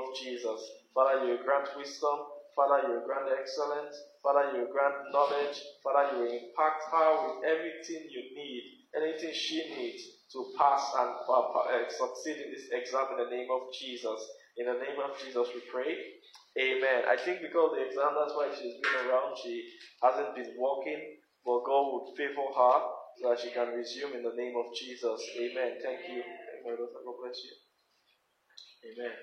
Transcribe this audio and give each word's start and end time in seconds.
of 0.00 0.16
Jesus. 0.16 0.60
Father, 0.94 1.26
you 1.28 1.38
grant 1.44 1.68
wisdom. 1.76 2.18
Father, 2.56 2.88
you 2.88 3.02
grant 3.06 3.28
excellence. 3.38 3.96
Father, 4.24 4.56
you 4.58 4.68
grant 4.72 4.96
knowledge. 5.12 5.58
Father, 5.84 6.16
you 6.18 6.24
impact 6.26 6.82
her 6.92 7.10
with 7.22 7.44
everything 7.46 8.08
you 8.10 8.24
need, 8.34 8.64
anything 8.96 9.32
she 9.34 9.62
needs 9.76 10.02
to 10.32 10.46
pass 10.58 10.92
and 10.98 11.10
uh, 11.28 11.40
uh, 11.40 11.84
succeed 11.90 12.38
in 12.38 12.50
this 12.52 12.68
exam 12.72 13.06
in 13.12 13.24
the 13.24 13.30
name 13.30 13.48
of 13.52 13.72
Jesus. 13.78 14.20
In 14.58 14.66
the 14.66 14.74
name 14.80 14.98
of 15.04 15.18
Jesus, 15.20 15.48
we 15.54 15.62
pray. 15.70 15.96
Amen. 16.58 17.04
I 17.08 17.16
think 17.16 17.42
because 17.42 17.72
the 17.76 17.86
exam, 17.86 18.12
that's 18.18 18.34
why 18.34 18.50
she's 18.52 18.76
been 18.82 19.08
around. 19.08 19.36
She 19.42 19.64
hasn't 20.02 20.34
been 20.36 20.54
walking, 20.58 21.00
but 21.46 21.64
God 21.66 21.92
would 21.94 22.16
favor 22.16 22.48
her 22.56 22.76
so 23.22 23.30
that 23.30 23.40
she 23.40 23.50
can 23.50 23.68
resume 23.74 24.14
in 24.14 24.24
the 24.24 24.34
name 24.36 24.54
of 24.58 24.74
Jesus. 24.74 25.20
Amen. 25.40 25.78
Thank 25.82 26.00
you. 26.08 26.22
God 26.66 27.16
bless 27.22 27.38
you. 27.44 27.54
Amen. 28.92 29.14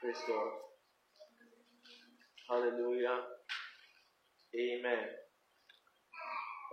Praise 0.00 0.22
God. 0.26 0.52
Hallelujah. 2.48 3.18
Amen. 4.54 5.06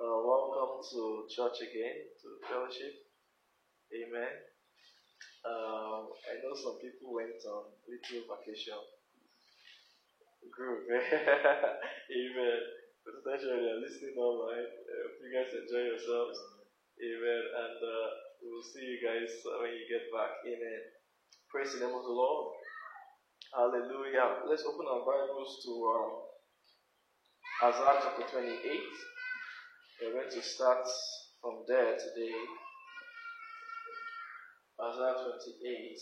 Uh, 0.02 0.17
welcome 0.25 0.81
to 0.92 1.25
church 1.30 1.61
again, 1.61 1.97
to 2.22 2.28
fellowship. 2.50 2.94
Amen. 3.94 4.34
Um, 5.45 6.11
I 6.30 6.42
know 6.44 6.53
some 6.56 6.80
people 6.81 7.14
went 7.16 7.39
on 7.47 7.72
little 7.88 8.23
vacation. 8.36 8.80
Group. 10.52 10.86
Amen. 10.91 12.59
Potentially, 13.03 13.62
you're 13.67 13.81
listening 13.81 14.17
online. 14.17 14.67
Uh, 14.67 15.08
you 15.23 15.30
guys 15.34 15.52
enjoy 15.53 15.84
yourselves. 15.94 16.38
Amen. 17.02 17.44
And 17.64 17.78
uh, 17.80 18.08
we'll 18.44 18.64
see 18.64 18.84
you 18.86 19.00
guys 19.03 19.30
when 19.45 19.72
you 19.75 19.86
get 19.89 20.08
back. 20.14 20.41
Amen. 20.47 20.81
Praise 21.52 21.73
the 21.73 21.86
name 21.86 21.95
of 21.95 22.03
the 22.03 22.14
Lord. 22.16 22.56
Hallelujah. 23.56 24.44
Let's 24.48 24.64
open 24.64 24.86
our 24.88 25.00
Bibles 25.02 25.64
to 25.66 25.72
um, 25.95 27.72
Isaiah 27.72 28.00
chapter 28.03 28.23
28. 28.31 28.81
We're 30.02 30.14
going 30.14 30.31
to 30.31 30.42
start 30.44 30.86
from 31.42 31.64
there 31.68 31.94
today. 31.98 32.36
Isaiah 34.84 35.16
28. 35.23 35.98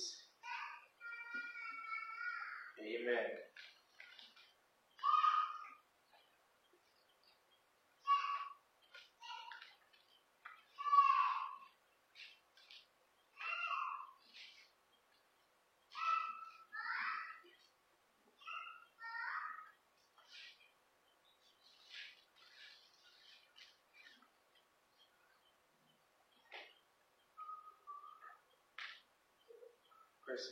Amen. 2.81 3.44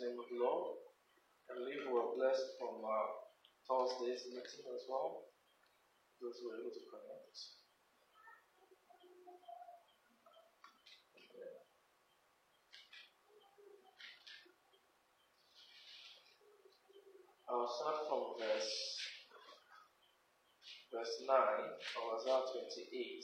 Name 0.03 0.19
of 0.19 0.27
the 0.27 0.35
Lord. 0.35 0.75
I 1.47 1.55
believe 1.55 1.87
we 1.87 1.95
were 1.95 2.11
blessed 2.19 2.59
from 2.59 2.83
uh, 2.83 3.23
Thursday's 3.63 4.27
meeting 4.27 4.67
as 4.75 4.83
well. 4.91 5.31
Those 6.19 6.43
who 6.43 6.51
were 6.51 6.59
able 6.59 6.75
to 6.75 6.83
connect. 6.91 7.39
I'll 17.47 17.69
start 17.69 18.09
from 18.09 18.35
verse 18.39 18.97
verse 20.91 21.15
9 21.21 21.31
of 21.31 22.03
Isaiah 22.19 22.43
28. 22.51 23.23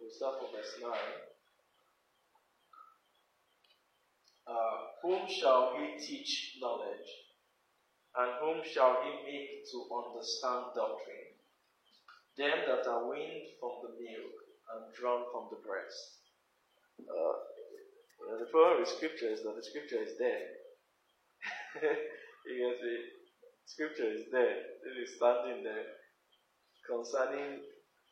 We'll 0.00 0.10
start 0.10 0.36
from 0.36 0.52
verse 0.52 0.74
9. 0.82 0.90
Uh, 4.46 4.95
whom 5.06 5.22
shall 5.30 5.78
he 5.78 5.94
teach 6.02 6.58
knowledge? 6.60 7.06
And 8.18 8.30
whom 8.42 8.58
shall 8.66 8.98
he 9.06 9.12
make 9.22 9.62
to 9.70 9.78
understand 9.94 10.74
doctrine? 10.74 11.30
Them 12.36 12.58
that 12.66 12.90
are 12.90 13.08
weaned 13.08 13.54
from 13.60 13.86
the 13.86 13.94
milk 14.02 14.34
and 14.74 14.82
drawn 14.98 15.22
from 15.30 15.46
the 15.54 15.62
breast. 15.62 16.26
Uh, 16.98 17.38
the 18.40 18.50
problem 18.50 18.80
with 18.80 18.88
scripture 18.88 19.30
is 19.30 19.44
that 19.44 19.54
the 19.54 19.62
scripture 19.62 20.02
is 20.02 20.18
there. 20.18 20.58
you 22.50 22.56
get 22.58 22.82
me? 22.82 22.96
Scripture 23.64 24.10
is 24.10 24.26
there. 24.32 24.58
It 24.90 24.96
is 25.06 25.14
standing 25.14 25.62
there 25.62 25.86
concerning 26.82 27.62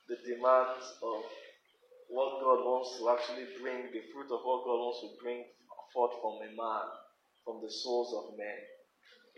the 0.07 0.17
demands 0.23 0.95
of 1.03 1.27
what 2.09 2.39
God 2.39 2.63
wants 2.63 2.99
to 3.01 3.11
actually 3.11 3.51
bring, 3.59 3.91
the 3.91 4.05
fruit 4.13 4.31
of 4.31 4.47
what 4.47 4.63
God 4.63 4.79
wants 4.79 5.01
to 5.03 5.11
bring 5.19 5.43
forth 5.95 6.13
from 6.21 6.43
a 6.43 6.51
man, 6.51 6.87
from 7.45 7.63
the 7.63 7.71
souls 7.71 8.13
of 8.13 8.37
men. 8.37 8.59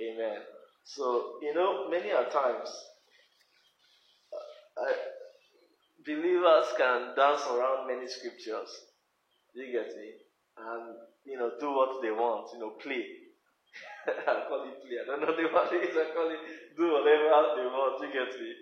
Amen. 0.00 0.38
So, 0.84 1.38
you 1.42 1.54
know, 1.54 1.88
many 1.90 2.10
a 2.10 2.24
times, 2.30 2.70
uh, 4.80 4.92
believers 6.04 6.66
can 6.76 7.14
dance 7.16 7.42
around 7.50 7.88
many 7.88 8.08
scriptures. 8.08 8.70
You 9.54 9.72
get 9.72 9.96
me? 9.96 10.10
And, 10.58 10.96
you 11.24 11.38
know, 11.38 11.52
do 11.60 11.70
what 11.70 12.02
they 12.02 12.10
want, 12.10 12.48
you 12.54 12.60
know, 12.60 12.70
play. 12.82 13.04
I 14.08 14.44
call 14.48 14.64
it 14.68 14.80
play. 14.82 14.98
I 15.02 15.06
don't 15.06 15.20
know 15.20 15.36
the 15.36 15.42
it 15.76 15.90
is. 15.90 15.96
I 15.96 16.14
call 16.14 16.30
it 16.30 16.40
do 16.76 16.92
whatever 16.92 17.56
they 17.56 17.66
want. 17.66 18.00
You 18.02 18.08
get 18.12 18.32
me? 18.40 18.52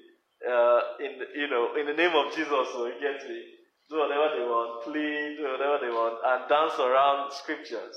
Uh, 0.45 0.81
in 1.01 1.19
the, 1.19 1.27
you 1.35 1.49
know, 1.49 1.75
in 1.79 1.87
the 1.87 1.95
name 1.95 2.15
of 2.15 2.33
Jesus, 2.35 2.67
so 2.73 2.87
you 2.87 2.95
get 3.01 3.29
me? 3.29 3.54
Do 3.91 4.01
whatever 4.01 4.29
they 4.33 4.45
want, 4.45 4.85
play, 4.85 5.37
do 5.37 5.45
whatever 5.45 5.79
they 5.85 5.93
want, 5.93 6.17
and 6.25 6.49
dance 6.49 6.79
around 6.81 7.33
scriptures. 7.33 7.95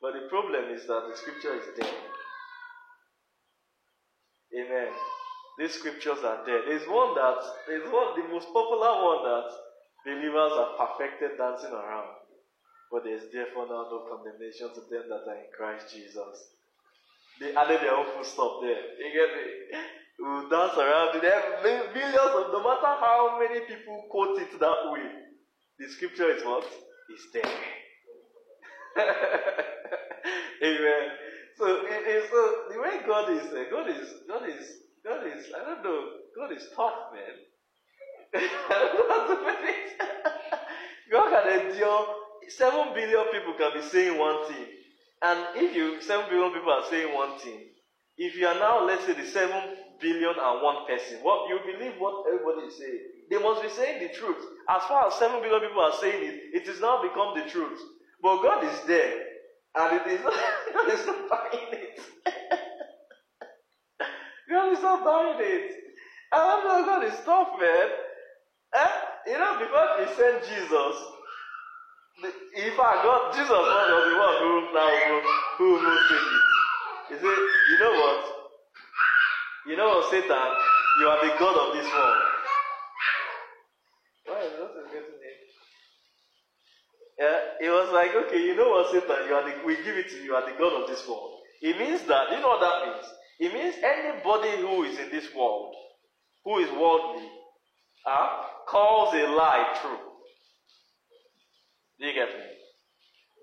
But 0.00 0.12
the 0.12 0.28
problem 0.28 0.68
is 0.70 0.86
that 0.86 1.08
the 1.08 1.16
scripture 1.16 1.54
is 1.56 1.64
dead. 1.80 1.96
Amen. 4.52 4.92
These 5.58 5.72
scriptures 5.74 6.18
are 6.22 6.44
dead. 6.44 6.68
There's 6.68 6.86
one 6.86 7.14
that 7.14 7.40
there's 7.66 7.88
one 7.90 8.12
the 8.20 8.28
most 8.28 8.52
popular 8.52 8.92
one 9.00 9.22
that 9.24 9.48
believers 10.04 10.52
are 10.52 10.76
perfected 10.76 11.38
dancing 11.38 11.72
around. 11.72 12.20
But 12.92 13.04
there's 13.04 13.32
therefore 13.32 13.66
now 13.66 13.88
no 13.88 14.06
condemnation 14.06 14.68
to 14.74 14.80
them 14.90 15.08
that 15.08 15.24
are 15.26 15.40
in 15.40 15.48
Christ 15.56 15.94
Jesus. 15.94 16.52
They 17.40 17.54
added 17.54 17.80
their 17.80 17.96
own 17.96 18.06
full 18.14 18.24
stop 18.24 18.60
there. 18.62 18.82
You 19.00 19.10
get 19.10 19.30
me? 19.34 19.78
We 20.18 20.28
will 20.28 20.48
dance 20.48 20.76
around 20.78 21.16
it. 21.16 21.22
Millions 21.94 22.16
of 22.34 22.52
no 22.52 22.62
matter 22.62 22.86
how 23.00 23.38
many 23.40 23.60
people 23.66 24.06
quote 24.10 24.40
it 24.40 24.58
that 24.60 24.90
way, 24.92 25.06
the 25.78 25.88
scripture 25.88 26.30
is 26.30 26.44
what? 26.44 26.64
Is 26.64 27.26
there. 27.32 27.44
Amen. 30.64 31.08
So, 31.58 31.66
it, 31.86 32.06
it, 32.06 32.30
so 32.30 32.64
the 32.72 32.80
way 32.80 33.00
God 33.06 33.30
is, 33.30 33.42
uh, 33.52 33.64
God 33.70 33.88
is, 33.90 34.14
God 34.28 34.48
is, 34.48 34.72
God 35.04 35.26
is, 35.26 35.46
I 35.54 35.64
don't 35.64 35.82
know, 35.84 36.10
God 36.36 36.52
is 36.52 36.68
tough, 36.76 37.12
man. 37.12 37.36
God 41.10 41.30
can 41.30 41.70
endure, 41.70 42.06
seven 42.48 42.94
billion 42.94 43.26
people 43.32 43.54
can 43.58 43.72
be 43.74 43.82
saying 43.88 44.18
one 44.18 44.46
thing. 44.48 44.66
And 45.22 45.40
if 45.56 45.76
you, 45.76 46.02
seven 46.02 46.26
billion 46.30 46.52
people 46.52 46.72
are 46.72 46.84
saying 46.90 47.14
one 47.14 47.38
thing, 47.38 47.60
if 48.18 48.36
you 48.36 48.46
are 48.46 48.54
now, 48.54 48.84
let's 48.86 49.04
say, 49.06 49.14
the 49.14 49.26
seven 49.26 49.76
billion 50.00 50.34
and 50.38 50.62
one 50.62 50.86
person, 50.86 51.18
what 51.22 51.48
you 51.48 51.58
believe 51.64 51.94
what 51.98 52.26
everybody 52.28 52.66
is 52.68 52.76
saying. 52.78 53.00
They 53.30 53.38
must 53.38 53.62
be 53.62 53.68
saying 53.70 54.02
the 54.06 54.14
truth. 54.14 54.44
As 54.68 54.82
far 54.84 55.06
as 55.08 55.14
seven 55.14 55.40
billion 55.42 55.60
people 55.60 55.82
are 55.82 55.94
saying 56.00 56.22
it, 56.24 56.40
it 56.62 56.66
has 56.68 56.80
now 56.80 57.02
become 57.02 57.34
the 57.36 57.50
truth. 57.50 57.80
But 58.22 58.42
God 58.42 58.64
is 58.64 58.80
there, 58.86 59.12
and 59.76 60.00
it 60.00 60.06
is 60.08 60.20
not, 60.24 60.34
God 60.74 60.92
is 60.92 61.06
not 61.06 61.28
buying 61.30 61.72
it. 61.72 62.00
God 64.50 64.72
is 64.72 64.82
not 64.82 65.04
buying 65.04 65.36
it. 65.40 65.72
And 66.32 66.42
I 66.42 66.64
know 66.64 66.84
God 66.86 67.04
is 67.04 67.14
tough, 67.24 67.48
man. 67.60 67.88
Eh? 68.74 68.90
You 69.28 69.38
know, 69.38 69.58
before 69.58 69.88
He 70.00 70.06
sent 70.16 70.42
Jesus, 70.44 71.04
In 72.22 72.72
fact, 72.76 73.04
God, 73.04 73.32
Jesus 73.34 73.50
was 73.50 74.08
the 74.08 74.16
one 74.16 74.36
who 74.40 74.74
now 74.74 74.90
who, 75.08 75.20
who 75.58 75.82
knows 75.82 76.12
it. 76.12 76.53
He 77.14 77.20
said, 77.20 77.38
you 77.70 77.78
know 77.78 77.92
what? 77.94 78.20
You 79.66 79.76
know 79.76 79.88
what, 79.88 80.10
Satan? 80.10 80.50
You 81.00 81.06
are 81.06 81.20
the 81.22 81.34
God 81.38 81.56
of 81.68 81.74
this 81.74 81.86
world. 81.86 82.22
Why 84.26 84.40
is 84.42 84.52
that 84.58 84.74
getting 84.90 85.22
it? 85.22 85.38
Yeah, 87.18 87.66
it 87.66 87.70
was 87.70 87.92
like, 87.94 88.10
okay, 88.26 88.42
you 88.42 88.56
know 88.56 88.68
what, 88.70 88.90
Satan? 88.90 89.28
You 89.28 89.34
are 89.34 89.44
the, 89.44 89.64
we 89.64 89.76
give 89.76 89.96
it 89.96 90.08
to 90.10 90.16
you. 90.16 90.22
You 90.24 90.34
are 90.34 90.44
the 90.44 90.58
God 90.58 90.82
of 90.82 90.88
this 90.88 91.06
world. 91.06 91.38
It 91.62 91.78
means 91.78 92.02
that, 92.08 92.32
you 92.32 92.40
know 92.40 92.48
what 92.48 92.60
that 92.60 92.82
means? 92.90 93.06
It 93.38 93.54
means 93.54 93.76
anybody 93.78 94.60
who 94.60 94.82
is 94.82 94.98
in 94.98 95.10
this 95.10 95.32
world, 95.36 95.74
who 96.44 96.58
is 96.58 96.70
worldly, 96.72 97.28
uh, 98.06 98.42
calls 98.66 99.14
a 99.14 99.28
lie 99.28 99.78
true. 99.80 99.98
Do 102.00 102.06
you 102.06 102.12
get 102.12 102.28
me? 102.28 102.44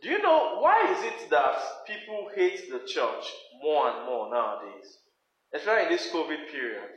Do 0.02 0.10
you 0.10 0.22
know 0.22 0.60
why 0.60 0.96
is 0.98 1.04
it 1.04 1.30
that 1.30 1.86
people 1.86 2.30
hate 2.36 2.72
the 2.72 2.80
church 2.80 3.26
more 3.62 3.90
and 3.90 4.06
more 4.06 4.32
nowadays? 4.32 4.98
Especially 5.54 5.84
in 5.84 5.90
this 5.92 6.10
COVID 6.12 6.50
period. 6.52 6.90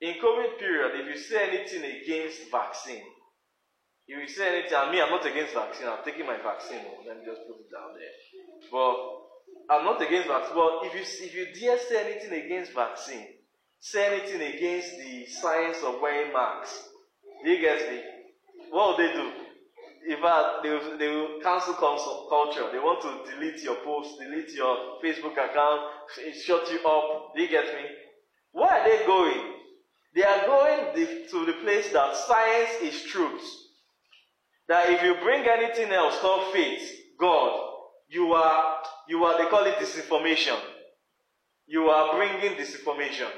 In 0.00 0.14
COVID 0.14 0.58
period, 0.58 0.92
if 0.94 1.14
you 1.14 1.20
say 1.20 1.48
anything 1.48 1.84
against 1.84 2.50
vaccine, 2.50 3.04
if 4.08 4.18
you 4.20 4.26
say 4.26 4.58
anything, 4.58 4.76
and 4.76 4.90
me, 4.90 5.00
I'm 5.00 5.10
not 5.10 5.24
against 5.26 5.54
vaccine, 5.54 5.86
I'm 5.86 6.04
taking 6.04 6.26
my 6.26 6.38
vaccine. 6.38 6.80
Oh, 6.86 7.04
let 7.06 7.18
me 7.18 7.24
just 7.24 7.46
put 7.46 7.60
it 7.60 7.70
down 7.70 7.94
there. 7.94 8.16
But 8.70 8.96
I'm 9.70 9.84
not 9.84 10.02
against 10.02 10.28
vaccine. 10.28 10.54
But 10.54 10.86
if 10.86 10.94
you 10.94 11.26
if 11.26 11.34
you 11.34 11.46
dare 11.60 11.78
say 11.78 12.10
anything 12.10 12.44
against 12.44 12.72
vaccine, 12.72 13.26
say 13.80 14.06
anything 14.06 14.42
against 14.42 14.98
the 14.98 15.26
science 15.26 15.78
of 15.84 16.00
wearing 16.00 16.32
masks, 16.32 16.88
do 17.44 17.50
you 17.50 17.60
get 17.60 17.92
me? 17.92 18.00
What 18.70 18.98
will 18.98 19.06
they 19.06 19.12
do? 19.12 19.41
In 20.08 20.20
fact, 20.20 20.62
they 20.64 20.70
will, 20.70 20.98
they 20.98 21.08
will 21.08 21.40
cancel 21.42 21.74
culture. 21.74 22.68
They 22.72 22.78
want 22.78 23.02
to 23.02 23.30
delete 23.30 23.62
your 23.62 23.76
post, 23.76 24.18
delete 24.18 24.52
your 24.52 24.98
Facebook 25.02 25.32
account, 25.32 25.80
shut 26.44 26.70
you 26.72 26.80
up. 26.88 27.34
Do 27.34 27.42
you 27.42 27.48
get 27.48 27.66
me? 27.66 27.88
Where 28.50 28.68
are 28.68 28.84
they 28.88 29.06
going? 29.06 29.54
They 30.14 30.24
are 30.24 30.46
going 30.46 30.94
to 31.30 31.46
the 31.46 31.52
place 31.62 31.90
that 31.92 32.16
science 32.16 32.70
is 32.82 33.02
truth. 33.04 33.42
That 34.68 34.90
if 34.90 35.02
you 35.02 35.14
bring 35.22 35.46
anything 35.46 35.92
else 35.92 36.18
called 36.18 36.52
faith, 36.52 36.82
God, 37.18 37.60
you 38.08 38.32
are, 38.32 38.78
you 39.08 39.24
are, 39.24 39.38
they 39.38 39.48
call 39.48 39.64
it 39.64 39.76
disinformation. 39.76 40.58
You 41.66 41.88
are 41.88 42.16
bringing 42.16 42.58
disinformation. 42.58 43.30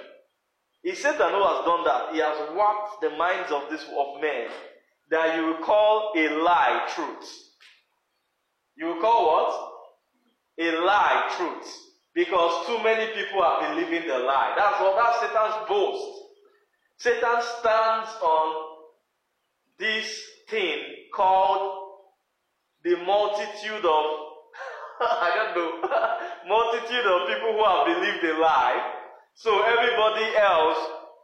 It's 0.83 1.01
Satan 1.01 1.31
who 1.31 1.43
has 1.43 1.65
done 1.65 1.85
that. 1.85 2.13
He 2.13 2.19
has 2.19 2.51
warped 2.55 3.01
the 3.03 3.11
minds 3.11 3.53
of 3.53 3.71
this 3.71 3.83
of 3.83 4.21
men 4.21 4.49
that 5.11 5.37
you 5.37 5.47
will 5.47 5.65
call 5.65 6.13
a 6.17 6.29
lie 6.43 6.89
truth. 6.95 7.45
You 8.77 8.87
will 8.87 9.01
call 9.01 9.27
what? 9.27 10.67
A 10.67 10.81
lie 10.81 11.35
truth. 11.37 11.73
Because 12.15 12.67
too 12.67 12.83
many 12.83 13.13
people 13.13 13.43
are 13.43 13.75
believing 13.75 14.07
the 14.09 14.19
lie. 14.19 14.55
That's 14.57 14.81
what 14.81 14.97
that's 14.97 15.21
Satan's 15.21 15.69
boast. 15.69 16.21
Satan 16.99 17.43
stands 17.61 18.11
on 18.23 18.77
this 19.79 20.23
thing 20.49 20.79
called 21.13 21.83
the 22.85 22.97
multitude 23.05 23.85
of 23.85 24.05
I 25.01 25.33
don't 25.35 25.57
know 25.57 25.89
multitude 26.49 27.05
of 27.05 27.29
people 27.29 27.53
who 27.53 27.65
have 27.65 27.87
believed 27.87 28.25
a 28.25 28.41
lie. 28.41 28.93
So 29.35 29.63
everybody 29.63 30.37
else 30.37 30.79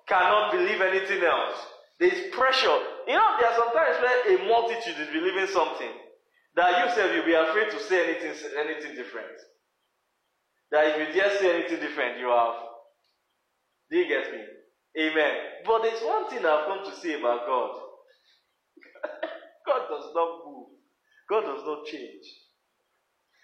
cannot 0.09 0.51
believe 0.51 0.81
anything 0.81 1.23
else. 1.23 1.57
There's 2.01 2.35
pressure. 2.35 2.79
You 3.11 3.17
know, 3.19 3.35
there 3.43 3.51
are 3.51 3.59
sometimes 3.59 3.99
where 3.99 4.23
a 4.23 4.47
multitude 4.47 4.95
is 5.03 5.11
believing 5.11 5.51
something 5.51 5.91
that 6.55 6.71
you 6.79 6.95
said 6.95 7.11
you'll 7.11 7.27
be 7.27 7.35
afraid 7.35 7.67
to 7.75 7.81
say 7.83 8.07
anything, 8.07 8.39
anything 8.55 8.95
different. 8.95 9.35
That 10.71 10.95
if 10.95 10.95
you 10.95 11.19
dare 11.19 11.37
say 11.43 11.59
anything 11.59 11.81
different, 11.81 12.23
you 12.23 12.31
have. 12.31 12.55
Do 13.91 13.99
you 13.99 14.07
get 14.07 14.31
me? 14.31 14.47
Amen. 15.03 15.35
But 15.67 15.83
there's 15.83 16.03
one 16.07 16.31
thing 16.31 16.47
I've 16.47 16.71
come 16.71 16.87
to 16.87 16.95
say 17.03 17.19
about 17.19 17.51
God. 17.51 17.83
God 19.67 19.83
does 19.91 20.15
not 20.15 20.47
move. 20.47 20.79
God 21.29 21.51
does 21.51 21.67
not 21.67 21.87
change. 21.91 22.23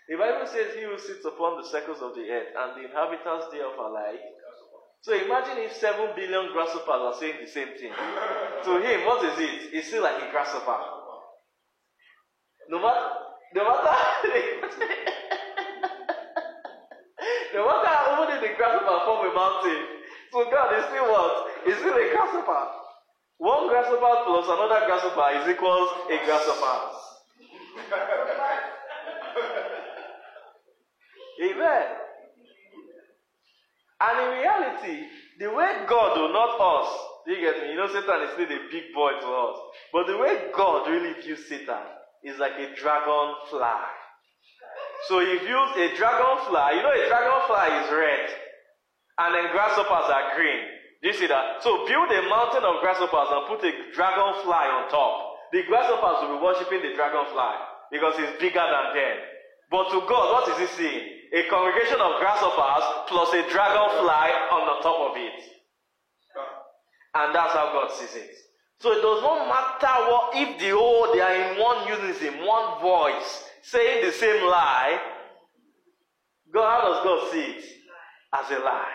The 0.09 0.15
Bible 0.15 0.47
says 0.47 0.79
he 0.79 0.87
who 0.87 0.95
sits 0.97 1.27
upon 1.27 1.59
the 1.59 1.67
circles 1.67 1.99
of 1.99 2.15
the 2.15 2.23
earth 2.31 2.55
and 2.55 2.79
the 2.79 2.87
inhabitants 2.87 3.51
thereof 3.51 3.75
are 3.83 3.91
like 3.91 4.23
so 5.07 5.15
imagine 5.15 5.63
if 5.63 5.71
seven 5.79 6.11
billion 6.19 6.51
grasshoppers 6.51 6.99
are 6.99 7.15
saying 7.15 7.39
the 7.39 7.47
same 7.47 7.71
thing. 7.79 7.95
to 7.95 8.73
him, 8.83 9.07
what 9.07 9.23
is 9.23 9.39
it? 9.39 9.71
It's 9.71 9.87
still 9.87 10.03
like 10.03 10.19
a 10.19 10.27
grasshopper. 10.35 10.83
No 12.69 12.83
matter, 12.83 13.07
no 13.55 13.63
matter, 13.63 13.87
no 17.55 17.63
matter 17.71 17.95
even 18.19 18.35
if 18.35 18.43
the 18.43 18.51
grasshopper 18.59 18.99
form 19.07 19.31
a 19.31 19.33
mountain, 19.33 19.79
so 20.35 20.43
God 20.51 20.75
is 20.75 20.83
still 20.91 21.07
what? 21.07 21.55
Is 21.71 21.79
still 21.79 21.95
a 21.95 22.11
grasshopper. 22.11 22.67
One 23.39 23.69
grasshopper 23.71 24.27
plus 24.27 24.51
another 24.51 24.91
grasshopper 24.91 25.39
is 25.39 25.47
equals 25.55 25.87
a 26.11 26.19
grasshopper. 26.27 26.99
Amen. 31.47 32.06
And 34.01 34.15
in 34.21 34.39
reality, 34.41 35.07
the 35.39 35.51
way 35.51 35.85
God 35.89 36.19
will 36.21 36.33
not 36.33 36.61
us, 36.61 36.89
you 37.27 37.41
get 37.41 37.63
me? 37.63 37.71
You 37.71 37.77
know, 37.77 37.89
Satan 37.89 38.23
is 38.23 38.33
still 38.35 38.47
a 38.47 38.71
big 38.71 38.95
boy 38.95 39.11
to 39.21 39.29
us. 39.29 39.57
But 39.93 40.07
the 40.07 40.17
way 40.17 40.53
God 40.55 40.89
really 40.89 41.15
views 41.21 41.49
Satan 41.49 41.83
is 42.23 42.39
like 42.39 42.53
a 42.59 42.75
dragonfly. 42.77 43.83
So 45.09 45.21
he 45.21 45.39
views 45.39 45.71
a 45.77 45.97
dragonfly, 45.97 46.77
you 46.77 46.83
know, 46.83 46.93
a 46.93 47.09
dragonfly 47.09 47.67
is 47.85 47.89
red, 47.93 48.27
and 49.19 49.35
then 49.35 49.53
grasshoppers 49.53 50.09
are 50.11 50.37
green. 50.37 50.65
Do 51.03 51.09
you 51.09 51.15
see 51.15 51.27
that? 51.27 51.63
So 51.63 51.87
build 51.87 52.11
a 52.11 52.23
mountain 52.29 52.65
of 52.65 52.81
grasshoppers 52.81 53.29
and 53.31 53.47
put 53.47 53.65
a 53.65 53.73
dragonfly 53.95 54.67
on 54.73 54.89
top. 54.91 55.37
The 55.53 55.63
grasshoppers 55.69 56.27
will 56.27 56.39
be 56.39 56.45
worshipping 56.45 56.83
the 56.83 56.97
dragonfly 56.97 57.55
because 57.93 58.15
it's 58.19 58.41
bigger 58.41 58.65
than 58.65 58.87
them. 58.97 59.17
But 59.71 59.91
to 59.91 60.01
God, 60.07 60.33
what 60.33 60.49
is 60.49 60.71
he 60.71 60.77
seeing? 60.77 61.17
a 61.33 61.49
congregation 61.51 62.01
of 62.01 62.21
grasshoppers 62.21 62.85
plus 63.09 63.33
a 63.35 63.43
dragonfly 63.51 64.31
on 64.53 64.67
the 64.67 64.77
top 64.83 65.11
of 65.11 65.17
it. 65.17 65.43
And 67.15 67.35
that's 67.35 67.53
how 67.53 67.73
God 67.73 67.91
sees 67.93 68.15
it. 68.15 68.31
So 68.79 68.93
it 68.93 69.01
does 69.01 69.23
not 69.23 69.49
matter 69.49 70.11
what 70.11 70.37
if 70.37 70.59
the 70.59 70.71
whole 70.71 71.13
they 71.13 71.21
are 71.21 71.35
in 71.35 71.59
one 71.59 71.89
unison, 71.89 72.45
one 72.45 72.81
voice, 72.81 73.45
saying 73.63 74.05
the 74.05 74.13
same 74.13 74.45
lie. 74.45 75.01
God, 76.53 76.81
how 76.81 76.89
does 76.89 77.05
God 77.05 77.33
see 77.33 77.41
it? 77.41 77.65
As 78.33 78.51
a 78.51 78.59
lie. 78.61 78.93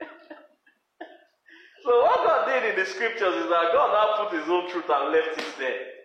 so 1.84 2.02
what 2.02 2.24
God 2.24 2.46
did 2.46 2.64
in 2.70 2.76
the 2.78 2.86
scriptures 2.86 3.34
is 3.34 3.48
that 3.50 3.72
God 3.72 3.92
now 3.92 4.16
put 4.24 4.38
his 4.38 4.48
own 4.48 4.70
truth 4.70 4.88
and 4.88 5.12
left 5.12 5.38
it 5.38 5.58
there. 5.58 5.97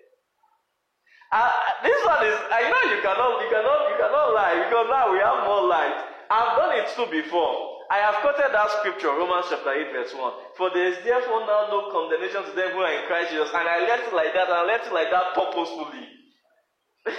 Uh, 1.33 1.49
this 1.81 1.97
one 2.05 2.21
is, 2.29 2.37
I 2.53 2.69
know 2.69 2.93
you 2.93 3.01
cannot, 3.01 3.41
you 3.41 3.49
cannot, 3.49 3.89
you 3.89 3.97
cannot 3.97 4.37
lie 4.37 4.69
because 4.69 4.85
now 4.85 5.09
we 5.09 5.17
have 5.17 5.41
more 5.49 5.65
light. 5.65 5.97
I've 6.29 6.53
done 6.61 6.77
it 6.77 6.85
too 6.93 7.09
before. 7.09 7.81
I 7.89 8.05
have 8.05 8.21
quoted 8.21 8.53
that 8.53 8.69
scripture, 8.77 9.09
Romans 9.09 9.49
chapter 9.49 9.73
8, 9.73 9.97
verse 9.97 10.13
1. 10.13 10.21
For 10.61 10.69
there 10.77 10.93
is 10.93 11.01
therefore 11.01 11.41
now 11.49 11.73
no 11.73 11.89
condemnation 11.89 12.45
to 12.45 12.53
them 12.53 12.77
who 12.77 12.85
are 12.85 12.93
in 12.93 13.09
Christ 13.09 13.33
Jesus. 13.33 13.49
And 13.49 13.65
I 13.65 13.81
left 13.81 14.05
it 14.09 14.13
like 14.13 14.29
that, 14.37 14.45
and 14.45 14.61
I 14.61 14.63
left 14.69 14.85
it 14.85 14.93
like 14.93 15.09
that 15.09 15.33
purposefully. 15.33 16.05
and 17.09 17.17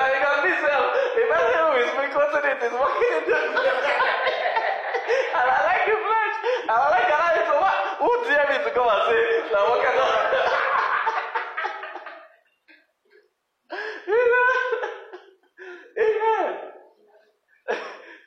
like 0.00 0.24
on 0.24 0.48
this, 0.48 0.60
uh, 0.64 0.80
the 1.12 1.24
person 1.28 1.60
who 1.60 1.76
is 1.76 1.92
quoting 1.92 2.56
it 2.56 2.64
is 2.64 2.72
working 2.72 3.12
in 3.20 3.24
And 5.36 5.44
I 5.44 5.60
like 5.60 5.84
the 5.84 5.92
flesh. 5.92 6.36
And 6.72 6.72
I 6.72 6.88
like 6.88 7.04
the 7.04 7.20
So 7.52 7.60
what? 7.60 8.00
Who 8.00 8.08
dare 8.32 8.48
me 8.48 8.64
to 8.64 8.72
come 8.72 8.88
and 8.88 9.12
say, 9.12 9.52
now 9.52 9.68
what 9.68 9.84
kind 9.84 10.00
of. 10.00 10.08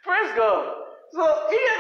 Praise 0.03 0.31
God. 0.35 0.75
So 1.13 1.23
even 1.49 1.79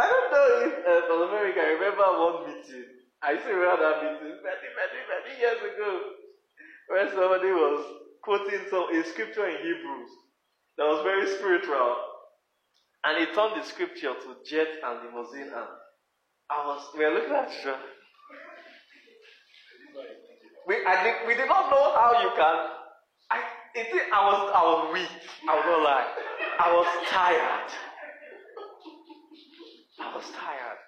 I 0.00 0.04
don't 0.08 0.28
know 0.32 0.46
if 0.64 0.74
uh, 0.80 1.08
North 1.08 1.28
America 1.28 1.60
remember 1.60 2.08
one 2.16 2.36
meeting. 2.48 2.88
I 3.22 3.36
still 3.36 3.52
remember 3.52 3.84
that 3.84 3.96
meeting 4.00 4.40
many, 4.40 4.68
many, 4.72 5.00
many 5.04 5.32
years 5.36 5.60
ago, 5.60 5.90
where 6.88 7.08
somebody 7.12 7.52
was 7.52 7.84
quoting 8.22 8.64
some 8.70 8.88
a 8.88 9.04
scripture 9.04 9.46
in 9.46 9.60
Hebrews 9.60 10.10
that 10.78 10.86
was 10.88 11.04
very 11.04 11.28
spiritual, 11.36 11.96
and 13.04 13.20
he 13.20 13.34
turned 13.34 13.60
the 13.60 13.64
scripture 13.68 14.14
to 14.16 14.28
jet 14.48 14.68
and 14.82 15.04
limousine, 15.04 15.52
and 15.52 15.68
I 16.48 16.64
was 16.64 16.80
we 16.96 17.04
were 17.04 17.12
looking 17.12 17.36
at 17.36 17.52
each 17.52 17.66
other. 17.66 17.92
We, 20.66 20.76
I 20.86 21.02
did, 21.04 21.14
we 21.26 21.34
did 21.34 21.48
not 21.48 21.68
know 21.70 21.92
how 21.92 22.22
you 22.22 22.30
can. 22.36 22.56
I, 23.30 23.42
it, 23.74 23.86
I 24.12 24.24
was 24.24 24.50
I 24.54 24.62
was 24.64 24.92
weak. 24.94 25.22
I 25.48 25.54
was 25.56 25.64
not 25.66 25.82
lie. 25.82 26.08
I 26.58 26.68
was 26.72 26.88
tired. 27.10 27.89
I 30.10 30.16
was 30.16 30.26
tired. 30.34 30.78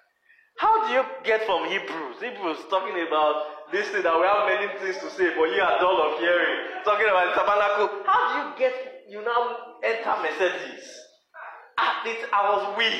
How 0.59 0.83
do 0.83 0.91
you 0.91 0.99
get 1.23 1.47
from 1.47 1.63
Hebrews? 1.71 2.19
Hebrews 2.19 2.59
talking 2.69 2.91
about 3.07 3.71
this 3.71 3.87
thing 3.87 4.03
that 4.03 4.11
we 4.19 4.27
have 4.27 4.51
many 4.51 4.67
things 4.83 4.99
to 4.99 5.07
say, 5.15 5.31
but 5.31 5.47
you 5.47 5.63
are 5.63 5.79
dull 5.79 5.95
of 6.11 6.19
hearing. 6.19 6.83
Talking 6.83 7.07
about 7.07 7.31
tabernacle. 7.31 8.03
How 8.03 8.19
do 8.27 8.43
you 8.43 8.51
get, 8.59 8.75
you 9.07 9.23
now 9.23 9.79
enter 9.79 10.11
Mercedes? 10.19 10.83
At 11.79 12.03
it, 12.03 12.27
I 12.35 12.51
was 12.51 12.75
weak. 12.75 12.99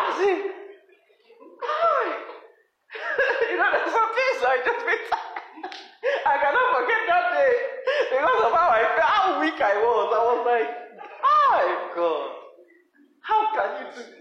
I 0.00 0.08
see. 0.16 0.40
you 3.52 3.60
know, 3.60 3.68
there's 3.76 3.92
some 3.92 4.08
things 4.16 4.40
I 4.40 4.56
just 4.64 4.88
been 4.88 5.04
I 6.24 6.40
cannot 6.40 6.80
forget 6.80 7.04
that 7.12 7.36
day 7.36 7.52
because 8.08 8.40
of 8.40 8.56
how 8.56 8.72
I 8.72 8.88
felt, 8.96 9.12
how 9.12 9.36
weak 9.44 9.60
I 9.60 9.84
was. 9.84 10.16
I 10.16 10.20
was 10.32 10.48
like, 10.48 10.96
my 11.20 11.92
God, 11.94 12.24
how 13.20 13.52
can 13.52 13.84
you 13.84 13.92
do? 13.92 14.16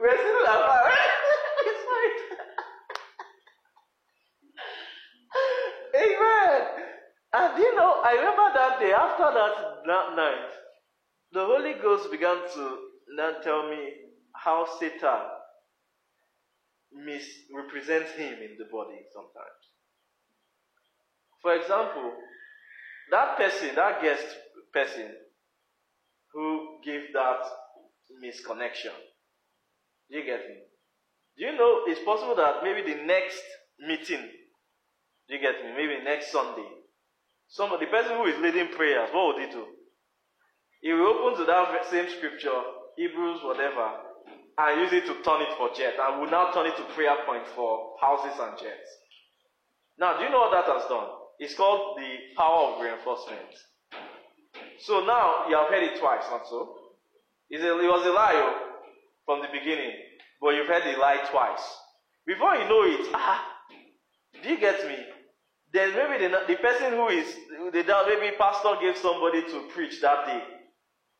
We're 0.00 0.16
still 0.16 0.42
about 0.42 0.92
it's 1.66 1.84
like, 1.94 2.18
Amen. 5.94 6.60
And 7.34 7.58
you 7.58 7.74
know, 7.76 8.00
I 8.04 8.12
remember 8.12 8.50
that 8.54 8.80
day 8.80 8.92
after 8.92 9.24
that, 9.34 9.54
that 9.86 10.16
night, 10.16 10.50
the 11.32 11.44
Holy 11.44 11.74
Ghost 11.82 12.10
began 12.10 12.36
to 12.54 12.78
now 13.16 13.32
tell 13.42 13.68
me 13.68 13.92
how 14.34 14.66
Satan 14.78 15.20
misrepresents 16.92 18.12
him 18.12 18.34
in 18.34 18.56
the 18.58 18.66
body 18.70 19.00
sometimes. 19.12 19.62
For 21.42 21.54
example, 21.54 22.12
that 23.10 23.36
person, 23.36 23.74
that 23.74 24.02
guest 24.02 24.26
person 24.72 25.10
who 26.32 26.78
gave 26.84 27.12
that 27.14 27.42
misconnection, 28.22 28.94
do 30.10 30.18
you 30.18 30.24
get 30.24 30.48
me? 30.48 30.56
Do 31.36 31.44
you 31.44 31.52
know 31.56 31.82
it's 31.86 32.04
possible 32.04 32.34
that 32.36 32.62
maybe 32.62 32.82
the 32.82 33.02
next 33.04 33.42
meeting, 33.78 34.26
do 35.28 35.34
you 35.34 35.40
get 35.40 35.62
me? 35.62 35.72
Maybe 35.76 36.02
next 36.02 36.32
Sunday, 36.32 36.66
somebody, 37.46 37.86
the 37.86 37.90
person 37.92 38.16
who 38.16 38.26
is 38.26 38.38
leading 38.40 38.74
prayers, 38.74 39.10
what 39.12 39.36
would 39.36 39.44
he 39.44 39.52
do? 39.52 39.64
He 40.80 40.92
will 40.92 41.06
open 41.06 41.38
to 41.40 41.44
that 41.46 41.86
same 41.90 42.08
scripture, 42.16 42.58
Hebrews, 42.96 43.40
whatever, 43.44 43.90
and 44.58 44.80
use 44.80 44.92
it 44.92 45.06
to 45.06 45.22
turn 45.22 45.42
it 45.42 45.54
for 45.56 45.70
jet, 45.74 45.94
and 46.00 46.20
will 46.20 46.30
now 46.30 46.50
turn 46.52 46.66
it 46.66 46.76
to 46.76 46.84
prayer 46.94 47.16
point 47.26 47.46
for 47.54 47.96
houses 48.00 48.38
and 48.40 48.58
jets. 48.58 48.90
Now, 49.98 50.18
do 50.18 50.24
you 50.24 50.30
know 50.30 50.38
what 50.38 50.52
that 50.54 50.72
has 50.72 50.88
done? 50.88 51.06
It's 51.38 51.54
called 51.54 51.98
the 51.98 52.34
power 52.36 52.74
of 52.74 52.82
reinforcement. 52.82 53.54
So 54.80 55.04
now 55.04 55.46
you 55.48 55.56
have 55.56 55.68
heard 55.68 55.82
it 55.82 56.00
twice, 56.00 56.24
not 56.30 56.48
so? 56.48 56.74
It 57.50 57.60
was 57.62 58.06
a 58.06 58.10
lie 58.10 58.34
oh, 58.34 58.67
from 59.28 59.44
the 59.44 59.52
beginning, 59.52 59.92
but 60.40 60.56
you've 60.56 60.66
heard 60.66 60.88
the 60.88 60.98
lie 60.98 61.20
twice. 61.30 61.60
Before 62.26 62.56
you 62.56 62.64
know 62.64 62.80
it, 62.88 63.12
ah, 63.12 63.44
do 64.42 64.48
you 64.48 64.58
get 64.58 64.88
me? 64.88 64.96
Then 65.70 65.92
maybe 65.92 66.24
the, 66.24 66.32
the 66.48 66.56
person 66.56 66.96
who 66.96 67.08
is, 67.08 67.28
the, 67.68 67.84
maybe 68.08 68.36
pastor 68.40 68.80
gave 68.80 68.96
somebody 68.96 69.42
to 69.52 69.68
preach 69.68 70.00
that 70.00 70.24
day. 70.24 70.42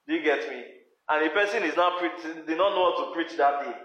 Do 0.09 0.15
you 0.15 0.25
get 0.25 0.49
me? 0.49 0.65
And 1.11 1.27
the 1.27 1.29
person 1.37 1.65
is 1.65 1.77
not 1.77 2.01
preaching, 2.01 2.49
did 2.49 2.57
not 2.57 2.73
know 2.73 2.97
how 2.97 3.05
to 3.05 3.13
preach 3.13 3.37
that 3.37 3.61
day. 3.61 3.77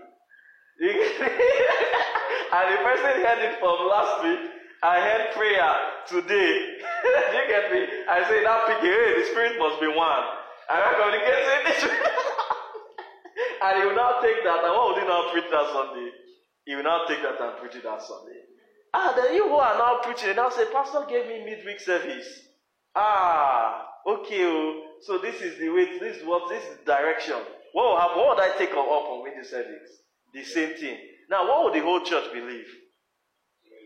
Do 0.79 0.85
you 0.87 0.93
get 0.93 1.19
me? 1.19 1.27
and 2.55 2.65
the 2.71 2.79
person 2.79 3.11
heard 3.27 3.43
it 3.43 3.59
from 3.59 3.75
last 3.91 4.23
week 4.23 4.51
I 4.83 4.99
heard 5.03 5.35
prayer 5.35 5.71
today. 6.07 6.79
Do 7.03 7.35
you 7.39 7.47
get 7.51 7.71
me? 7.71 7.87
I 8.07 8.23
say 8.27 8.39
that 8.43 8.67
picking, 8.67 8.87
hey, 8.87 9.19
the 9.19 9.25
spirit 9.31 9.59
must 9.59 9.79
be 9.83 9.87
one. 9.87 10.23
And 10.71 10.79
I'm 10.79 10.95
communicating. 10.95 12.07
and 13.63 13.81
he 13.81 13.87
will 13.87 13.95
now 13.95 14.19
take 14.21 14.43
that. 14.43 14.63
And 14.63 14.73
what 14.75 14.93
would 14.93 15.01
he 15.01 15.07
now 15.07 15.31
preach 15.31 15.49
that 15.49 15.67
Sunday? 15.71 16.11
He 16.65 16.75
will 16.75 16.83
now 16.83 17.05
take 17.07 17.21
that 17.23 17.39
and 17.39 17.57
preach 17.59 17.75
it 17.75 17.83
that 17.83 18.01
Sunday. 18.01 18.43
Ah, 18.93 19.13
then 19.15 19.33
you 19.33 19.47
who 19.47 19.55
are 19.55 19.77
now 19.77 19.99
preaching, 20.03 20.29
and 20.29 20.37
now 20.37 20.49
say, 20.49 20.65
Pastor 20.71 21.05
gave 21.09 21.27
me 21.27 21.43
midweek 21.45 21.79
service. 21.79 22.27
Ah, 22.95 23.87
okay. 24.05 24.43
Oh. 24.45 24.81
So 25.01 25.17
this 25.17 25.41
is 25.41 25.59
the 25.59 25.69
way, 25.69 25.97
this 25.99 26.17
is 26.17 26.25
what, 26.25 26.49
this 26.49 26.63
is 26.63 26.77
direction. 26.85 27.39
What 27.73 27.99
happen? 27.99 28.17
What 28.17 28.37
would 28.37 28.43
I 28.43 28.57
take 28.57 28.71
up 28.71 28.87
on 28.87 29.23
midweek 29.25 29.45
service? 29.45 29.89
The 30.33 30.43
same 30.43 30.75
thing. 30.75 30.97
Now, 31.29 31.47
what 31.47 31.63
would 31.65 31.73
the 31.73 31.83
whole 31.85 32.01
church 32.01 32.31
believe? 32.31 32.67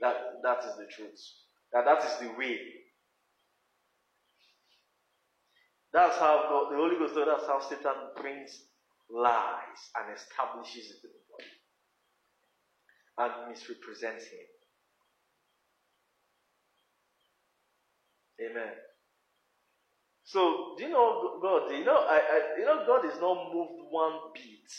That, 0.02 0.42
that 0.44 0.60
is 0.60 0.76
the 0.78 0.86
truth. 0.94 1.20
That 1.74 1.86
that 1.86 2.04
is 2.04 2.18
the 2.20 2.38
way. 2.38 2.60
That's 5.94 6.18
how 6.18 6.46
God, 6.50 6.72
the 6.72 6.78
Holy 6.78 6.98
Ghost, 7.00 7.16
that's 7.16 7.48
how 7.48 7.60
Satan 7.60 7.96
brings 8.22 8.67
lies 9.10 9.82
and 9.96 10.16
establishes 10.16 10.92
it 10.92 11.04
in 11.04 11.12
the 11.12 11.24
body 11.32 11.54
and 13.18 13.50
misrepresents 13.52 14.26
him. 14.26 14.46
Amen. 18.52 18.74
So, 20.24 20.76
do 20.78 20.84
you 20.84 20.90
know 20.92 21.40
God? 21.42 21.72
You 21.72 21.86
know, 21.86 21.96
I, 21.96 22.18
I, 22.18 22.60
you 22.60 22.66
know, 22.66 22.84
God 22.86 23.06
is 23.06 23.20
not 23.20 23.54
moved 23.54 23.82
one 23.90 24.14
bit. 24.34 24.72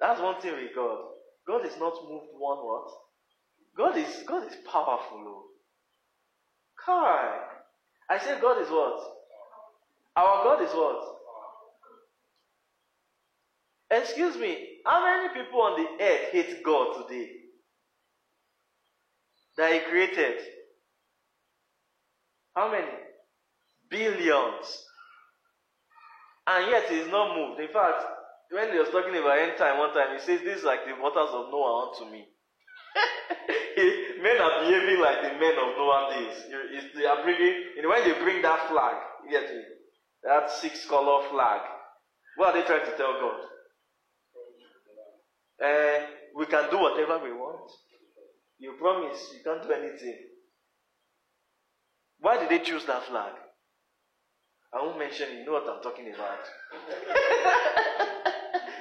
That's 0.00 0.20
one 0.20 0.40
thing 0.40 0.54
with 0.54 0.74
God. 0.74 0.98
God 1.46 1.66
is 1.66 1.76
not 1.78 1.94
moved 2.08 2.32
one 2.38 2.58
what? 2.58 2.90
God 3.76 3.96
is 3.98 4.24
God 4.26 4.46
is 4.46 4.56
powerful. 4.70 5.24
Oh. 5.26 5.44
Kai. 6.84 7.38
I 8.10 8.18
say 8.18 8.40
God 8.40 8.60
is 8.62 8.70
what? 8.70 9.00
Our 10.16 10.44
God 10.44 10.62
is 10.62 10.70
what? 10.72 11.14
Excuse 13.90 14.36
me, 14.36 14.80
how 14.84 15.02
many 15.04 15.28
people 15.34 15.60
on 15.60 15.82
the 15.82 16.04
earth 16.04 16.32
hate 16.32 16.62
God 16.64 17.06
today? 17.06 17.30
That 19.56 19.72
He 19.72 19.80
created? 19.90 20.40
How 22.54 22.70
many? 22.70 22.90
Billions. 23.90 24.84
And 26.46 26.70
yet 26.70 26.88
He 26.88 26.96
is 26.96 27.08
not 27.08 27.36
moved. 27.36 27.60
In 27.60 27.68
fact, 27.68 28.04
when 28.50 28.72
He 28.72 28.78
was 28.78 28.88
talking 28.88 29.16
about 29.16 29.38
end 29.38 29.58
time 29.58 29.78
one 29.78 29.92
time, 29.92 30.16
He 30.18 30.20
says, 30.20 30.40
This 30.40 30.58
is 30.58 30.64
like 30.64 30.84
the 30.86 31.00
waters 31.00 31.30
of 31.32 31.50
Noah 31.50 31.92
unto 31.92 32.10
me. 32.10 32.26
men 34.22 34.40
are 34.40 34.60
behaving 34.62 35.00
like 35.00 35.22
the 35.22 35.38
men 35.38 35.54
of 35.58 35.76
Noah 35.76 36.14
days. 36.14 36.36
they 36.94 37.06
are 37.06 37.22
bringing, 37.22 37.54
know, 37.82 37.88
when 37.88 38.04
they 38.04 38.18
bring 38.22 38.42
that 38.42 38.68
flag, 38.68 38.96
you 39.24 39.30
get 39.30 39.50
me? 39.50 39.62
That 40.22 40.50
six 40.50 40.86
color 40.86 41.28
flag. 41.30 41.60
What 42.36 42.54
are 42.54 42.60
they 42.60 42.66
trying 42.66 42.86
to 42.86 42.96
tell 42.96 43.20
God? 43.20 43.40
Uh, 45.62 46.06
we 46.34 46.46
can 46.46 46.70
do 46.70 46.78
whatever 46.78 47.18
we 47.22 47.32
want. 47.32 47.70
You 48.58 48.72
promise 48.78 49.18
you 49.34 49.40
can't 49.44 49.62
do 49.62 49.70
anything. 49.72 50.16
Why 52.20 52.38
did 52.38 52.48
they 52.48 52.60
choose 52.64 52.84
that 52.86 53.04
flag? 53.04 53.32
I 54.72 54.78
won't 54.82 54.98
mention 54.98 55.28
it. 55.30 55.38
You 55.40 55.46
know 55.46 55.52
what 55.52 55.68
I'm 55.68 55.82
talking 55.82 56.12
about. 56.12 56.40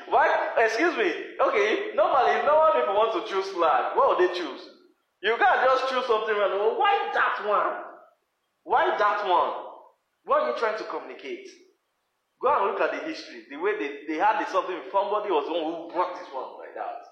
Why? 0.10 0.54
Excuse 0.58 0.96
me. 0.98 1.12
Okay, 1.42 1.92
normally, 1.96 2.32
if 2.38 2.46
normal 2.46 2.74
people 2.74 2.96
want 2.96 3.14
to 3.14 3.32
choose 3.32 3.48
flag, 3.54 3.96
what 3.96 4.18
would 4.18 4.30
they 4.30 4.34
choose? 4.34 4.62
You 5.22 5.36
can't 5.38 5.62
just 5.64 5.90
choose 5.90 6.06
something 6.06 6.36
random. 6.36 6.78
Why 6.80 7.12
that 7.14 7.46
one? 7.48 7.84
Why 8.64 8.96
that 8.98 9.28
one? 9.28 9.54
What 10.26 10.42
are 10.44 10.50
you 10.52 10.58
trying 10.58 10.78
to 10.78 10.84
communicate? 10.86 11.48
Go 12.42 12.50
and 12.52 12.66
look 12.72 12.82
at 12.82 12.92
the 12.92 13.08
history. 13.08 13.44
The 13.50 13.58
way 13.58 13.78
they, 13.78 14.00
they 14.08 14.18
had 14.20 14.40
the 14.40 14.46
something, 14.52 14.76
somebody 14.92 15.32
was 15.32 15.46
the 15.48 15.54
one 15.54 15.64
who 15.64 15.94
brought 15.94 16.16
this 16.20 16.28
one 16.34 16.60
that. 16.76 17.04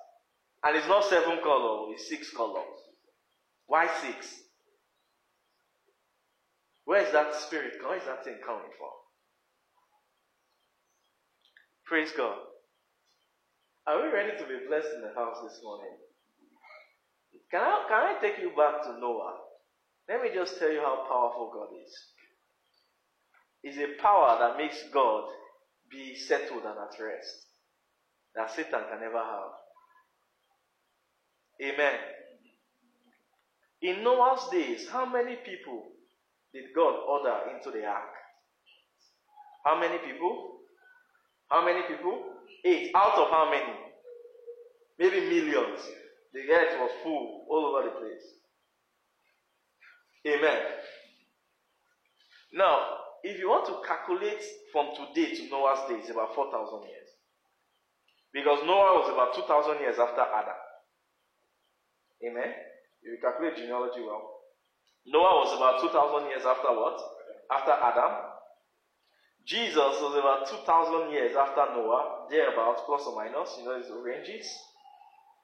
And 0.63 0.77
it's 0.77 0.87
not 0.87 1.05
seven 1.05 1.39
colors, 1.43 1.95
it's 1.95 2.09
six 2.09 2.29
colors. 2.31 2.63
Why 3.67 3.87
six? 4.01 4.41
Where 6.85 7.05
is 7.05 7.11
that 7.13 7.33
spirit? 7.35 7.73
Where 7.81 7.97
is 7.97 8.05
that 8.05 8.23
thing 8.23 8.37
coming 8.45 8.69
from? 8.77 8.95
Praise 11.85 12.11
God. 12.15 12.37
Are 13.87 14.01
we 14.01 14.09
ready 14.09 14.37
to 14.37 14.45
be 14.45 14.67
blessed 14.67 14.89
in 14.95 15.01
the 15.01 15.13
house 15.15 15.37
this 15.43 15.59
morning? 15.63 15.97
Can 17.49 17.61
I, 17.61 17.85
can 17.87 18.15
I 18.15 18.19
take 18.21 18.39
you 18.41 18.51
back 18.55 18.83
to 18.83 18.99
Noah? 18.99 19.37
Let 20.09 20.21
me 20.21 20.29
just 20.33 20.57
tell 20.59 20.71
you 20.71 20.79
how 20.79 21.05
powerful 21.07 21.51
God 21.53 21.69
is. 21.83 21.93
It's 23.63 23.77
a 23.77 24.01
power 24.01 24.37
that 24.39 24.57
makes 24.57 24.83
God 24.93 25.25
be 25.89 26.15
settled 26.15 26.63
and 26.63 26.77
at 26.77 27.03
rest 27.03 27.50
that 28.35 28.51
Satan 28.51 28.81
can 28.89 29.00
never 29.01 29.17
have. 29.17 29.51
Amen. 31.61 32.00
In 33.81 34.03
Noah's 34.03 34.50
days, 34.51 34.88
how 34.89 35.05
many 35.05 35.35
people 35.38 35.91
did 36.53 36.65
God 36.75 36.95
order 37.07 37.35
into 37.55 37.71
the 37.71 37.85
ark? 37.85 38.13
How 39.65 39.79
many 39.79 39.97
people? 40.00 40.59
How 41.50 41.65
many 41.65 41.81
people? 41.88 42.23
Eight. 42.65 42.91
Out 42.95 43.17
of 43.17 43.29
how 43.29 43.50
many? 43.50 43.73
Maybe 45.00 45.21
millions. 45.21 45.81
The 46.33 46.41
earth 46.51 46.79
was 46.79 46.91
full 47.03 47.45
all 47.50 47.65
over 47.65 47.89
the 47.89 47.95
place. 47.95 48.23
Amen. 50.27 50.61
Now, 52.53 52.97
if 53.23 53.39
you 53.39 53.50
want 53.50 53.65
to 53.67 53.88
calculate 53.88 54.43
from 54.71 54.89
today 54.95 55.35
to 55.35 55.50
Noah's 55.50 55.89
day, 55.89 55.95
it's 55.95 56.09
about 56.09 56.35
4,000 56.35 56.83
years. 56.88 57.00
Because 58.33 58.63
Noah 58.65 59.03
was 59.03 59.11
about 59.11 59.35
2,000 59.35 59.81
years 59.81 60.00
after 60.00 60.21
Adam. 60.21 60.59
Amen? 62.23 62.53
If 63.03 63.11
You 63.11 63.17
calculate 63.19 63.57
genealogy 63.57 64.01
well. 64.01 64.39
Noah 65.05 65.43
was 65.43 65.57
about 65.57 65.81
2,000 65.81 66.29
years 66.29 66.45
after 66.45 66.69
what? 66.71 67.00
After 67.51 67.71
Adam. 67.71 68.31
Jesus 69.45 69.97
was 70.00 70.15
about 70.15 70.47
2,000 70.47 71.11
years 71.11 71.35
after 71.35 71.73
Noah, 71.73 72.27
thereabouts, 72.29 72.81
plus 72.85 73.01
or 73.07 73.15
minus. 73.15 73.57
You 73.57 73.65
know, 73.65 73.75
it's 73.79 73.89
ranges. 73.89 74.47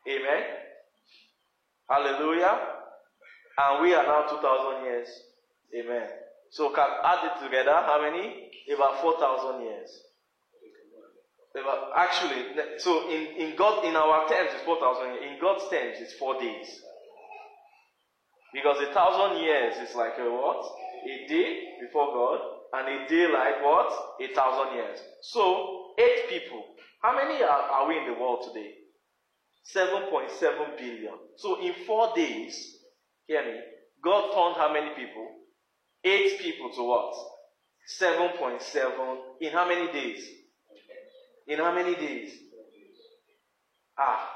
Amen? 0.07 0.43
Hallelujah. 1.89 2.55
And 3.57 3.81
we 3.81 3.93
are 3.95 4.05
now 4.05 4.27
2,000 4.29 4.85
years. 4.85 5.07
Amen. 5.75 6.07
So 6.51 6.69
can 6.69 6.87
add 7.03 7.25
it 7.25 7.43
together. 7.43 7.73
How 7.73 7.99
many? 8.01 8.51
About 8.73 9.01
4,000 9.01 9.63
years. 9.63 9.89
About, 11.59 11.91
actually, 11.95 12.45
so 12.77 13.09
in, 13.09 13.35
in 13.37 13.55
God, 13.55 13.85
in 13.85 13.95
our 13.95 14.27
terms, 14.29 14.51
it's 14.53 14.63
4,000 14.63 15.13
years. 15.13 15.23
In 15.31 15.41
God's 15.41 15.63
terms, 15.69 15.97
it's 15.99 16.13
four 16.13 16.39
days. 16.39 16.81
Because 18.53 18.77
a 18.81 18.93
thousand 18.93 19.43
years 19.43 19.75
is 19.77 19.95
like 19.95 20.13
a 20.19 20.29
what? 20.29 20.63
A 21.05 21.27
day 21.27 21.73
before 21.81 22.13
God, 22.13 22.39
and 22.73 22.87
a 22.87 23.07
day 23.07 23.27
like 23.27 23.63
what? 23.63 23.91
A 24.21 24.33
thousand 24.33 24.75
years. 24.75 24.99
So, 25.21 25.93
eight 25.99 26.29
people. 26.29 26.63
How 27.01 27.15
many 27.15 27.43
are, 27.43 27.49
are 27.49 27.87
we 27.87 27.97
in 27.97 28.07
the 28.07 28.19
world 28.19 28.45
today? 28.53 28.73
7.7 29.75 30.77
billion. 30.77 31.13
So, 31.37 31.61
in 31.61 31.73
four 31.85 32.13
days, 32.15 32.77
hear 33.27 33.43
me, 33.43 33.59
God 34.03 34.33
turned 34.33 34.55
how 34.57 34.71
many 34.73 34.95
people? 34.95 35.27
Eight 36.03 36.39
people 36.39 36.71
to 36.75 36.83
what? 36.83 37.15
7.7 37.99 39.17
in 39.41 39.51
how 39.51 39.67
many 39.67 39.91
days? 39.91 40.27
In 41.47 41.59
how 41.59 41.73
many 41.73 41.95
days? 41.95 42.33
Ah. 43.97 44.29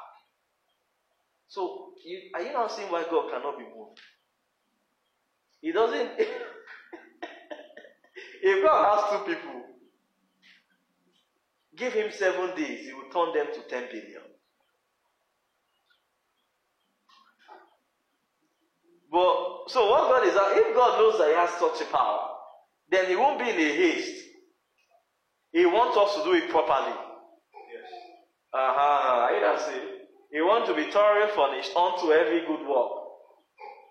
So, 1.47 1.93
you, 2.05 2.31
are 2.33 2.41
you 2.41 2.53
now 2.53 2.67
seeing 2.67 2.89
why 2.91 3.03
God 3.09 3.29
cannot 3.29 3.57
be 3.57 3.65
moved? 3.65 3.99
He 5.61 5.71
doesn't. 5.71 6.11
if 8.41 8.63
God 8.63 8.95
has 8.95 9.11
two 9.11 9.25
people, 9.33 9.61
give 11.75 11.93
him 11.93 12.11
seven 12.11 12.55
days, 12.55 12.85
he 12.85 12.93
will 12.93 13.09
turn 13.11 13.33
them 13.33 13.47
to 13.53 13.61
10 13.69 13.87
billion. 13.91 14.21
But 19.11 19.67
so 19.67 19.91
what 19.91 20.09
God 20.09 20.25
is 20.25 20.33
if 20.33 20.75
God 20.75 20.97
knows 20.97 21.17
that 21.19 21.27
He 21.27 21.35
has 21.35 21.49
such 21.59 21.81
a 21.81 21.91
power, 21.91 22.29
then 22.89 23.07
He 23.07 23.15
won't 23.17 23.39
be 23.39 23.49
in 23.49 23.59
a 23.59 23.75
haste. 23.75 24.20
He 25.51 25.65
wants 25.65 25.97
us 25.97 26.15
to 26.15 26.23
do 26.23 26.33
it 26.33 26.49
properly. 26.49 26.95
Yes. 26.95 27.91
Uh-huh. 28.53 29.27
I 29.29 29.39
that 29.41 29.59
say. 29.59 29.81
He 30.31 30.39
wants 30.39 30.69
to 30.69 30.75
be 30.75 30.89
thoroughly 30.91 31.29
furnished 31.35 31.75
unto 31.75 32.13
every 32.13 32.41
good 32.47 32.65
work. 32.67 32.91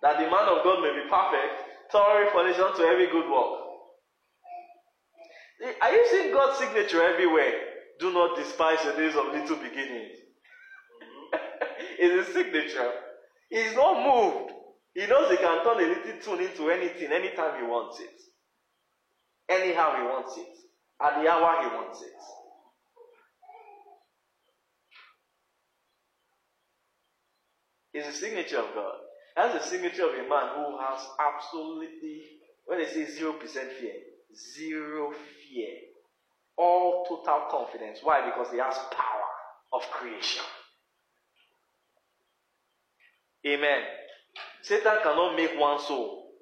That 0.02 0.16
the 0.18 0.24
man 0.24 0.48
of 0.48 0.64
God 0.64 0.80
may 0.80 0.96
be 0.96 1.08
perfect, 1.10 1.92
thoroughly 1.92 2.30
furnished 2.32 2.60
unto 2.60 2.82
every 2.82 3.06
good 3.10 3.28
work. 3.30 3.60
Are 5.82 5.92
you 5.92 6.06
seeing 6.10 6.32
God's 6.32 6.58
signature 6.58 7.02
everywhere? 7.02 7.52
Do 7.98 8.10
not 8.12 8.36
despise 8.36 8.82
the 8.82 8.92
days 8.92 9.14
of 9.14 9.26
little 9.26 9.56
beginnings. 9.56 10.16
it's 11.98 12.28
a 12.28 12.32
signature. 12.32 12.90
He's 13.50 13.74
not 13.74 14.00
moved. 14.00 14.52
He 14.94 15.06
knows 15.06 15.30
he 15.30 15.36
can 15.36 15.62
turn 15.62 15.76
a 15.76 15.88
little 15.88 16.20
tune 16.22 16.40
into 16.40 16.70
anything 16.70 17.12
anytime 17.12 17.60
he 17.60 17.68
wants 17.68 18.00
it. 18.00 18.16
Anyhow 19.50 19.96
he 19.96 20.02
wants 20.04 20.38
it. 20.38 20.56
At 21.02 21.22
the 21.22 21.28
hour 21.30 21.62
he 21.62 21.76
wants 21.76 22.02
it. 22.02 22.12
It's 27.92 28.08
a 28.08 28.12
signature 28.12 28.58
of 28.58 28.74
God. 28.74 28.94
That's 29.36 29.54
the 29.54 29.70
signature 29.70 30.04
of 30.04 30.14
a 30.14 30.28
man 30.28 30.48
who 30.54 30.78
has 30.78 31.00
absolutely, 31.18 32.22
when 32.66 32.78
they 32.78 32.86
say 32.86 33.06
0% 33.06 33.40
fear, 33.40 33.92
zero 34.56 35.12
fear. 35.12 35.68
All 36.56 37.06
total 37.08 37.46
confidence. 37.50 38.00
Why? 38.02 38.24
Because 38.26 38.52
he 38.52 38.58
has 38.58 38.74
power 38.92 39.30
of 39.72 39.82
creation. 39.90 40.42
Amen. 43.46 43.82
Satan 44.62 44.98
cannot 45.02 45.36
make 45.36 45.58
one 45.58 45.80
soul. 45.80 46.32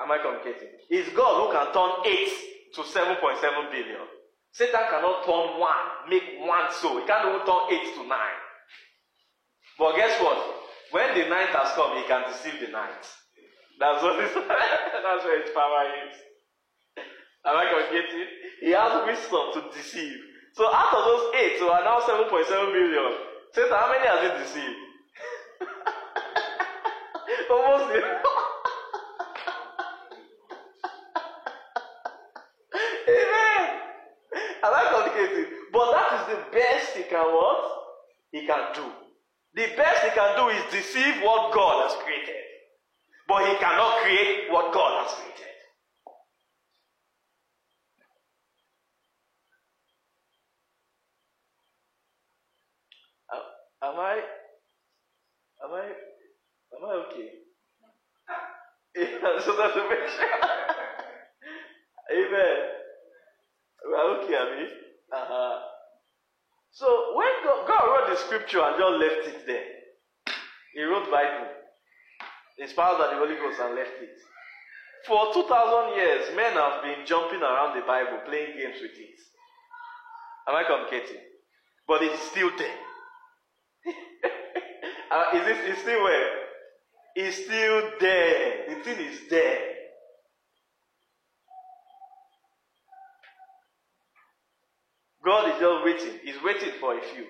Am 0.00 0.12
I 0.12 0.18
communicating? 0.18 0.68
It's 0.88 1.08
God 1.16 1.46
who 1.46 1.52
can 1.52 1.72
turn 1.72 2.06
8 2.06 2.28
to 2.76 2.82
7.7 2.82 3.72
billion. 3.72 4.04
Satan 4.52 4.84
cannot 4.88 5.24
turn 5.24 5.60
1, 5.60 6.10
make 6.12 6.40
one 6.40 6.68
soul. 6.72 7.00
He 7.00 7.06
can't 7.06 7.28
even 7.28 7.44
turn 7.44 7.72
8 7.72 7.94
to 7.96 8.02
9. 8.04 8.18
But 9.78 9.96
guess 9.96 10.20
what? 10.20 10.38
When 10.92 11.12
the 11.16 11.28
ninth 11.28 11.56
has 11.56 11.72
come, 11.72 11.96
he 11.96 12.04
can 12.08 12.24
deceive 12.30 12.60
the 12.60 12.72
ninth. 12.72 13.08
That's 13.80 14.02
what 14.02 14.20
it's, 14.24 14.32
that's 15.04 15.24
where 15.24 15.40
his 15.42 15.50
power 15.52 15.84
is. 16.08 16.16
Am 17.44 17.56
I 17.56 17.64
communicating? 17.68 18.28
He 18.60 18.70
has 18.72 19.04
wisdom 19.04 19.52
to 19.54 19.60
deceive. 19.76 20.16
So 20.54 20.72
out 20.72 20.92
of 20.92 21.04
those 21.04 21.34
eight, 21.36 21.58
so 21.58 21.70
are 21.72 21.84
now 21.84 22.00
7.7 22.00 22.28
billion. 22.72 23.12
Satan, 23.52 23.72
how 23.72 23.92
many 23.92 24.06
has 24.08 24.20
he 24.24 24.28
deceived? 24.40 24.80
Almost 27.50 27.92
Amen. 27.92 28.35
I 35.18 35.34
like. 35.34 35.48
But 35.72 35.92
that 35.92 36.20
is 36.20 36.36
the 36.36 36.42
best 36.52 36.96
he 36.96 37.02
can 37.04 37.24
what? 37.34 37.72
He 38.32 38.46
can 38.46 38.74
do. 38.74 38.84
The 39.54 39.76
best 39.76 40.04
he 40.04 40.10
can 40.10 40.36
do 40.36 40.48
is 40.48 40.62
deceive 40.70 41.22
what 41.22 41.52
God 41.52 41.88
has 41.88 41.96
created. 42.02 42.42
But 43.28 43.48
he 43.48 43.56
cannot 43.56 44.02
create 44.02 44.50
what 44.50 44.72
God 44.72 45.04
has 45.04 45.14
created. 45.14 45.32
Am 53.82 54.00
I 54.00 54.20
am 55.64 55.72
I 55.72 55.92
Am 56.74 56.84
I 56.84 56.92
okay? 57.06 57.30
Yeah, 58.96 59.40
so 59.44 59.56
that's 59.56 59.74
the 59.74 59.82
picture. 59.82 60.24
Amen. 62.12 62.56
We're 63.84 64.24
okay, 64.24 64.34
Abby. 64.34 64.85
Uh-huh. 65.12 65.58
So 66.72 67.16
when 67.16 67.28
God, 67.44 67.66
God 67.66 67.84
wrote 67.86 68.10
the 68.10 68.16
scripture 68.16 68.60
and 68.60 68.76
just 68.76 69.00
left 69.00 69.28
it 69.28 69.46
there, 69.46 70.34
He 70.74 70.82
wrote 70.82 71.10
Bible, 71.10 71.48
inspired 72.58 72.98
by 72.98 73.08
the 73.12 73.16
Holy 73.16 73.36
Ghost, 73.36 73.60
and 73.60 73.74
left 73.74 73.96
it. 74.00 74.18
For 75.06 75.32
2,000 75.32 75.96
years, 75.96 76.36
men 76.36 76.52
have 76.54 76.82
been 76.82 77.06
jumping 77.06 77.40
around 77.40 77.78
the 77.78 77.86
Bible, 77.86 78.18
playing 78.26 78.58
games 78.58 78.82
with 78.82 78.92
it. 78.98 79.18
Am 80.48 80.54
I 80.54 80.64
communicating? 80.64 81.22
But 81.86 82.02
it's 82.02 82.22
still 82.30 82.50
there. 82.58 82.78
uh, 85.12 85.24
is 85.34 85.46
it 85.46 85.70
it's 85.70 85.80
still 85.82 86.02
where? 86.02 86.46
is 87.16 87.34
still 87.34 87.90
there. 87.98 88.66
The 88.68 88.74
thing 88.84 89.00
is 89.00 89.20
there. 89.30 89.75
God 95.26 95.50
is 95.50 95.58
just 95.58 95.84
waiting. 95.84 96.20
He's 96.22 96.40
waiting 96.44 96.70
for 96.78 96.96
a 96.96 97.02
few, 97.02 97.24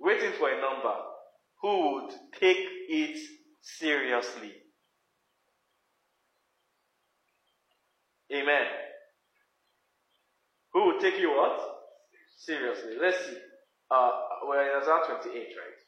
waiting 0.00 0.32
for 0.40 0.50
a 0.50 0.60
number 0.60 0.92
who 1.62 1.92
would 1.92 2.10
take 2.40 2.66
it 2.88 3.16
seriously. 3.60 4.50
Amen. 8.34 8.66
Who 10.72 10.86
would 10.86 11.00
take 11.00 11.20
you 11.20 11.30
what? 11.30 11.60
Seriously. 12.38 12.94
Let's 13.00 13.18
see. 13.18 13.38
Uh, 13.88 14.10
we're 14.48 14.62
in 14.62 14.82
Isaiah 14.82 15.20
28, 15.22 15.32
right? 15.32 15.78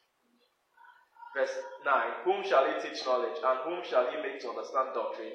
Verse 1.37 1.57
9 1.85 1.94
Whom 2.27 2.49
shall 2.49 2.64
he 2.66 2.88
teach 2.88 3.05
knowledge, 3.05 3.38
and 3.44 3.59
whom 3.64 3.83
shall 3.83 4.07
he 4.07 4.23
make 4.23 4.40
to 4.42 4.51
understand 4.51 4.90
doctrine? 4.94 5.35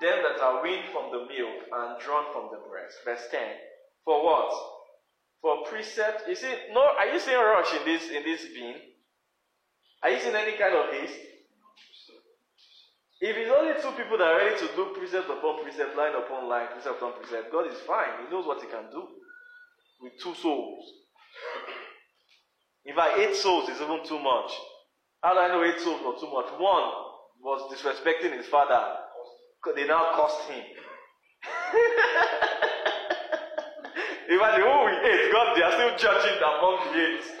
Them 0.00 0.22
that 0.22 0.40
are 0.40 0.62
weaned 0.62 0.86
from 0.92 1.10
the 1.10 1.26
milk 1.26 1.66
and 1.72 1.98
drawn 1.98 2.30
from 2.32 2.50
the 2.52 2.62
breast. 2.68 2.94
Verse 3.04 3.26
10 3.32 3.40
For 4.04 4.24
what? 4.24 4.71
For 5.42 5.64
precept. 5.68 6.28
You 6.28 6.36
see, 6.36 6.54
no, 6.72 6.80
are 6.80 7.08
you 7.12 7.18
seeing 7.18 7.36
rush 7.36 7.74
in 7.74 7.84
this 7.84 8.08
in 8.10 8.22
this 8.22 8.46
being? 8.54 8.76
Are 10.02 10.10
you 10.10 10.20
seeing 10.20 10.34
any 10.34 10.56
kind 10.56 10.74
of 10.74 10.94
haste? 10.94 11.18
If 13.20 13.36
it's 13.36 13.50
only 13.50 13.74
two 13.80 14.02
people 14.02 14.18
that 14.18 14.26
are 14.26 14.36
ready 14.38 14.58
to 14.58 14.66
do 14.74 14.94
precept 14.96 15.30
upon 15.30 15.62
precept, 15.62 15.96
line 15.96 16.14
upon 16.14 16.48
line, 16.48 16.68
precept 16.72 16.96
upon 16.96 17.12
precept, 17.18 17.52
God 17.52 17.66
is 17.70 17.78
fine. 17.86 18.24
He 18.24 18.32
knows 18.32 18.46
what 18.46 18.60
He 18.62 18.66
can 18.68 18.90
do 18.90 19.06
with 20.00 20.12
two 20.22 20.34
souls. 20.34 20.84
In 22.84 22.96
fact, 22.96 23.18
eight 23.18 23.36
souls 23.36 23.68
is 23.68 23.80
even 23.80 24.04
too 24.04 24.18
much. 24.18 24.50
How 25.22 25.34
do 25.34 25.40
I 25.40 25.48
know 25.48 25.62
eight 25.62 25.80
souls 25.80 26.02
were 26.04 26.18
too 26.18 26.32
much? 26.32 26.50
One 26.58 26.90
was 27.40 27.70
disrespecting 27.72 28.36
his 28.36 28.46
father. 28.46 28.96
They 29.76 29.86
now 29.86 30.12
cost 30.14 30.50
him. 30.50 30.64
Even 34.30 34.54
the 34.54 34.62
who 34.62 34.86
we 34.86 34.92
ate, 35.02 35.32
God, 35.32 35.56
they 35.56 35.62
are 35.62 35.72
still 35.72 35.96
judging 35.98 36.36
among 36.38 36.78
the 36.92 36.94
eight. 36.94 37.24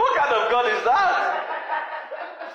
what 0.00 0.16
kind 0.16 0.32
of 0.32 0.50
God 0.50 0.64
is 0.66 0.82
that? 0.84 1.44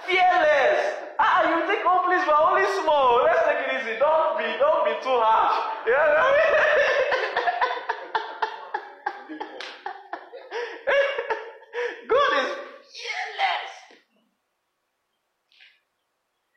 Fearless. 0.07 0.95
Ah, 1.19 1.43
you 1.45 1.67
think, 1.67 1.81
oh 1.85 2.01
please, 2.05 2.25
we're 2.25 2.33
only 2.33 2.65
small. 2.81 3.21
Let's 3.23 3.45
take 3.45 3.59
it 3.69 3.73
easy. 3.81 3.99
Don't 3.99 4.35
be, 4.37 4.45
don't 4.57 4.83
be 4.85 4.91
too 5.05 5.13
harsh. 5.13 5.85
You 5.85 5.91
know 5.93 5.99
what 5.99 6.17
I 6.17 6.19
mean? 6.33 6.53
God 12.09 12.31
is 12.41 12.49
fearless. 12.97 13.71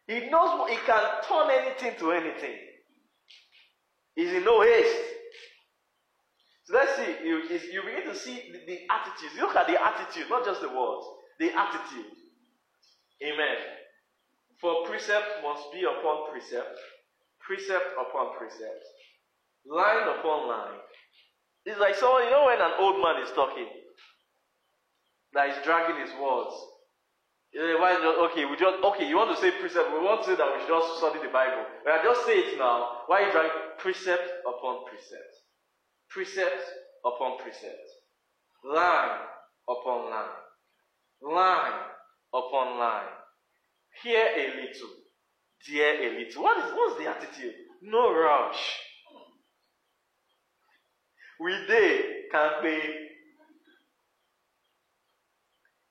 He 0.08 0.20
knows 0.30 0.50
what 0.58 0.70
he 0.70 0.76
can 0.86 1.04
turn 1.28 1.50
anything 1.50 1.94
to 1.98 2.12
anything. 2.12 2.56
He's 4.16 4.32
in 4.32 4.44
no 4.44 4.62
haste. 4.62 5.09
So 6.70 6.76
let's 6.78 6.94
see, 6.94 7.26
you, 7.26 7.42
you 7.74 7.82
begin 7.82 8.06
to 8.06 8.14
see 8.14 8.46
the, 8.52 8.62
the 8.62 8.78
attitudes. 8.86 9.34
Look 9.40 9.56
at 9.56 9.66
the 9.66 9.74
attitude, 9.74 10.30
not 10.30 10.44
just 10.44 10.60
the 10.60 10.68
words, 10.68 11.02
the 11.40 11.50
attitude. 11.50 12.14
Amen. 13.26 13.58
For 14.60 14.86
precept 14.86 15.42
must 15.42 15.72
be 15.72 15.82
upon 15.82 16.30
precept, 16.30 16.78
precept 17.40 17.90
upon 17.98 18.38
precept, 18.38 18.86
line 19.66 20.06
upon 20.14 20.46
line. 20.46 20.78
It's 21.66 21.80
like 21.80 21.96
someone, 21.96 22.24
you 22.24 22.30
know, 22.30 22.46
when 22.46 22.60
an 22.60 22.78
old 22.78 23.02
man 23.02 23.20
is 23.20 23.32
talking, 23.32 23.66
that 25.32 25.50
is 25.50 25.56
dragging 25.64 26.00
his 26.00 26.14
words. 26.22 26.54
Okay, 28.30 28.44
we 28.44 28.54
just 28.56 28.78
okay, 28.84 29.08
you 29.08 29.16
want 29.16 29.34
to 29.34 29.42
say 29.42 29.50
precept, 29.58 29.90
we 29.90 29.98
want 29.98 30.22
to 30.22 30.30
say 30.30 30.36
that 30.36 30.46
we 30.54 30.60
should 30.60 30.70
just 30.70 30.98
study 30.98 31.18
the 31.18 31.34
Bible. 31.34 31.66
I 31.82 31.98
just 32.04 32.24
say 32.26 32.38
it 32.38 32.58
now. 32.58 33.02
Why 33.08 33.26
you 33.26 33.32
dragging 33.32 33.74
precept 33.76 34.46
upon 34.46 34.86
precept? 34.86 35.39
Precept 36.10 36.62
upon 37.04 37.38
precept. 37.38 37.88
Line 38.64 39.20
upon 39.68 40.10
line. 40.10 40.28
Line 41.22 41.80
upon 42.34 42.78
line. 42.78 43.06
Here 44.02 44.26
a 44.36 44.46
little, 44.56 44.90
there 45.68 46.02
a 46.02 46.18
little. 46.18 46.42
What 46.42 46.58
is 46.58 46.72
what's 46.74 46.98
the 46.98 47.08
attitude? 47.08 47.54
No 47.82 48.12
rush. 48.12 48.78
We 51.40 51.52
they 51.68 52.24
can 52.30 52.62
be 52.62 52.80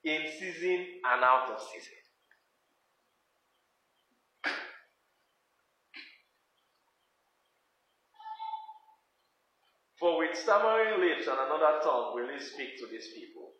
in 0.04 0.22
season 0.38 0.86
and 1.04 1.24
out 1.24 1.50
of 1.50 1.60
season. 1.60 1.99
For 10.00 10.16
with 10.16 10.32
stammering 10.32 11.04
lips 11.04 11.28
and 11.28 11.36
another 11.36 11.84
tongue 11.84 12.16
will 12.16 12.32
he 12.32 12.40
speak 12.40 12.80
to 12.80 12.88
these 12.88 13.12
people, 13.12 13.52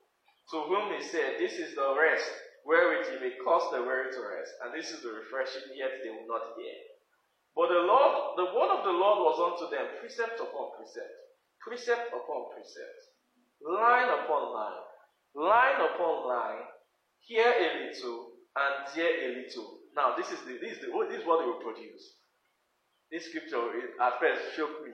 to 0.51 0.57
whom 0.73 0.97
he 0.97 1.05
said, 1.05 1.37
This 1.37 1.61
is 1.61 1.77
the 1.77 1.93
rest 1.93 2.33
wherewith 2.65 3.13
he 3.13 3.21
may 3.21 3.37
cause 3.45 3.69
the 3.71 3.85
weary 3.85 4.09
to 4.09 4.21
rest, 4.25 4.57
and 4.65 4.73
this 4.73 4.91
is 4.91 5.03
the 5.05 5.13
refreshing, 5.13 5.69
yet 5.77 6.01
they 6.03 6.09
will 6.09 6.25
not 6.25 6.57
hear. 6.57 6.81
But 7.55 7.69
the 7.69 7.85
Lord, 7.85 8.41
the 8.41 8.57
word 8.57 8.73
of 8.73 8.85
the 8.89 8.97
Lord 8.97 9.21
was 9.21 9.37
unto 9.37 9.69
them 9.69 10.01
precept 10.01 10.41
upon 10.41 10.81
precept, 10.81 11.13
precept 11.61 12.09
upon 12.09 12.57
precept, 12.57 13.01
line 13.61 14.09
upon 14.09 14.55
line, 14.57 14.85
line 15.37 15.81
upon 15.93 16.25
line, 16.29 16.65
here 17.21 17.53
a 17.53 17.85
little 17.85 18.33
and 18.57 18.89
there 18.97 19.13
a 19.13 19.29
little. 19.45 19.79
Now, 19.95 20.17
this 20.17 20.31
is 20.33 20.41
the 20.49 20.57
this 20.57 20.79
is 20.79 20.81
the 20.81 20.91
this 21.09 21.21
is 21.21 21.27
what 21.27 21.41
they 21.41 21.47
will 21.47 21.61
produce. 21.61 22.17
This 23.13 23.29
scripture 23.29 23.61
at 24.01 24.21
first 24.21 24.57
shocked 24.57 24.89
me. 24.89 24.93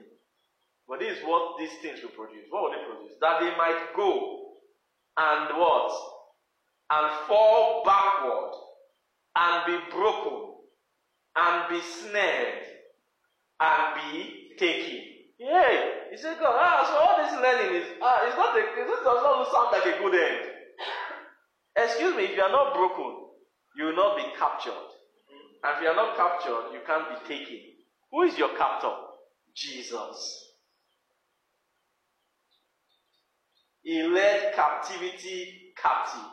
But 0.87 0.99
this 0.99 1.17
is 1.17 1.23
what 1.25 1.59
these 1.59 1.75
things 1.81 1.99
will 2.01 2.15
produce. 2.15 2.45
What 2.49 2.63
will 2.63 2.71
they 2.71 2.85
produce? 2.85 3.17
That 3.19 3.39
they 3.41 3.51
might 3.57 3.93
go 3.95 4.53
and 5.17 5.57
what? 5.57 5.91
And 6.89 7.27
fall 7.27 7.83
backward 7.85 8.53
and 9.35 9.65
be 9.65 9.77
broken 9.91 10.53
and 11.35 11.69
be 11.69 11.81
snared 11.81 12.63
and 13.59 13.95
be 13.95 14.55
taken. 14.57 15.01
Yeah, 15.39 16.09
he 16.09 16.17
said, 16.17 16.39
God, 16.39 16.55
ah, 16.55 16.81
so 16.87 16.95
all 16.97 17.17
this 17.21 17.33
learning 17.37 17.81
is 17.81 17.87
ah, 18.01 18.25
it's 18.25 18.35
not 18.35 18.57
a, 18.57 18.61
this 18.75 19.03
does 19.03 19.21
not 19.21 19.51
sound 19.51 19.69
like 19.71 19.85
a 19.85 19.99
good 20.01 20.15
end. 20.15 20.49
Excuse 21.75 22.15
me, 22.15 22.23
if 22.23 22.35
you 22.35 22.41
are 22.41 22.51
not 22.51 22.73
broken, 22.73 23.27
you 23.75 23.85
will 23.85 23.95
not 23.95 24.17
be 24.17 24.23
captured. 24.39 24.71
And 25.63 25.75
if 25.75 25.83
you 25.83 25.89
are 25.89 25.95
not 25.95 26.15
captured, 26.15 26.73
you 26.73 26.79
can't 26.87 27.05
be 27.09 27.35
taken. 27.35 27.59
Who 28.11 28.23
is 28.23 28.37
your 28.37 28.55
captor? 28.57 28.93
Jesus. 29.53 30.46
He 33.87 34.03
led 34.03 34.53
captivity 34.53 35.71
captive. 35.81 36.27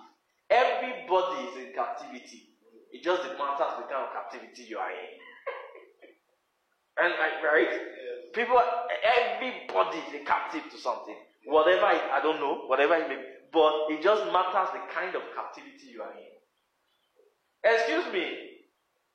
Everybody 0.50 1.46
is 1.46 1.56
in 1.62 1.72
captivity. 1.72 2.50
It 2.90 3.04
just 3.04 3.22
matters 3.38 3.78
the 3.78 3.86
kind 3.86 4.02
of 4.02 4.12
captivity 4.12 4.64
you 4.64 4.76
are 4.76 4.90
in. 4.90 5.14
and 6.98 7.14
like, 7.14 7.38
right? 7.46 7.70
People, 8.34 8.58
everybody 9.06 9.98
is 9.98 10.20
a 10.20 10.24
captive 10.24 10.62
to 10.72 10.78
something. 10.78 11.14
Whatever 11.46 11.94
it, 11.94 12.02
I 12.10 12.18
don't 12.24 12.40
know, 12.40 12.66
whatever 12.66 12.96
it 12.96 13.08
may 13.08 13.14
be. 13.14 13.22
But 13.52 13.86
it 13.90 14.02
just 14.02 14.24
matters 14.32 14.74
the 14.74 14.82
kind 14.92 15.14
of 15.14 15.22
captivity 15.36 15.94
you 15.94 16.02
are 16.02 16.10
in. 16.10 16.34
Excuse 17.62 18.12
me. 18.12 18.34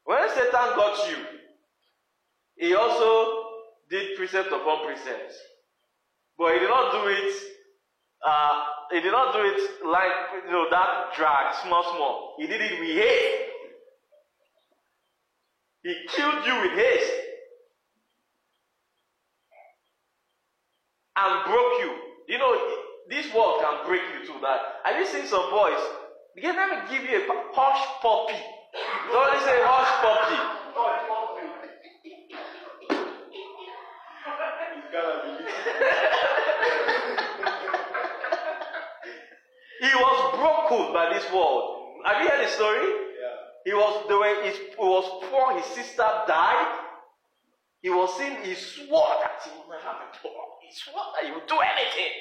When 0.06 0.30
Satan 0.30 0.80
got 0.80 1.10
you, 1.12 1.17
he 2.56 2.73
also 2.73 3.49
did 3.89 4.15
precept 4.15 4.47
upon 4.47 4.86
precept. 4.86 5.34
But 6.38 6.54
he 6.54 6.60
did 6.60 6.69
not 6.69 6.93
do 6.93 7.10
it 7.10 7.58
uh, 8.25 8.63
he 8.91 9.01
did 9.01 9.12
not 9.12 9.34
do 9.34 9.39
it 9.39 9.60
like 9.86 10.12
you 10.45 10.51
know 10.51 10.65
that 10.69 11.13
drag, 11.15 11.55
small, 11.63 11.84
small. 11.84 12.36
He 12.38 12.47
did 12.47 12.62
it 12.62 12.79
with 12.79 12.89
haste. 12.89 13.45
He 15.84 15.95
killed 16.10 16.45
you 16.45 16.55
with 16.62 16.77
haste 16.77 17.13
and 21.15 21.45
broke 21.45 21.82
you. 21.82 21.91
You 22.27 22.38
know, 22.38 22.55
this 23.10 23.34
world 23.34 23.62
can 23.62 23.88
break 23.88 24.01
you 24.13 24.27
too. 24.27 24.39
That 24.41 24.60
have 24.84 24.99
you 24.99 25.05
seen 25.05 25.25
some 25.27 25.49
boys? 25.49 25.79
Again, 26.38 26.55
let 26.55 26.69
me 26.69 26.97
give 26.97 27.10
you 27.10 27.17
a 27.17 27.55
Hushpuppi. 27.55 28.39
Don't 29.12 29.41
say 29.41 29.60
hush 29.63 29.91
puppy. 30.01 30.38
He 39.79 39.87
was 39.95 40.35
broken 40.35 40.93
by 40.93 41.13
this 41.13 41.23
world. 41.31 41.95
Have 42.05 42.21
you 42.21 42.29
heard 42.29 42.45
the 42.45 42.51
story? 42.51 42.83
Yeah. 42.83 43.35
He 43.63 43.73
was 43.73 44.05
the 44.09 44.19
way 44.19 44.51
he 44.51 44.75
was 44.77 45.23
poor, 45.29 45.55
his 45.55 45.65
sister 45.71 46.03
died. 46.27 46.79
He 47.81 47.89
was 47.89 48.17
saying 48.17 48.43
he 48.43 48.55
swore 48.55 49.07
that 49.23 49.39
he 49.43 49.51
would 49.55 49.69
never 49.69 49.95
be 50.03 50.19
poor. 50.21 50.43
He 50.67 50.75
swore 50.75 51.15
that 51.15 51.25
he 51.25 51.31
would 51.31 51.47
do 51.47 51.55
anything. 51.59 52.11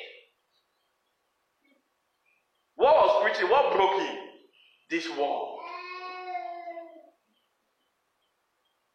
What 2.77 2.95
was 2.95 3.25
preaching? 3.25 3.51
What 3.51 3.75
broke 3.75 4.01
him? 4.03 4.17
This 4.89 5.09
world. 5.19 5.59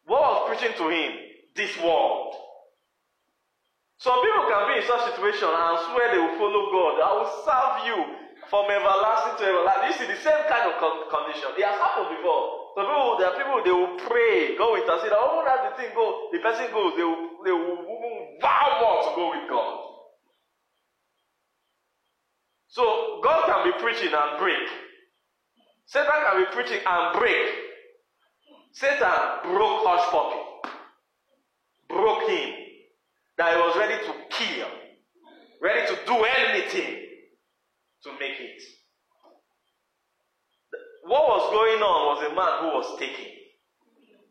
What 0.06 0.20
was 0.22 0.48
preaching 0.48 0.74
to 0.78 0.88
him? 0.88 1.12
This 1.54 1.76
world. 1.82 2.34
Some 3.98 4.20
people 4.22 4.48
can 4.48 4.72
be 4.72 4.80
in 4.80 4.88
such 4.88 5.12
situation 5.12 5.48
and 5.52 5.78
swear 5.92 6.12
they 6.12 6.18
will 6.18 6.38
follow 6.38 6.72
God. 6.72 6.94
I 7.00 7.12
will 7.12 7.32
serve 7.44 7.86
you 7.88 8.23
from 8.50 8.70
everlasting 8.70 9.38
to 9.38 9.44
everlasting. 9.44 9.88
You 9.88 9.96
see 9.98 10.08
the 10.12 10.20
same 10.20 10.42
kind 10.48 10.70
of 10.70 10.78
con- 10.80 11.08
condition. 11.08 11.52
It 11.56 11.64
has 11.64 11.78
happened 11.80 12.16
before. 12.16 12.74
Some 12.74 12.86
people, 12.86 13.16
there 13.18 13.28
are 13.30 13.38
people 13.38 13.58
they 13.62 13.70
will 13.70 13.96
pray, 14.08 14.56
go 14.58 14.74
with 14.74 14.88
us. 14.88 15.00
Even 15.06 15.14
as 15.14 15.60
the 15.70 15.72
thing 15.78 15.94
go, 15.94 16.28
the 16.32 16.38
person 16.38 16.66
goes, 16.72 16.96
they 16.96 17.04
will, 17.06 17.44
they 17.44 17.52
will 17.52 17.78
vow 18.42 18.66
more 18.82 18.98
to 19.06 19.10
go 19.14 19.24
with 19.30 19.48
God. 19.48 19.80
So 22.68 23.20
God 23.22 23.46
can 23.46 23.70
be 23.70 23.78
preaching 23.78 24.10
and 24.12 24.38
break. 24.38 24.66
Satan 25.86 26.18
can 26.26 26.42
be 26.42 26.46
preaching 26.52 26.80
and 26.84 27.18
break. 27.18 27.46
Satan 28.72 29.54
broke 29.54 29.86
Hushpuppi. 29.86 30.40
Broke 31.88 32.28
him. 32.28 32.50
That 33.38 33.54
he 33.54 33.60
was 33.60 33.76
ready 33.78 34.02
to 34.04 34.12
kill. 34.30 34.66
Ready 35.62 35.86
to 35.94 35.98
do 36.06 36.24
anything 36.24 37.03
to 38.04 38.12
make 38.12 38.38
it. 38.38 38.62
What 41.04 41.28
was 41.28 41.50
going 41.52 41.82
on 41.82 41.98
was 42.16 42.20
a 42.24 42.34
man 42.34 42.52
who 42.60 42.76
was 42.76 42.98
taken. 42.98 43.32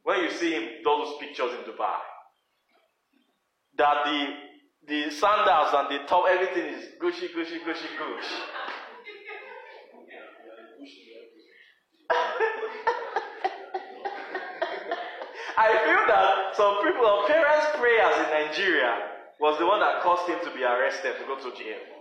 When 0.03 0.23
you 0.23 0.31
see 0.31 0.51
him, 0.51 0.63
those 0.83 1.17
pictures 1.19 1.51
in 1.53 1.71
Dubai, 1.71 1.97
that 3.77 3.97
the 4.05 4.27
the 4.85 5.11
sandals 5.11 5.71
and 5.73 5.87
the 5.89 6.05
top, 6.07 6.25
everything 6.29 6.73
is 6.75 6.89
gushy, 6.99 7.29
gushy, 7.33 7.59
gushy, 7.65 7.87
gush. 7.97 8.31
I 15.55 15.69
feel 15.85 16.03
that 16.07 16.55
some 16.57 16.83
people, 16.83 17.23
parents' 17.27 17.67
prayers 17.79 18.15
in 18.27 18.47
Nigeria, 18.47 18.93
was 19.39 19.57
the 19.59 19.65
one 19.65 19.79
that 19.79 20.01
caused 20.01 20.27
him 20.27 20.39
to 20.43 20.53
be 20.53 20.63
arrested 20.63 21.15
to 21.17 21.25
go 21.25 21.37
to 21.37 21.55
jail. 21.57 21.92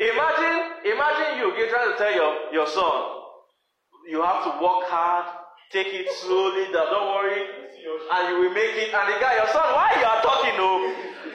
Imagine, 0.00 0.88
imagine 0.88 1.44
you 1.44 1.52
get 1.60 1.68
trying 1.68 1.92
to 1.92 1.96
tell 2.00 2.08
your, 2.08 2.32
your 2.56 2.66
son, 2.72 3.20
you 4.08 4.24
have 4.24 4.40
to 4.48 4.50
work 4.56 4.88
hard, 4.88 5.28
take 5.68 5.92
it 5.92 6.08
slowly, 6.24 6.72
don't 6.72 7.12
worry, 7.12 7.44
and 7.44 8.22
you 8.32 8.36
will 8.40 8.54
make 8.56 8.80
it. 8.80 8.96
And 8.96 9.04
the 9.12 9.20
guy, 9.20 9.36
your 9.36 9.52
son, 9.52 9.60
why 9.76 9.92
you 10.00 10.06
are 10.08 10.24
talking? 10.24 10.56
No, 10.56 10.88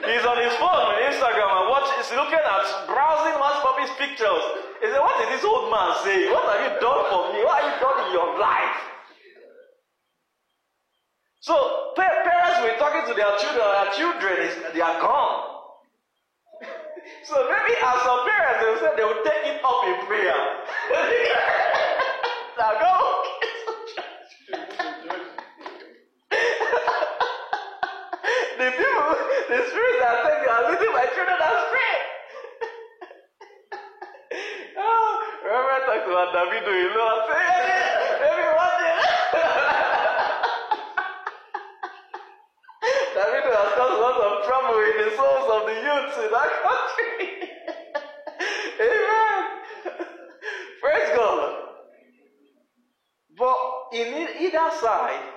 he's 0.10 0.26
on 0.26 0.42
his 0.42 0.58
phone 0.58 0.82
on 0.82 0.98
Instagram 0.98 1.46
and 1.46 1.66
watch. 1.70 1.94
He's 1.94 2.10
looking 2.18 2.42
at 2.42 2.66
browsing 2.90 3.38
Hushpuppi's 3.38 3.94
pictures. 4.02 4.46
He 4.82 4.90
said, 4.90 4.98
"What 4.98 5.14
is 5.22 5.30
this 5.30 5.46
old 5.46 5.70
man 5.70 5.94
saying? 6.02 6.34
What 6.34 6.50
have 6.50 6.62
you 6.66 6.74
done 6.82 7.06
for 7.14 7.22
me? 7.38 7.46
What 7.46 7.62
have 7.62 7.70
you 7.70 7.78
done 7.78 7.98
in 8.02 8.10
your 8.18 8.30
life?" 8.42 8.78
So 11.46 11.94
parents 11.94 12.66
were 12.66 12.78
talking 12.82 13.06
to 13.10 13.14
their 13.14 13.30
children. 13.38 13.62
Their 13.62 13.92
children 13.94 14.36
is 14.42 14.54
they 14.74 14.82
are 14.82 15.00
gone. 15.00 15.55
So 17.28 17.36
maybe 17.50 17.74
as 17.82 18.02
some 18.06 18.22
parents 18.28 18.60
they 18.62 18.70
will 18.70 18.78
say 18.80 18.92
they 18.98 19.04
will 19.04 19.24
take 19.26 19.46
it 19.50 19.58
up 19.66 19.82
in 19.90 19.96
prayer. 20.06 20.38
now 22.58 22.72
go. 22.78 22.94
the 28.62 28.68
people, 28.78 29.10
the 29.50 29.58
spirits 29.70 30.02
are 30.06 30.18
saying 30.22 30.42
they 30.46 30.52
are 30.54 30.70
leading 30.70 30.94
my 30.94 31.06
children 31.18 31.40
astray. 31.42 31.98
oh, 34.78 35.10
remember 35.44 35.72
I 35.74 35.82
talked 35.82 36.06
about 36.06 36.30
David, 36.30 36.62
you 36.62 36.94
know, 36.94 37.10
I 37.10 37.26
say, 37.26 37.42
everyone 38.30 38.78
there. 38.86 39.02
David 43.16 43.44
has 43.46 43.74
caused 43.76 43.94
a 43.94 44.02
lot 44.02 44.20
of 44.20 44.46
trouble 44.46 44.78
in 44.78 44.98
the 44.98 45.16
souls 45.16 45.50
of 45.50 45.66
the 45.68 45.76
youths 45.88 46.18
in 46.20 46.32
that 46.36 46.52
country. 46.68 47.48
Amen. 48.82 49.42
Praise 50.82 51.16
God. 51.16 51.66
But 53.38 53.58
in 53.94 54.28
either 54.42 54.70
side 54.82 55.32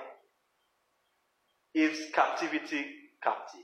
is 1.73 1.97
captivity 2.13 2.85
captive. 3.23 3.61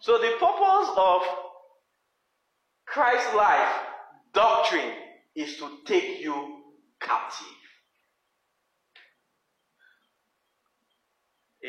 So 0.00 0.18
the 0.18 0.32
purpose 0.40 0.90
of 0.96 1.22
Christ's 2.86 3.34
life 3.36 3.72
doctrine 4.34 4.92
is 5.36 5.56
to 5.58 5.78
take 5.86 6.20
you 6.20 6.58
captive. 7.00 7.46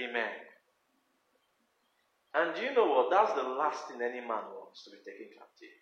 Amen. 0.03 0.31
And 2.33 2.55
do 2.55 2.62
you 2.62 2.73
know 2.75 2.85
what? 2.85 3.09
That's 3.09 3.33
the 3.33 3.47
last 3.47 3.88
thing 3.88 4.01
any 4.01 4.21
man 4.21 4.45
wants 4.53 4.83
to 4.85 4.91
be 4.91 4.97
taken 4.97 5.33
captive. 5.38 5.75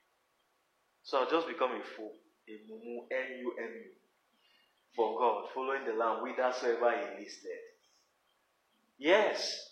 So 1.04 1.20
I'll 1.20 1.30
just 1.30 1.48
become 1.48 1.72
a 1.72 1.84
fool, 1.96 2.14
a 2.48 2.52
mumu, 2.52 3.06
N-U-M-U, 3.12 3.92
for 4.96 5.20
God, 5.20 5.46
following 5.54 5.86
the 5.86 5.94
Lamb 5.94 6.20
whithersoever 6.22 6.92
he 6.92 7.24
listed. 7.24 7.62
Yes. 8.98 9.70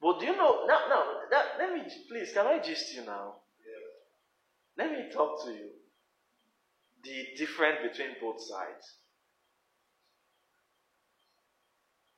But 0.00 0.20
do 0.20 0.26
you 0.26 0.36
know, 0.36 0.66
now, 0.66 0.80
now, 0.88 1.02
that, 1.30 1.46
let 1.58 1.72
me, 1.72 1.82
please, 2.08 2.32
can 2.32 2.46
I 2.46 2.58
gist 2.58 2.94
you 2.94 3.04
now? 3.04 3.36
Yeah. 3.64 4.84
Let 4.84 4.92
me 4.92 5.12
talk 5.12 5.44
to 5.44 5.50
you. 5.50 5.70
The 7.02 7.38
difference 7.38 7.78
between 7.82 8.16
both 8.20 8.40
sides. 8.40 8.96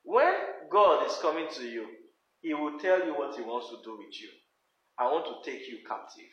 When 0.05 0.35
God 0.71 1.07
is 1.07 1.17
coming 1.23 1.47
to 1.53 1.63
you, 1.63 1.87
He 2.41 2.55
will 2.55 2.79
tell 2.79 3.05
you 3.05 3.13
what 3.15 3.37
He 3.37 3.43
wants 3.43 3.69
to 3.71 3.77
do 3.85 3.97
with 3.99 4.21
you. 4.21 4.29
I 4.99 5.05
want 5.07 5.27
to 5.27 5.51
take 5.51 5.69
you 5.69 5.79
captive. 5.87 6.25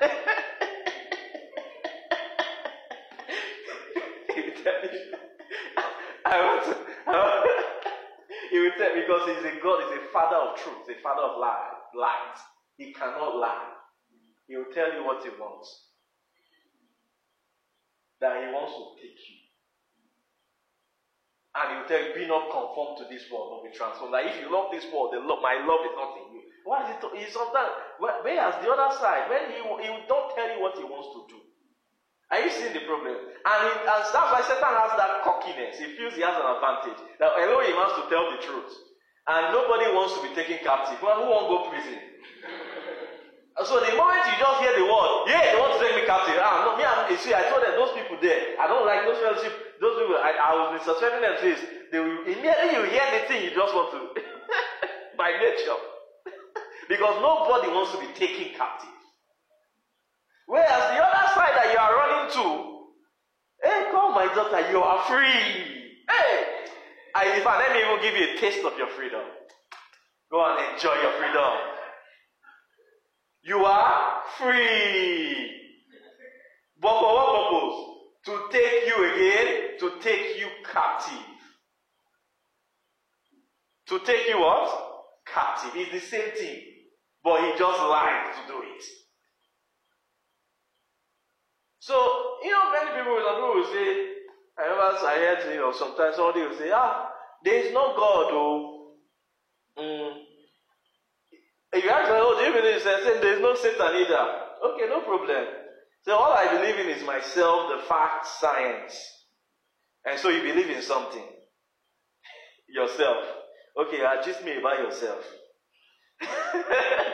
he 4.34 4.40
will 4.42 4.56
tell 4.62 4.82
you, 4.82 5.00
I 6.26 6.40
want 6.42 6.64
to, 6.66 6.74
he 8.50 8.58
will 8.58 8.72
tell 8.76 8.94
because 8.94 9.28
he's 9.28 9.44
a 9.44 9.62
God, 9.62 9.84
he's 9.86 9.98
a 10.02 10.12
father 10.12 10.36
of 10.36 10.58
truth, 10.58 10.88
a 10.90 11.00
father 11.00 11.22
of 11.22 11.38
lie, 11.38 11.70
light. 11.94 12.38
He 12.76 12.92
cannot 12.92 13.36
lie. 13.36 13.72
He 14.48 14.56
will 14.56 14.72
tell 14.74 14.92
you 14.92 15.04
what 15.04 15.22
he 15.22 15.30
wants. 15.40 15.90
That 18.20 18.44
he 18.44 18.52
wants 18.52 18.72
to 18.72 19.00
take 19.00 19.16
you. 19.16 19.45
And 21.56 21.66
he 21.72 21.74
will 21.80 21.88
tell 21.88 22.02
you, 22.04 22.12
be 22.12 22.28
not 22.28 22.52
conformed 22.52 23.00
to 23.00 23.08
this 23.08 23.24
world, 23.32 23.56
but 23.56 23.64
be 23.64 23.72
transformed. 23.72 24.12
Like 24.12 24.28
if 24.28 24.36
you 24.44 24.52
love 24.52 24.68
this 24.68 24.84
world, 24.92 25.16
the 25.16 25.24
love, 25.24 25.40
my 25.40 25.56
love 25.64 25.88
is 25.88 25.96
not 25.96 26.12
in 26.20 26.36
you. 26.36 26.42
Why 26.68 26.84
is 26.84 26.92
it? 26.92 27.00
He 27.16 27.24
sometimes, 27.32 27.72
whereas 27.96 28.60
the 28.60 28.68
other 28.68 28.92
side, 29.00 29.32
when 29.32 29.48
he, 29.48 29.64
he 29.64 29.88
will 29.88 30.04
not 30.04 30.36
tell 30.36 30.50
you 30.52 30.60
what 30.60 30.76
he 30.76 30.84
wants 30.84 31.08
to 31.16 31.20
do. 31.32 31.40
Are 32.28 32.42
you 32.42 32.50
seeing 32.50 32.74
the 32.74 32.82
problem? 32.84 33.14
And, 33.14 33.60
it, 33.70 33.78
and 33.86 33.86
that's 33.86 34.12
why 34.12 34.42
Satan 34.42 34.74
has 34.74 34.92
that 34.98 35.22
cockiness. 35.22 35.78
He 35.78 35.94
feels 35.94 36.18
he 36.18 36.26
has 36.26 36.34
an 36.34 36.44
advantage. 36.44 36.98
That 37.22 37.32
although 37.38 37.62
he 37.62 37.72
wants 37.72 37.94
to 38.02 38.04
tell 38.10 38.26
the 38.34 38.42
truth, 38.42 38.74
and 39.26 39.50
nobody 39.50 39.90
wants 39.90 40.14
to 40.18 40.22
be 40.22 40.30
taken 40.34 40.62
captive. 40.62 41.02
Well, 41.02 41.18
who 41.18 41.26
won't 41.26 41.50
go 41.50 41.58
prison? 41.70 41.98
So 43.64 43.80
the 43.80 43.96
moment 43.96 44.20
you 44.28 44.36
just 44.36 44.60
hear 44.60 44.76
the 44.76 44.84
word, 44.84 45.32
yeah, 45.32 45.48
they 45.48 45.56
want 45.56 45.72
to 45.72 45.80
take 45.80 45.96
me 45.96 46.04
captive. 46.04 46.36
Ah, 46.36 46.68
no, 46.68 46.76
me, 46.76 46.84
I'm, 46.84 47.08
you 47.08 47.16
see, 47.16 47.32
I 47.32 47.48
told 47.48 47.64
them 47.64 47.72
those 47.72 47.96
people 47.96 48.20
there. 48.20 48.52
I 48.60 48.68
don't 48.68 48.84
like 48.84 49.08
those 49.08 49.16
fellowship. 49.16 49.80
Those 49.80 49.96
people, 49.96 50.20
I, 50.20 50.36
I 50.36 50.50
was 50.76 50.84
suspecting 50.84 51.24
them 51.24 51.40
this. 51.40 51.60
They 51.88 51.96
will 51.96 52.20
immediately 52.28 52.76
you 52.76 52.84
hear 52.92 53.06
the 53.16 53.24
thing 53.24 53.48
you 53.48 53.56
just 53.56 53.72
want 53.72 53.96
to, 53.96 54.12
by 55.16 55.40
nature, 55.40 55.80
because 56.92 57.16
nobody 57.24 57.72
wants 57.72 57.96
to 57.96 57.98
be 58.04 58.12
taken 58.12 58.52
captive. 58.52 58.92
Whereas 60.44 60.92
the 60.92 61.00
other 61.00 61.24
side 61.32 61.56
that 61.56 61.72
you 61.72 61.80
are 61.80 61.92
running 61.96 62.28
to, 62.36 62.44
hey, 63.64 63.88
come 63.88 64.12
my 64.12 64.28
daughter, 64.36 64.68
you 64.68 64.84
are 64.84 65.00
free. 65.08 65.96
Hey, 66.04 66.68
I, 67.16 67.40
in 67.40 67.42
fact, 67.42 67.64
let 67.64 67.72
me 67.72 67.80
even 67.80 68.04
give 68.04 68.20
you 68.20 68.36
a 68.36 68.40
taste 68.40 68.64
of 68.68 68.76
your 68.76 68.92
freedom. 68.92 69.24
Go 70.30 70.44
and 70.44 70.76
enjoy 70.76 70.94
your 71.00 71.12
freedom. 71.16 71.75
You 73.46 73.64
are 73.64 74.22
free. 74.38 75.52
But 76.80 76.98
for 76.98 77.14
what 77.14 77.50
purpose? 77.50 77.78
To 78.24 78.48
take 78.50 78.88
you 78.88 79.14
again, 79.14 79.78
to 79.78 80.00
take 80.00 80.40
you 80.40 80.48
captive. 80.64 81.16
To 83.86 84.00
take 84.00 84.28
you 84.28 84.40
what? 84.40 85.04
Captive. 85.24 85.70
It's 85.76 85.92
the 85.92 86.00
same 86.00 86.32
thing. 86.32 86.60
But 87.22 87.40
he 87.42 87.50
just 87.56 87.78
lied 87.78 88.34
to 88.34 88.52
do 88.52 88.62
it. 88.62 88.82
So, 91.78 91.94
you 92.42 92.50
know, 92.50 92.72
many 92.72 92.98
people, 92.98 93.16
some 93.24 93.36
people 93.36 93.54
will 93.54 93.72
say, 93.72 94.08
I 94.58 94.62
remember 94.62 95.06
I 95.06 95.18
heard, 95.18 95.54
you 95.54 95.60
know, 95.60 95.70
sometimes 95.70 96.16
somebody 96.16 96.40
will 96.40 96.58
say, 96.58 96.72
ah, 96.74 97.10
there 97.44 97.64
is 97.64 97.72
no 97.72 97.94
God, 97.94 98.26
oh. 98.32 98.94
Mm. 99.78 100.25
You 101.82 101.90
ask 101.90 102.08
oh, 102.10 102.38
do 102.38 102.44
you 102.46 102.52
believe 102.52 102.76
in 102.76 102.80
Satan? 102.80 103.20
There 103.20 103.34
is 103.34 103.40
no 103.40 103.54
Satan 103.54 103.96
either. 104.00 104.24
Okay, 104.64 104.86
no 104.88 105.00
problem. 105.02 105.44
So 106.04 106.16
all 106.16 106.32
I 106.32 106.46
believe 106.56 106.78
in 106.78 106.88
is 106.88 107.04
myself, 107.04 107.68
the 107.68 107.86
fact, 107.86 108.26
science. 108.40 108.96
And 110.06 110.18
so 110.18 110.30
you 110.30 110.40
believe 110.40 110.70
in 110.70 110.82
something. 110.82 111.24
Yourself. 112.68 113.24
Okay, 113.78 113.98
just 114.24 114.42
me 114.42 114.56
about 114.58 114.78
yourself. 114.78 115.22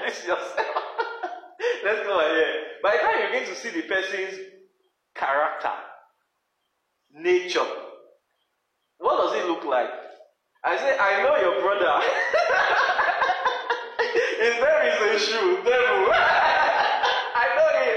this 0.07 0.21
is 0.21 0.27
yourself. 0.27 0.77
Let's 1.85 2.07
go 2.07 2.21
ahead. 2.21 2.55
By 2.85 2.93
the 2.93 2.99
time 2.99 3.15
you 3.21 3.27
begin 3.33 3.49
to 3.49 3.57
see 3.57 3.71
the 3.71 3.83
person's 3.83 4.39
character, 5.17 5.73
nature, 7.13 7.67
what 8.99 9.19
does 9.25 9.43
it 9.43 9.49
look 9.49 9.65
like? 9.65 9.91
I 10.65 10.77
say, 10.77 10.97
I 10.97 11.25
know 11.25 11.37
your 11.37 11.61
brother. 11.61 12.89
His 14.43 14.59
name 14.59 14.83
is 14.91 14.99
a 14.99 15.15
shoe, 15.23 15.63
devil. 15.63 16.11
I 17.43 17.47
know 17.55 17.71
him. 17.79 17.95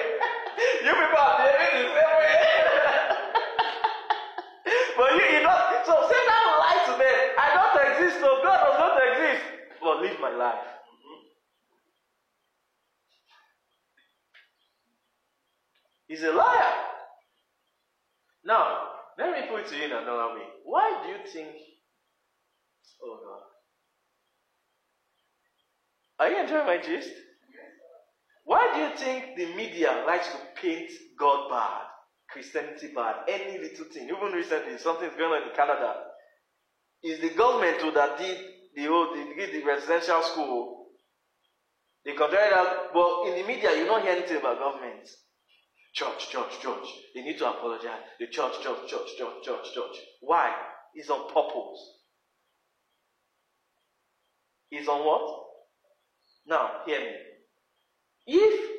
You 0.85 0.93
people 0.93 1.17
are 1.17 1.41
behaving 1.41 1.81
the 1.81 1.89
same 1.97 2.13
way. 2.21 2.37
but 4.97 5.09
you, 5.17 5.25
you 5.25 5.41
know, 5.41 5.57
so 5.89 5.93
Satan 6.05 6.37
will 6.45 6.61
lie 6.61 6.85
to 6.85 6.93
them. 7.01 7.17
I 7.33 7.49
don't 7.57 7.73
exist, 7.89 8.21
so 8.21 8.29
God 8.45 8.61
does 8.61 8.77
not 8.77 8.93
exist. 9.09 9.41
But 9.81 9.97
live 10.03 10.19
my 10.21 10.29
life. 10.37 10.67
He's 16.07 16.21
a 16.21 16.31
liar. 16.31 16.73
Now, 18.45 18.89
let 19.17 19.31
me 19.31 19.47
put 19.49 19.73
it 19.73 19.81
in 19.81 19.91
another 19.91 20.35
way. 20.35 20.43
Why 20.63 21.01
do 21.03 21.09
you 21.09 21.17
think? 21.25 21.55
Oh 23.01 23.17
God. 23.25 23.54
Are 26.19 26.29
you 26.29 26.41
enjoying 26.41 26.65
my 26.65 26.77
gist? 26.77 27.11
Why 28.45 28.71
do 28.73 28.81
you 28.81 28.95
think 28.97 29.35
the 29.35 29.55
media 29.55 30.03
likes 30.05 30.27
to 30.27 30.37
paint 30.61 30.91
God 31.17 31.49
bad, 31.49 31.81
Christianity 32.29 32.91
bad, 32.93 33.27
any 33.27 33.57
little 33.57 33.85
thing? 33.85 34.05
Even 34.05 34.33
recently, 34.33 34.77
something's 34.77 35.15
going 35.15 35.41
on 35.41 35.49
in 35.49 35.55
Canada. 35.55 35.95
Is 37.03 37.19
the 37.19 37.29
government 37.35 37.81
that 37.95 38.17
did 38.17 38.37
the 38.75 38.87
old, 38.87 39.15
the, 39.15 39.45
the 39.45 39.63
residential 39.63 40.21
school. 40.21 40.87
They 42.03 42.13
compare 42.13 42.49
that, 42.51 42.93
well, 42.93 43.23
in 43.27 43.41
the 43.41 43.47
media, 43.47 43.75
you 43.77 43.85
don't 43.85 44.03
hear 44.03 44.11
anything 44.11 44.37
about 44.37 44.59
government. 44.59 45.09
Church, 45.93 46.29
church, 46.29 46.59
church. 46.61 46.87
They 47.15 47.21
need 47.21 47.37
to 47.37 47.49
apologize. 47.49 48.01
The 48.19 48.27
church, 48.27 48.61
church, 48.61 48.87
church, 48.87 49.07
church, 49.17 49.43
church, 49.43 49.73
church. 49.73 49.95
Why? 50.19 50.53
It's 50.93 51.09
on 51.09 51.27
purpose. 51.33 51.81
It's 54.71 54.87
on 54.87 55.05
what? 55.05 55.45
Now, 56.47 56.81
hear 56.85 56.99
me. 56.99 57.15
If 58.27 58.71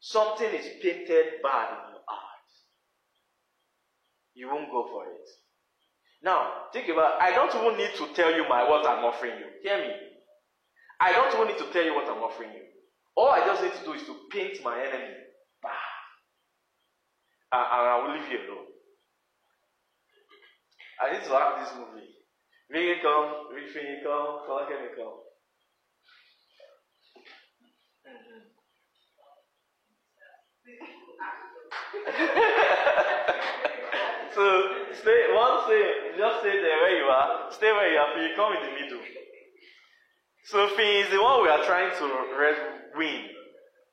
something 0.00 0.48
is 0.48 0.66
painted 0.82 1.42
bad 1.42 1.68
in 1.70 1.90
your 1.90 2.02
eyes, 2.10 2.52
you 4.34 4.48
won't 4.48 4.70
go 4.70 4.88
for 4.90 5.04
it. 5.04 5.28
Now, 6.22 6.68
think 6.72 6.88
about 6.88 7.20
I 7.20 7.32
don't 7.32 7.54
even 7.54 7.76
need 7.76 7.94
to 7.96 8.14
tell 8.14 8.32
you 8.34 8.48
my 8.48 8.68
what 8.68 8.86
I'm 8.86 9.04
offering 9.04 9.38
you. 9.38 9.46
Hear 9.62 9.78
me. 9.78 9.92
I 11.00 11.12
don't 11.12 11.34
even 11.34 11.48
need 11.48 11.58
to 11.58 11.72
tell 11.72 11.84
you 11.84 11.94
what 11.94 12.08
I'm 12.08 12.22
offering 12.22 12.50
you. 12.52 12.62
All 13.16 13.28
I 13.28 13.44
just 13.44 13.62
need 13.62 13.72
to 13.74 13.84
do 13.84 13.92
is 13.92 14.02
to 14.06 14.14
paint 14.30 14.62
my 14.62 14.78
enemy 14.78 15.14
bad. 15.62 15.72
And, 17.52 17.66
I 17.72 18.02
will 18.06 18.14
leave 18.14 18.30
you 18.30 18.38
alone. 18.38 18.66
I 21.00 21.12
need 21.12 21.24
to 21.24 21.34
act 21.34 21.58
this 21.58 21.74
movie. 21.76 22.08
Ring 22.72 22.96
come, 23.02 23.52
ring 23.52 24.00
come, 24.02 24.48
Folake 24.48 24.96
come. 24.96 25.20
so 34.34 34.44
stay 34.92 35.20
one 35.36 35.64
stay 35.66 35.84
just 36.16 36.40
stay 36.40 36.56
there 36.62 36.80
where 36.80 36.96
you 36.96 37.04
are. 37.04 37.52
Stay 37.52 37.70
where 37.72 37.92
you 37.92 37.98
are 37.98 38.22
you 38.22 38.34
come 38.36 38.56
in 38.56 38.62
the 38.64 38.72
middle. 38.80 39.04
So 40.44 40.68
Finn 40.68 41.04
is 41.04 41.10
the 41.10 41.20
one 41.20 41.42
we 41.42 41.48
are 41.50 41.64
trying 41.66 41.92
to 41.98 42.04
win. 42.96 43.20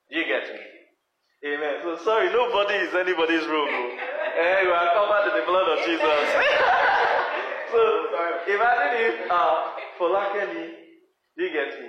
You 0.10 0.24
get 0.24 0.54
me? 0.54 1.52
Amen. 1.52 1.76
So 1.84 1.98
sorry 2.04 2.32
nobody 2.32 2.76
is 2.76 2.96
anybody's 2.96 3.46
role 3.46 3.68
eh 4.40 4.64
we 4.64 4.72
are 4.72 4.94
covered 4.96 5.36
in 5.36 5.40
the 5.40 5.46
blood 5.46 5.68
of 5.68 5.86
Jesus 5.86 6.36
so 7.72 7.80
imagine 8.48 8.94
if 9.08 9.16
uh, 9.32 9.56
Folakeni 10.00 10.66
you 11.38 11.50
get 11.54 11.72
me 11.80 11.88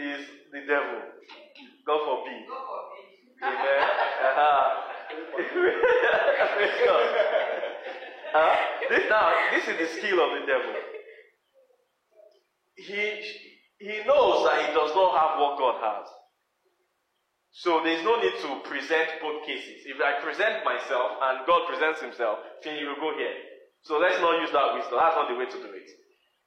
is 0.00 0.26
the 0.52 0.60
devil 0.66 1.00
God 1.86 2.00
forbid 2.04 2.44
amen 3.42 3.82
uh-huh. 4.26 4.86
uh, 8.34 8.56
this 8.90 9.04
now, 9.08 9.32
this 9.52 9.68
is 9.68 9.78
the 9.78 9.86
skill 9.98 10.18
of 10.20 10.40
the 10.40 10.46
devil. 10.46 10.74
He 12.76 13.22
he 13.78 14.02
knows 14.06 14.44
that 14.46 14.66
he 14.66 14.72
does 14.74 14.94
not 14.94 15.12
have 15.18 15.38
what 15.40 15.58
God 15.58 15.80
has. 15.82 16.06
So 17.52 17.80
there's 17.84 18.02
no 18.04 18.20
need 18.20 18.34
to 18.42 18.60
present 18.68 19.10
both 19.20 19.44
cases. 19.46 19.84
If 19.86 19.96
I 20.00 20.20
present 20.22 20.64
myself 20.64 21.12
and 21.22 21.46
God 21.46 21.66
presents 21.68 22.00
himself, 22.00 22.38
then 22.64 22.78
you 22.78 22.86
will 22.88 22.96
go 23.00 23.12
here. 23.16 23.34
So 23.86 23.98
let's 24.02 24.18
not 24.20 24.42
use 24.42 24.50
that 24.50 24.74
wisdom. 24.74 24.98
That's 24.98 25.14
not 25.14 25.30
the 25.30 25.38
way 25.38 25.46
to 25.46 25.58
do 25.62 25.70
it. 25.70 25.86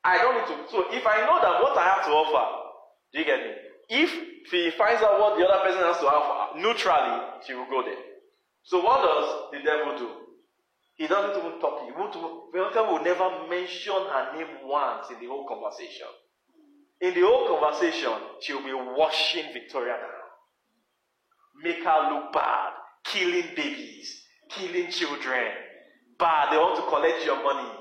I 0.03 0.19
don't 0.19 0.35
need 0.35 0.47
to. 0.51 0.71
So 0.71 0.91
if 0.91 1.07
I 1.07 1.23
know 1.23 1.39
that 1.39 1.63
what 1.63 1.77
I 1.77 1.87
have 1.87 2.03
to 2.03 2.11
offer, 2.11 2.45
do 3.13 3.19
you 3.19 3.25
get 3.25 3.39
me? 3.39 3.51
If 3.87 4.11
he 4.51 4.71
finds 4.77 5.01
out 5.01 5.19
what 5.19 5.39
the 5.39 5.47
other 5.47 5.63
person 5.63 5.79
has 5.87 5.97
to 6.03 6.07
offer, 6.07 6.59
neutrally, 6.59 7.39
she 7.47 7.53
will 7.55 7.69
go 7.71 7.81
there. 7.83 8.03
So 8.63 8.83
what 8.83 8.99
does 9.07 9.55
the 9.55 9.63
devil 9.63 9.97
do? 9.97 10.09
He 10.95 11.07
doesn't 11.07 11.39
even 11.39 11.61
talk. 11.61 11.87
He 11.87 11.91
won't 11.95 12.11
even, 12.11 12.27
will 12.51 13.03
never 13.03 13.47
mention 13.47 13.95
her 13.95 14.35
name 14.35 14.67
once 14.67 15.07
in 15.09 15.19
the 15.23 15.27
whole 15.31 15.47
conversation. 15.47 16.11
In 16.99 17.13
the 17.13 17.21
whole 17.21 17.47
conversation, 17.47 18.11
she 18.41 18.53
will 18.53 18.67
be 18.67 18.73
washing 18.73 19.53
Victoria 19.53 19.95
down. 19.95 20.27
Make 21.63 21.83
her 21.85 22.11
look 22.11 22.33
bad. 22.33 22.73
Killing 23.05 23.55
babies. 23.55 24.23
Killing 24.49 24.91
children. 24.91 25.68
Bad. 26.19 26.51
They 26.51 26.57
want 26.57 26.75
to 26.75 26.85
collect 26.91 27.25
your 27.25 27.41
money. 27.41 27.71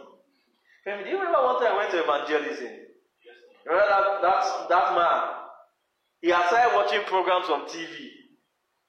do 0.86 1.10
you 1.10 1.18
remember 1.18 1.42
one 1.42 1.60
time 1.60 1.72
I 1.72 1.76
went 1.76 1.90
to 1.90 2.02
evangelism? 2.02 2.72
Remember 3.66 3.88
that, 3.90 4.22
that, 4.22 4.68
that 4.70 4.94
man? 4.94 5.34
He 6.22 6.30
had 6.30 6.46
started 6.46 6.74
watching 6.74 7.02
programs 7.06 7.50
on 7.50 7.68
TV. 7.68 8.08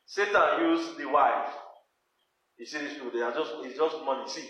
Satan 0.06 0.70
used 0.70 0.98
the 0.98 1.10
wife 1.10 1.54
you 2.60 2.66
see 2.66 2.80
these 2.80 2.94
people, 2.96 3.12
they 3.12 3.22
are 3.22 3.34
just 3.34 3.52
it's 3.64 3.78
just 3.78 3.96
money. 4.04 4.28
See. 4.28 4.44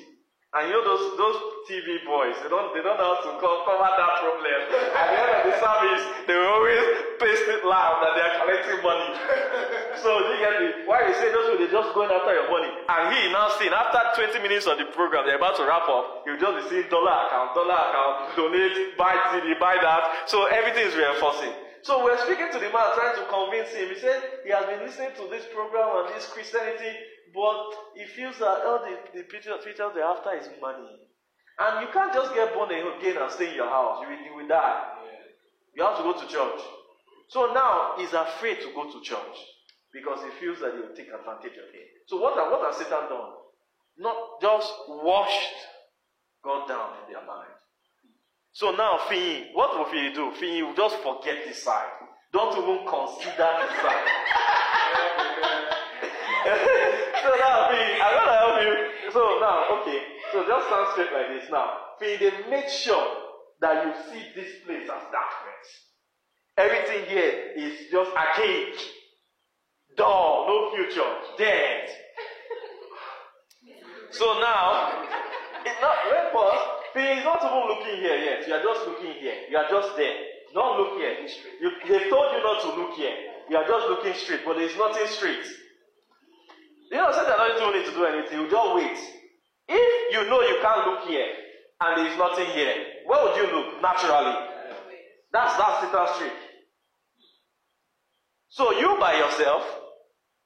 And 0.49 0.65
you 0.65 0.73
know 0.73 0.81
those 0.81 1.13
those 1.13 1.37
TV 1.69 2.01
boys, 2.09 2.33
they 2.41 2.49
don't 2.49 2.73
they 2.73 2.81
don't 2.81 2.97
know 2.97 3.13
how 3.13 3.21
to 3.21 3.31
co- 3.37 3.61
cover 3.69 3.85
that 3.85 4.13
problem. 4.17 4.61
At 4.97 5.05
the 5.13 5.17
end 5.21 5.29
of 5.29 5.41
the 5.45 5.53
service, 5.61 6.03
they 6.25 6.33
will 6.33 6.49
always 6.57 6.81
paste 7.21 7.45
it 7.53 7.61
loud 7.61 8.01
that 8.01 8.17
they 8.17 8.23
are 8.25 8.35
collecting 8.41 8.81
money. 8.81 9.13
so 10.01 10.09
you 10.25 10.41
get 10.41 10.57
me? 10.57 10.89
Why 10.89 11.05
you 11.05 11.13
say 11.21 11.29
those 11.29 11.53
people 11.53 11.61
they're 11.61 11.77
just 11.77 11.93
going 11.93 12.09
after 12.09 12.33
your 12.33 12.49
money? 12.49 12.73
And 12.81 13.13
he 13.13 13.29
now 13.29 13.53
seeing 13.61 13.69
after 13.77 14.01
20 14.25 14.41
minutes 14.41 14.65
of 14.65 14.81
the 14.81 14.89
program, 14.89 15.29
they're 15.29 15.37
about 15.37 15.53
to 15.61 15.69
wrap 15.69 15.85
up, 15.85 16.25
he'll 16.25 16.41
just 16.41 16.55
be 16.57 16.63
seeing 16.65 16.89
dollar 16.89 17.29
account, 17.29 17.53
dollar 17.53 17.77
account, 17.85 18.33
donate, 18.33 18.97
buy 18.97 19.13
TV, 19.29 19.53
buy 19.61 19.77
that. 19.77 20.25
So 20.25 20.49
everything 20.49 20.89
is 20.89 20.97
reinforcing. 20.97 21.53
So 21.85 22.03
we're 22.03 22.17
speaking 22.25 22.49
to 22.51 22.59
the 22.59 22.73
man, 22.73 22.89
trying 22.97 23.15
to 23.21 23.23
convince 23.29 23.69
him. 23.69 23.87
He 23.93 24.01
said 24.01 24.17
he 24.43 24.49
has 24.49 24.65
been 24.65 24.81
listening 24.81 25.13
to 25.15 25.29
this 25.29 25.45
program 25.53 25.93
and 25.93 26.09
this 26.17 26.25
Christianity 26.27 26.91
but 27.33 27.65
he 27.95 28.05
feels 28.05 28.37
that 28.39 28.65
all 28.65 28.79
the, 28.79 28.97
the 29.17 29.23
pictures 29.23 29.59
they're 29.65 30.03
after 30.03 30.33
is 30.35 30.49
money. 30.61 30.99
And 31.59 31.85
you 31.85 31.91
can't 31.91 32.13
just 32.13 32.33
get 32.33 32.53
born 32.53 32.71
again 32.71 33.17
and 33.17 33.31
stay 33.31 33.49
in 33.49 33.55
your 33.55 33.69
house. 33.69 33.99
You 34.01 34.07
will, 34.07 34.23
you 34.23 34.35
will 34.35 34.47
die. 34.47 34.83
You 35.75 35.83
have 35.83 35.97
to 35.97 36.03
go 36.03 36.13
to 36.13 36.27
church. 36.27 36.61
So 37.27 37.53
now 37.53 37.93
he's 37.97 38.13
afraid 38.13 38.59
to 38.61 38.73
go 38.73 38.91
to 38.91 39.01
church 39.01 39.37
because 39.93 40.19
he 40.23 40.29
feels 40.39 40.59
that 40.61 40.73
they 40.73 40.79
will 40.79 40.95
take 40.95 41.07
advantage 41.07 41.57
of 41.57 41.69
him. 41.73 41.87
So 42.07 42.17
what, 42.17 42.35
what 42.35 42.65
has 42.65 42.77
Satan 42.77 43.09
done? 43.09 43.31
Not 43.97 44.41
just 44.41 44.73
washed 44.87 45.55
God 46.43 46.67
down 46.67 46.93
in 47.05 47.13
their 47.13 47.25
mind. 47.25 47.51
So 48.53 48.71
now, 48.71 48.97
Fee, 49.09 49.51
what 49.53 49.77
will 49.77 49.85
Fee 49.85 50.11
do? 50.13 50.31
Fee 50.39 50.63
will 50.63 50.73
just 50.73 50.97
forget 50.97 51.45
this 51.45 51.61
side. 51.61 51.91
Don't 52.31 52.57
even 52.57 52.85
consider 52.87 53.49
this 53.61 53.81
side. 53.81 54.07
so 57.23 57.29
now, 57.39 57.69
I'm 57.69 58.13
gonna 58.15 58.37
help 58.37 58.61
you. 58.61 59.11
So 59.11 59.39
now, 59.39 59.81
okay. 59.81 60.01
So 60.31 60.45
just 60.47 60.67
stand 60.67 60.87
straight 60.93 61.13
like 61.13 61.39
this. 61.39 61.49
Now, 61.51 61.97
Fee, 61.99 62.17
they 62.17 62.31
make 62.49 62.69
sure 62.69 63.05
that 63.61 63.85
you 63.85 63.93
see 64.11 64.23
this 64.35 64.51
place 64.65 64.83
as 64.83 65.03
darkness. 65.11 65.67
Everything 66.57 67.09
here 67.09 67.53
is 67.55 67.91
just 67.91 68.11
archaic, 68.15 68.75
dull, 69.95 70.45
no 70.47 70.75
future, 70.75 71.11
dead. 71.37 71.89
So 74.11 74.39
now, 74.39 75.05
it's 75.65 75.81
not 75.81 75.95
wait 76.11 76.33
first. 76.33 76.65
Fee 76.93 77.19
is 77.19 77.23
not 77.23 77.39
even 77.43 77.67
looking 77.67 78.01
here 78.01 78.17
yet. 78.17 78.47
You 78.47 78.53
are 78.55 78.63
just 78.63 78.87
looking 78.87 79.13
here. 79.13 79.35
You 79.49 79.57
are 79.57 79.69
just 79.69 79.95
there. 79.95 80.15
Don't 80.53 80.77
look 80.79 80.97
here. 80.97 81.27
You, 81.61 81.71
they 81.87 82.09
told 82.09 82.33
you 82.33 82.43
not 82.43 82.61
to 82.61 82.81
look 82.81 82.93
here. 82.95 83.15
You 83.49 83.57
are 83.57 83.67
just 83.67 83.87
looking 83.87 84.13
straight, 84.15 84.41
but 84.45 84.55
there 84.55 84.65
is 84.65 84.77
nothing 84.77 85.07
straight. 85.07 85.45
You 86.91 86.97
know, 86.97 87.11
Satan 87.11 87.37
doesn't 87.37 87.73
need 87.73 87.85
to 87.85 87.91
do 87.91 88.05
anything. 88.05 88.39
You 88.39 88.49
just 88.49 88.75
wait. 88.75 88.97
If 89.67 90.13
you 90.13 90.29
know 90.29 90.41
you 90.41 90.57
can't 90.61 90.87
look 90.87 91.07
here 91.07 91.27
and 91.81 91.97
there 91.97 92.11
is 92.11 92.17
nothing 92.17 92.47
here, 92.47 92.73
where 93.05 93.23
would 93.23 93.35
you 93.37 93.55
look 93.55 93.81
naturally? 93.81 94.35
That's 95.31 95.55
that's 95.57 95.85
Satan's 95.85 96.17
trick. 96.17 96.33
So 98.49 98.71
you 98.71 98.97
by 98.99 99.17
yourself 99.17 99.63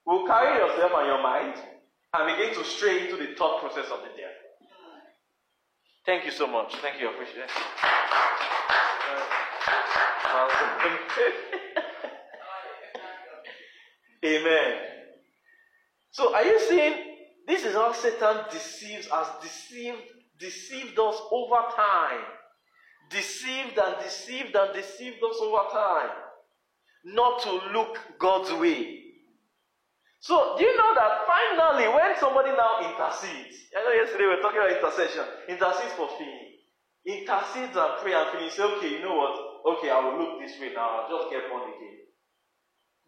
will 0.05 0.27
carry 0.27 0.57
yourself 0.59 0.91
and 0.97 1.07
your 1.07 1.23
mind 1.23 1.55
and 2.13 2.37
begin 2.37 2.53
to 2.55 2.63
stray 2.69 3.05
into 3.05 3.15
the 3.15 3.33
thought 3.35 3.61
process 3.61 3.89
of 3.89 4.01
the 4.01 4.09
devil. 4.09 4.43
Thank 6.05 6.25
you 6.25 6.31
so 6.31 6.47
much. 6.47 6.75
Thank 6.81 6.99
you. 6.99 7.07
I 7.07 7.13
appreciate 7.13 7.45
it. 7.45 7.51
Amen. 14.25 14.92
So 16.13 16.33
are 16.33 16.45
you 16.45 16.59
seeing 16.69 16.93
this 17.47 17.65
is 17.65 17.73
how 17.73 17.91
Satan 17.91 18.45
deceives 18.51 19.09
us, 19.11 19.27
deceived, 19.41 19.97
deceived 20.39 20.97
us 20.97 21.17
over 21.31 21.61
time. 21.75 22.21
Deceived 23.09 23.77
and 23.77 23.95
deceived 24.01 24.55
and 24.55 24.73
deceived 24.73 25.17
us 25.17 25.37
over 25.41 25.69
time. 25.71 26.09
Not 27.05 27.41
to 27.43 27.51
look 27.73 27.97
God's 28.19 28.53
way. 28.53 28.99
So 30.19 30.55
do 30.57 30.63
you 30.63 30.77
know 30.77 30.93
that 30.95 31.27
finally 31.27 31.89
when 31.89 32.15
somebody 32.17 32.51
now 32.51 32.79
intercedes, 32.79 33.57
I 33.75 33.83
know 33.83 33.91
yesterday 33.91 34.23
we 34.23 34.35
were 34.37 34.41
talking 34.41 34.61
about 34.61 34.71
intercession, 34.71 35.25
intercedes 35.49 35.93
for 35.97 36.07
feeling. 36.15 36.63
Intercedes 37.05 37.75
and 37.75 37.93
pray 37.99 38.13
and 38.13 38.29
feel, 38.31 38.49
say, 38.49 38.63
okay, 38.63 38.87
you 38.87 39.01
know 39.01 39.17
what? 39.17 39.35
Okay, 39.75 39.89
I 39.89 39.99
will 39.99 40.15
look 40.15 40.39
this 40.39 40.55
way 40.61 40.71
now, 40.73 41.03
I'll 41.03 41.09
just 41.09 41.29
get 41.29 41.49
born 41.49 41.67
again. 41.67 42.02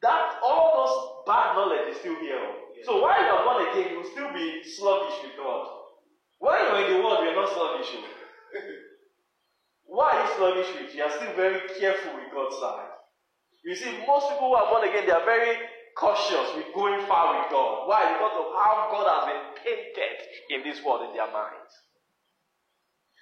That 0.02 0.40
all 0.44 0.72
those 0.76 1.26
bad 1.26 1.56
knowledge 1.56 1.92
is 1.92 1.98
still 1.98 2.16
here. 2.20 2.42
So 2.84 3.02
while 3.02 3.18
you 3.18 3.32
are 3.32 3.44
born 3.44 3.70
again, 3.70 3.92
you 3.92 3.98
will 4.00 4.12
still 4.12 4.34
be 4.34 4.64
sluggish 4.64 5.18
with 5.24 5.38
God. 5.38 5.68
When 6.40 6.60
you're 6.60 6.86
in 6.86 6.94
the 6.98 7.04
world, 7.04 7.24
you're 7.24 7.36
not 7.36 7.50
sluggish. 7.54 7.90
why 9.86 10.12
are 10.12 10.22
you 10.22 10.36
sluggish 10.38 10.70
with? 10.76 10.96
You 10.96 11.04
are 11.04 11.12
still 11.12 11.34
very 11.36 11.62
careful 11.80 12.14
with 12.16 12.30
God's 12.34 12.60
side. 12.60 12.92
You 13.64 13.76
see, 13.76 14.06
most 14.06 14.30
people 14.30 14.50
who 14.50 14.56
are 14.56 14.70
born 14.70 14.88
again, 14.88 15.08
they 15.08 15.12
are 15.12 15.26
very 15.26 15.58
cautious 15.98 16.54
with 16.56 16.70
going 16.76 17.02
far 17.08 17.40
with 17.40 17.50
God. 17.50 17.88
Why? 17.88 18.14
Because 18.14 18.36
of 18.38 18.48
how 18.54 18.92
God 18.92 19.08
has 19.10 19.24
been 19.32 19.44
painted 19.64 20.18
in 20.52 20.60
this 20.62 20.84
world 20.86 21.10
in 21.10 21.16
their 21.16 21.32
minds. 21.32 21.74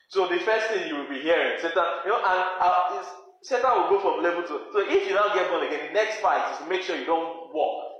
So 0.09 0.27
the 0.27 0.37
first 0.39 0.67
thing 0.67 0.87
you 0.87 0.95
will 0.97 1.09
be 1.09 1.21
hearing, 1.21 1.57
Satan, 1.61 1.85
you 2.05 2.11
know, 2.11 2.21
and 2.21 2.41
uh, 2.59 2.99
is, 3.01 3.07
Satan 3.43 3.71
will 3.75 3.89
go 3.89 3.99
from 3.99 4.23
level 4.23 4.41
to. 4.43 4.71
So 4.71 4.79
if 4.87 5.07
you 5.07 5.13
now 5.13 5.33
get 5.35 5.51
born 5.51 5.67
again, 5.67 5.87
the 5.87 5.93
next 5.93 6.21
fight 6.21 6.53
is 6.53 6.59
to 6.59 6.65
make 6.69 6.81
sure 6.81 6.95
you 6.95 7.05
don't 7.05 7.53
walk. 7.53 7.91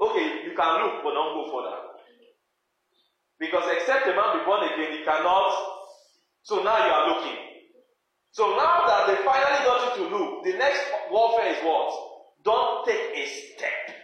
Okay, 0.00 0.46
you 0.46 0.54
can 0.54 0.70
look, 0.82 1.02
but 1.02 1.12
don't 1.14 1.34
go 1.34 1.50
further. 1.50 1.76
Because 3.38 3.64
except 3.74 4.06
a 4.06 4.14
man 4.14 4.38
be 4.38 4.44
born 4.46 4.62
again, 4.62 4.98
he 4.98 5.04
cannot. 5.04 5.50
So 6.44 6.62
now 6.62 6.78
you 6.86 6.92
are 6.92 7.08
looking. 7.10 7.38
So 8.30 8.54
now 8.56 8.86
that 8.86 9.06
they 9.08 9.16
finally 9.26 9.64
got 9.66 9.98
you 9.98 10.04
to 10.08 10.16
look, 10.16 10.44
the 10.44 10.52
next 10.54 10.82
warfare 11.10 11.50
is 11.50 11.58
what? 11.64 11.90
Don't 12.44 12.86
take 12.86 13.10
a 13.14 13.26
step. 13.26 13.96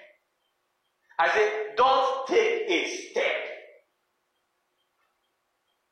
I 1.19 1.29
say, 1.31 1.51
don't 1.77 2.27
take 2.27 2.69
a 2.69 2.89
step. 2.89 3.35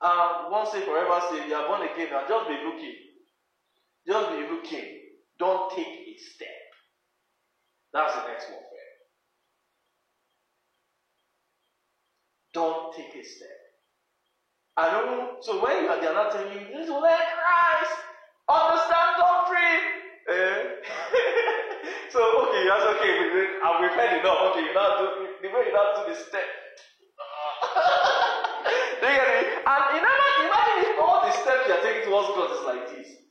Um, 0.01 0.51
once 0.51 0.71
say 0.73 0.83
forever 0.83 1.21
say, 1.31 1.49
you 1.49 1.55
are 1.55 1.67
born 1.69 1.89
again 1.89 2.09
now, 2.11 2.27
just 2.29 2.49
be 2.49 2.55
looking. 2.65 2.95
Just 4.07 4.31
be 4.31 4.47
looking. 4.47 5.01
Don't 5.39 5.71
take 5.75 5.87
a 5.87 6.17
step. 6.19 6.49
That's 7.93 8.15
the 8.15 8.23
next 8.29 8.47
warfare. 8.51 8.71
Don't 12.55 12.95
take 12.95 13.15
a 13.21 13.25
step. 13.25 13.49
I 14.77 14.93
know. 14.93 15.37
So 15.41 15.65
when 15.65 15.83
you 15.85 15.89
are 15.89 16.01
there, 16.01 16.13
not 16.15 16.31
telling 16.33 16.53
you, 16.53 16.59
to 16.87 16.99
let 16.99 17.19
Christ 17.35 17.97
understand 18.49 19.17
doctrine. 19.19 19.83
Eh? 20.29 20.31
so 22.13 22.21
okay, 22.21 22.69
that's 22.69 22.85
okay. 22.97 23.13
We, 23.35 23.41
uh, 23.59 23.81
we've 23.81 23.91
heard 23.91 24.21
enough. 24.21 24.39
Okay, 24.53 24.63
you 24.69 24.75
now 24.75 24.99
do 25.01 25.07
the 25.43 25.49
way 25.49 25.63
you 25.67 25.73
now 25.75 25.93
do 25.97 26.03
the 26.13 26.17
step. 26.17 26.47
you 29.01 29.01
get? 29.01 29.47
And 29.67 29.83
imagine, 29.99 30.47
imagine 30.47 30.85
if 30.93 30.97
all 31.01 31.21
the 31.27 31.33
steps 31.33 31.67
you 31.67 31.75
are 31.75 31.83
taking 31.83 32.05
towards 32.09 32.29
God 32.37 32.51
is 32.55 32.63
like 32.69 32.87
this. 32.95 33.26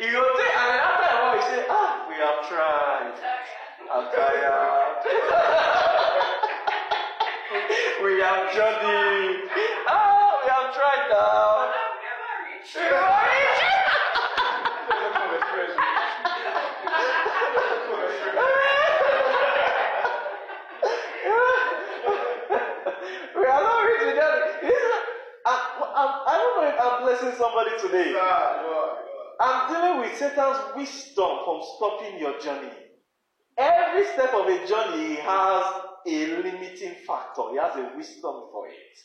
You 0.00 0.06
will 0.06 0.32
take, 0.32 0.56
and 0.56 0.64
then 0.64 0.80
after 0.80 1.12
a 1.12 1.20
while, 1.20 1.36
you 1.36 1.44
say, 1.44 1.60
Ah, 1.68 2.08
we 2.08 2.16
have 2.16 2.40
tried. 2.48 3.12
I'm 3.92 4.00
we 8.02 8.16
have 8.24 8.48
journeyed. 8.56 9.44
Ah, 9.86 10.40
we 10.40 10.48
have 10.48 10.72
tried 10.72 11.04
now. 11.12 11.68
we 23.36 23.44
are 23.44 23.60
not 23.60 23.84
reaching 23.84 24.16
that. 24.16 24.64
I, 25.44 25.46
I, 25.92 26.24
I 26.26 26.32
don't 26.40 26.56
know 26.56 26.64
if 26.72 26.80
I'm 26.80 27.04
blessing 27.04 27.36
somebody 27.36 27.76
today. 27.82 28.16
I'm 29.40 29.72
dealing 29.72 30.00
with 30.00 30.18
Satan's 30.18 30.76
wisdom 30.76 31.38
from 31.44 31.62
stopping 31.76 32.18
your 32.18 32.38
journey. 32.40 32.72
Every 33.56 34.04
step 34.06 34.34
of 34.34 34.46
a 34.46 34.66
journey 34.66 35.16
has 35.16 35.64
a 36.06 36.26
limiting 36.42 36.94
factor, 37.06 37.42
he 37.52 37.58
has 37.58 37.74
a 37.76 37.92
wisdom 37.96 38.48
for 38.52 38.68
it. 38.68 38.98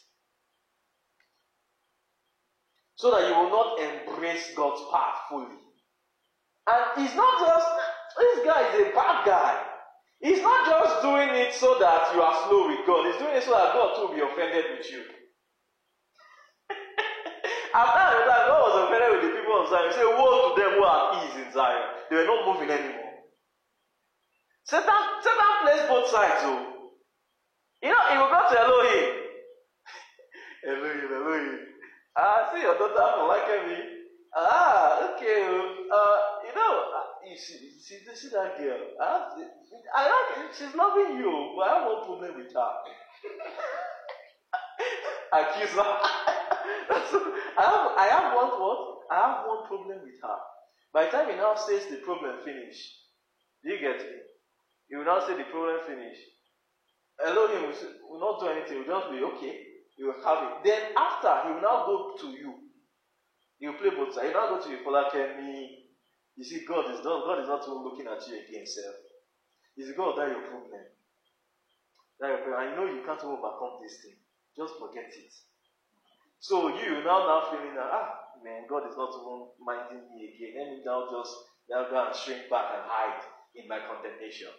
So 2.98 3.12
that 3.12 3.30
you 3.30 3.36
will 3.36 3.50
not 3.50 3.80
embrace 3.80 4.52
God's 4.56 4.82
path 4.92 5.28
fully. 5.30 5.60
And 6.68 6.84
he's 6.98 7.16
not 7.16 7.40
just, 7.40 7.68
this 8.18 8.46
guy 8.46 8.74
is 8.74 8.88
a 8.88 8.96
bad 8.96 9.26
guy. 9.26 9.64
He's 10.22 10.42
not 10.42 10.66
just 10.68 11.02
doing 11.02 11.30
it 11.30 11.54
so 11.54 11.78
that 11.80 12.16
you 12.16 12.22
are 12.22 12.48
slow 12.48 12.68
with 12.68 12.88
God, 12.88 13.06
he's 13.06 13.22
doing 13.22 13.36
it 13.36 13.44
so 13.44 13.52
that 13.52 13.74
God 13.74 13.96
too 13.96 14.08
will 14.08 14.16
be 14.16 14.22
offended 14.22 14.66
with 14.78 14.90
you. 14.92 15.04
After 17.76 18.26
that, 18.26 18.48
God 18.48 18.62
was 18.64 18.90
offended 18.90 19.12
with 19.12 19.24
the 19.32 19.40
people 19.40 19.55
of 19.66 19.74
Zion. 19.74 19.90
He 19.90 19.94
said, 19.98 20.06
Woe 20.06 20.54
to 20.54 20.62
them 20.62 20.72
who 20.78 20.84
are 20.86 21.18
at 21.18 21.26
ease 21.26 21.42
in 21.42 21.50
Zion. 21.52 21.90
They 22.10 22.16
were 22.22 22.30
not 22.30 22.46
moving 22.46 22.70
anymore. 22.70 23.26
Satan, 24.64 25.02
Satan 25.22 25.54
plays 25.66 25.90
both 25.90 26.10
sides, 26.10 26.42
oh. 26.46 26.94
You 27.82 27.90
know, 27.90 28.04
he 28.10 28.18
will 28.18 28.30
go 28.30 28.42
to 28.50 28.56
Elohim. 28.58 29.10
Elohim, 30.70 31.10
Elohim. 31.14 31.60
Ah, 32.18 32.50
see 32.54 32.62
your 32.62 32.78
daughter 32.78 33.08
for 33.18 33.28
liking 33.28 33.70
me. 33.70 33.78
Ah, 34.36 35.14
okay. 35.14 35.44
Uh, 35.46 36.18
you 36.48 36.54
know, 36.56 36.74
you 37.30 37.38
see, 37.38 37.66
you 37.66 37.72
see, 37.80 38.00
you 38.06 38.16
see 38.16 38.30
that 38.30 38.58
girl. 38.58 38.80
I, 39.02 39.06
have, 39.06 39.38
I 39.96 40.10
like 40.10 40.54
She's 40.58 40.74
loving 40.76 41.18
you, 41.18 41.54
but 41.58 41.68
I 41.68 41.74
have 41.76 41.86
no 41.86 42.06
problem 42.06 42.38
with 42.38 42.54
her. 42.54 42.72
Accuse 45.34 45.72
her. 45.72 46.00
I 47.58 47.64
have, 47.64 47.92
I 47.98 48.08
have 48.12 48.36
one 48.36 48.60
what? 48.60 48.80
I 49.12 49.16
have 49.16 49.48
one 49.48 49.68
problem 49.68 50.00
with 50.04 50.20
her. 50.22 50.40
By 50.94 51.06
the 51.06 51.12
time 51.12 51.30
he 51.30 51.36
now 51.36 51.56
says 51.56 51.88
the 51.88 51.98
problem 51.98 52.40
finish, 52.44 52.78
do 53.64 53.72
you 53.72 53.80
get 53.80 54.00
me? 54.00 54.18
He 54.90 54.96
will 54.96 55.06
now 55.06 55.26
say 55.26 55.38
the 55.38 55.44
problem 55.52 55.80
finish. 55.88 56.18
Elohim 57.24 57.68
will, 57.68 57.76
say, 57.76 57.88
will 58.10 58.20
not 58.20 58.40
do 58.40 58.48
anything. 58.48 58.84
He 58.84 58.90
will 58.90 59.00
just 59.00 59.12
be 59.12 59.24
okay. 59.24 59.56
He 59.96 60.04
will 60.04 60.20
have 60.24 60.44
it. 60.44 60.54
Then 60.68 60.82
after, 60.98 61.32
he 61.48 61.54
will 61.56 61.62
now 61.64 61.86
go 61.86 62.16
to 62.20 62.28
you. 62.28 62.54
He 63.60 63.68
will 63.68 63.80
play 63.80 63.92
both 63.92 64.14
sides. 64.14 64.28
He 64.28 64.34
will 64.34 64.42
now 64.42 64.50
go 64.52 64.60
to 64.60 64.70
you, 64.70 65.42
me. 65.42 65.86
You 66.36 66.44
see, 66.44 66.66
God 66.68 66.92
is 66.92 67.00
not 67.04 67.24
God 67.24 67.40
is 67.40 67.48
not 67.48 67.64
even 67.64 67.84
looking 67.84 68.08
at 68.08 68.20
you 68.28 68.36
again, 68.36 68.68
sir. 68.68 68.92
Is 69.78 69.96
God 69.96 70.20
that 70.20 70.28
your 70.30 70.44
problem? 70.44 70.84
That 72.20 72.28
your 72.28 72.38
problem. 72.44 72.70
You 72.70 72.76
know 72.76 72.88
you 72.92 73.04
can't 73.08 73.24
overcome 73.24 73.80
this 73.82 74.04
thing. 74.04 74.20
Just 74.58 74.76
forget 74.76 75.08
it. 75.08 75.32
So 76.40 76.70
you 76.78 77.02
now 77.04 77.26
now 77.26 77.50
feeling 77.50 77.76
that 77.76 77.90
ah 77.90 78.26
man, 78.46 78.70
God 78.70 78.86
is 78.86 78.94
not 78.94 79.10
even 79.18 79.50
minding 79.58 80.06
me 80.14 80.38
again. 80.38 80.54
Let 80.54 80.68
me 80.70 80.78
now 80.86 81.10
just 81.10 81.34
now 81.70 81.90
go 81.90 81.98
and 81.98 82.14
shrink 82.14 82.46
back 82.50 82.70
and 82.78 82.86
hide 82.86 83.26
in 83.58 83.66
my 83.68 83.82
condemnation. 83.90 84.54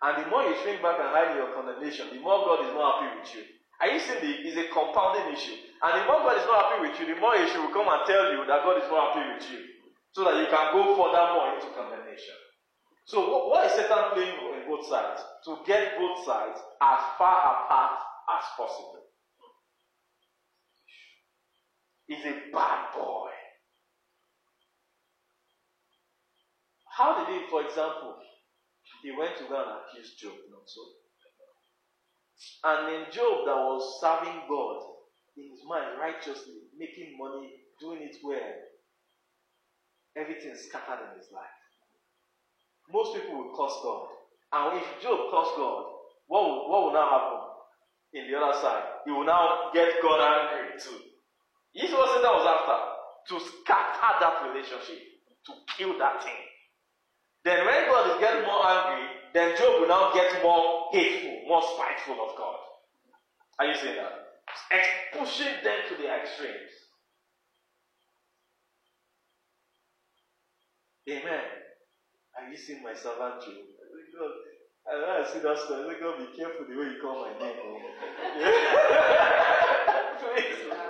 And 0.00 0.24
the 0.24 0.26
more 0.32 0.48
you 0.48 0.56
shrink 0.64 0.80
back 0.80 0.96
and 0.96 1.12
hide 1.12 1.36
in 1.36 1.44
your 1.44 1.52
condemnation, 1.52 2.08
the 2.08 2.20
more 2.24 2.40
God 2.48 2.64
is 2.64 2.72
not 2.72 3.04
happy 3.04 3.20
with 3.20 3.28
you. 3.36 3.44
Are 3.80 3.88
you 3.92 4.00
seeing 4.00 4.20
the 4.24 4.32
is 4.48 4.56
a 4.56 4.72
compounding 4.72 5.32
issue? 5.36 5.56
And 5.84 5.92
the 6.00 6.04
more 6.08 6.24
God 6.24 6.40
is 6.40 6.48
not 6.48 6.72
happy 6.72 6.88
with 6.88 6.96
you, 7.00 7.12
the 7.12 7.20
more 7.20 7.36
issue 7.36 7.60
will 7.60 7.76
come 7.76 7.88
and 7.88 8.04
tell 8.08 8.32
you 8.32 8.44
that 8.48 8.64
God 8.64 8.80
is 8.80 8.88
not 8.88 9.12
happy 9.12 9.24
with 9.36 9.44
you. 9.52 9.60
So 10.16 10.24
that 10.24 10.40
you 10.40 10.48
can 10.48 10.72
go 10.72 10.96
further 10.96 11.24
more 11.36 11.52
into 11.54 11.68
condemnation. 11.76 12.36
So 13.04 13.20
what, 13.28 13.42
what 13.52 13.66
is 13.68 13.76
Satan 13.76 14.16
playing 14.16 14.36
on 14.40 14.64
both 14.68 14.88
sides? 14.88 15.20
To 15.44 15.60
get 15.68 15.96
both 16.00 16.24
sides 16.24 16.58
as 16.80 17.00
far 17.20 17.36
apart 17.44 18.00
as 18.32 18.44
possible. 18.56 19.04
He's 22.10 22.26
a 22.26 22.50
bad 22.50 22.90
boy. 22.92 23.30
How 26.90 27.24
did 27.24 27.32
he, 27.32 27.46
for 27.48 27.62
example, 27.64 28.16
he 29.04 29.12
went 29.16 29.38
to 29.38 29.44
go 29.44 29.54
and 29.54 29.78
accuse 29.78 30.16
Job, 30.18 30.34
not 30.50 30.66
so. 30.66 30.82
And 32.64 32.94
in 32.96 33.12
Job 33.12 33.46
that 33.46 33.54
was 33.54 34.00
serving 34.00 34.42
God 34.50 34.82
in 35.36 35.50
his 35.54 35.62
mind 35.68 36.00
righteously, 36.00 36.66
making 36.76 37.16
money, 37.16 37.62
doing 37.78 38.02
it 38.02 38.16
well, 38.24 38.58
everything 40.16 40.56
scattered 40.56 41.12
in 41.12 41.16
his 41.16 41.30
life. 41.30 41.62
Most 42.92 43.14
people 43.14 43.38
will 43.38 43.54
curse 43.54 43.78
God. 43.84 44.08
And 44.52 44.82
if 44.82 45.00
Job 45.00 45.30
cursed 45.30 45.54
God, 45.54 45.84
what 46.26 46.42
will, 46.42 46.68
what 46.70 46.82
will 46.86 46.92
now 46.92 47.08
happen? 47.08 47.38
In 48.14 48.26
the 48.26 48.36
other 48.36 48.58
side, 48.58 48.82
he 49.06 49.12
will 49.12 49.24
now 49.24 49.70
get 49.72 50.02
God 50.02 50.18
angry 50.18 50.74
too. 50.76 51.09
Was 51.74 51.92
what 51.92 52.08
Satan 52.10 52.32
was 52.34 52.46
after 52.46 52.78
to 53.30 53.34
scatter 53.38 54.10
that 54.20 54.42
relationship, 54.50 54.98
to 55.46 55.52
kill 55.76 55.98
that 55.98 56.22
thing. 56.24 56.42
Then 57.44 57.64
when 57.64 57.88
God 57.88 58.10
is 58.10 58.20
getting 58.20 58.44
more 58.44 58.66
angry, 58.66 59.06
then 59.32 59.56
Job 59.56 59.80
will 59.80 59.88
now 59.88 60.12
get 60.12 60.42
more 60.42 60.90
hateful, 60.92 61.46
more 61.46 61.62
spiteful 61.62 62.18
of 62.26 62.36
God. 62.36 62.58
Are 63.60 63.66
you 63.66 63.74
seeing 63.76 63.96
that? 63.96 64.26
pushing 65.16 65.62
them 65.62 65.78
to 65.88 65.94
the 65.96 66.08
extremes. 66.08 66.70
Amen. 71.08 71.44
Are 72.38 72.50
you 72.50 72.56
seeing 72.56 72.82
my 72.82 72.94
servant 72.94 73.42
Job? 73.42 73.54
God, 74.20 74.32
I 74.86 74.94
when 75.00 75.10
I 75.10 75.24
see 75.32 75.40
that 75.40 75.58
story, 75.58 75.96
I 75.96 76.00
God, 76.00 76.18
be 76.18 76.36
careful 76.36 76.66
the 76.68 76.76
way 76.76 76.86
you 76.86 76.98
call 77.00 77.24
my 77.24 77.32
name. 77.38 77.56
Oh. 77.62 77.78
Please. 80.34 80.89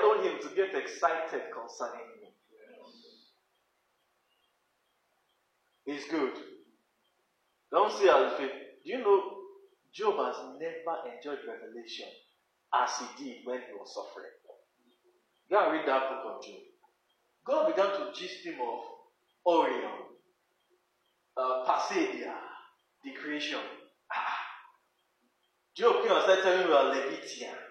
Elohim 0.00 0.40
to 0.42 0.48
get 0.54 0.74
excited 0.74 1.42
concerning 1.52 2.06
me. 2.20 2.28
He's 5.84 6.04
good. 6.10 6.32
Don't 7.70 7.92
see 7.92 8.04
you 8.06 8.30
feel. 8.36 8.48
Do 8.48 8.90
you 8.90 8.98
know 8.98 9.22
Job 9.92 10.16
has 10.18 10.36
never 10.58 11.14
enjoyed 11.14 11.38
revelation 11.46 12.08
as 12.74 12.90
he 12.98 13.24
did 13.24 13.46
when 13.46 13.60
he 13.60 13.72
was 13.72 13.94
suffering? 13.94 14.32
Go 15.50 15.62
and 15.64 15.72
read 15.72 15.86
that 15.88 16.08
book 16.10 16.36
of 16.36 16.44
Job. 16.44 16.60
God 17.46 17.68
began 17.68 17.90
to 17.92 18.12
gist 18.12 18.44
him 18.44 18.56
of 18.60 18.80
Orion, 19.46 19.92
uh, 21.36 21.64
Pasadia, 21.64 22.34
the 23.04 23.12
creation. 23.12 23.60
Ah. 24.12 24.38
Job 25.76 26.02
came 26.02 26.12
and 26.12 26.22
started 26.22 26.42
telling 26.42 26.58
me 26.60 26.66
about 26.66 26.94
Leviathan. 26.96 27.65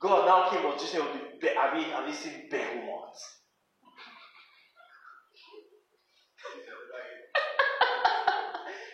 God 0.00 0.24
now 0.24 0.48
came 0.48 0.64
on 0.64 0.78
just 0.78 0.92
saying, 0.92 1.04
have 1.04 1.76
you, 1.76 1.84
have 1.92 2.08
you 2.08 2.14
seen 2.14 2.48
Behemoth? 2.50 2.80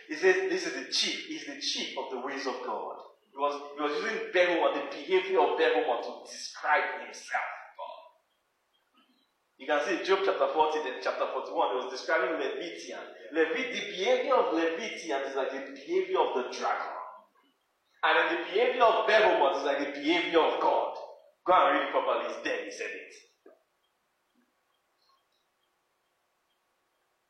he 0.09 0.17
says, 0.17 0.51
This 0.51 0.67
is 0.67 0.73
the 0.75 0.91
chief, 0.91 1.27
he's 1.27 1.47
the 1.47 1.61
chief 1.61 1.97
of 1.97 2.11
the 2.11 2.19
ways 2.27 2.49
of 2.49 2.55
God. 2.67 2.97
He 3.31 3.39
was, 3.39 3.55
he 3.77 3.83
was 3.83 3.93
using 4.03 4.19
Behemoth, 4.33 4.75
the 4.75 4.81
behavior 4.91 5.39
of 5.41 5.57
Behemoth 5.57 6.07
to 6.07 6.25
describe 6.29 7.05
himself. 7.05 7.45
You 9.59 9.67
can 9.67 9.81
see 9.87 10.03
Job 10.05 10.21
chapter 10.25 10.49
40, 10.53 10.79
then 10.85 11.01
chapter 11.03 11.27
41, 11.33 11.47
it 11.47 11.85
was 11.85 11.91
describing 11.91 12.37
Leviathan. 12.37 13.01
Levit, 13.33 13.73
the 13.73 13.81
behavior 13.89 14.35
of 14.35 14.53
Leviathan 14.53 15.23
is 15.31 15.37
like 15.37 15.51
the 15.53 15.73
behavior 15.73 16.21
of 16.21 16.35
the 16.35 16.43
dragon. 16.53 17.06
And 18.07 18.31
the 18.31 18.37
behavior 18.45 18.85
of 18.85 19.07
Behemoth 19.07 19.57
is 19.59 19.65
like 19.65 19.79
the 19.81 19.91
behavior 19.99 20.39
of 20.39 20.61
God. 20.61 20.95
Go 21.47 21.53
and 21.53 21.75
read 21.75 21.83
it 21.89 21.91
properly, 21.91 22.27
it's 22.31 22.39
there, 22.45 22.65
he 22.65 22.71
said 22.71 22.87
it. 22.87 23.15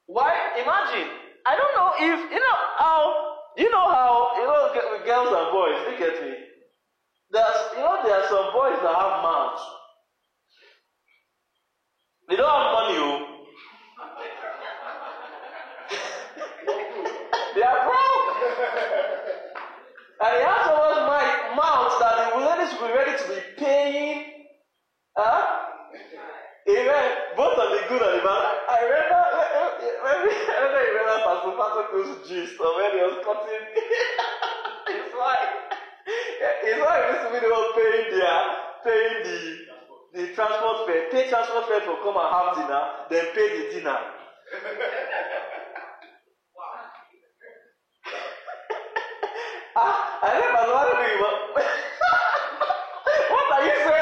Why? 0.07 0.33
Imagine. 0.61 1.09
I 1.45 1.57
don't 1.57 1.75
know 1.77 1.93
if, 1.97 2.31
you 2.31 2.39
know 2.39 2.57
how, 2.77 3.37
you 3.57 3.69
know 3.71 3.89
how, 3.89 4.33
you 4.37 4.47
know, 4.47 4.73
girls 5.05 5.33
and 5.33 5.51
boys, 5.53 5.79
look 5.87 6.01
at 6.01 6.23
me. 6.23 6.35
There's, 7.31 7.73
you 7.77 7.83
know, 7.83 7.99
there 8.05 8.21
are 8.21 8.29
some 8.29 8.53
boys 8.53 8.79
that 8.83 8.95
have 8.95 9.23
mouths. 9.23 9.63
They 12.29 12.37
don't 12.37 12.49
have 12.49 12.73
money, 12.73 12.97
oh. 12.99 13.23
they 17.55 17.63
are 17.63 17.85
broke. 17.87 18.37
and 20.21 20.35
they 20.35 20.43
have 20.43 20.56
the 22.67 22.75
ladies 22.75 22.81
will 22.81 22.89
be 22.89 22.95
ready 22.95 23.15
to 23.17 23.29
be 23.29 23.41
paying. 23.59 24.33
Huh? 25.17 25.63
Amen. 26.69 27.11
Both 27.37 27.59
of 27.59 27.71
the 27.71 27.81
good 27.89 28.03
and 28.03 28.19
the 28.19 28.25
bad. 28.27 28.59
I 28.67 28.79
remember, 28.83 29.23
maybe, 30.03 30.35
I 30.51 30.59
don't 30.67 30.75
remember 30.75 31.23
Pastor 31.23 31.55
Patoko's 31.55 32.29
gist 32.29 32.59
or 32.61 32.75
when 32.77 32.91
he 32.91 32.99
was 33.07 33.23
cutting 33.23 33.67
his 34.99 35.15
wife. 35.15 35.55
His 36.63 36.79
wife 36.83 37.05
used 37.15 37.23
to 37.23 37.31
be 37.33 37.39
the 37.41 37.51
one 37.51 37.71
paying 37.75 38.11
their, 38.11 38.41
paying 38.85 39.23
the 39.25 39.67
the 40.15 40.33
transport 40.35 40.87
fare, 40.87 41.11
pay 41.11 41.29
transport 41.29 41.69
fare 41.69 41.81
to 41.81 41.97
come 42.03 42.17
and 42.17 42.31
have 42.33 42.57
dinner, 42.57 42.83
then 43.11 43.27
pay 43.35 43.49
the 43.53 43.69
dinner. 43.75 43.99
ah, 49.77 50.19
I 50.23 50.41
never 50.41 50.67
know 50.67 50.73
what 50.73 50.97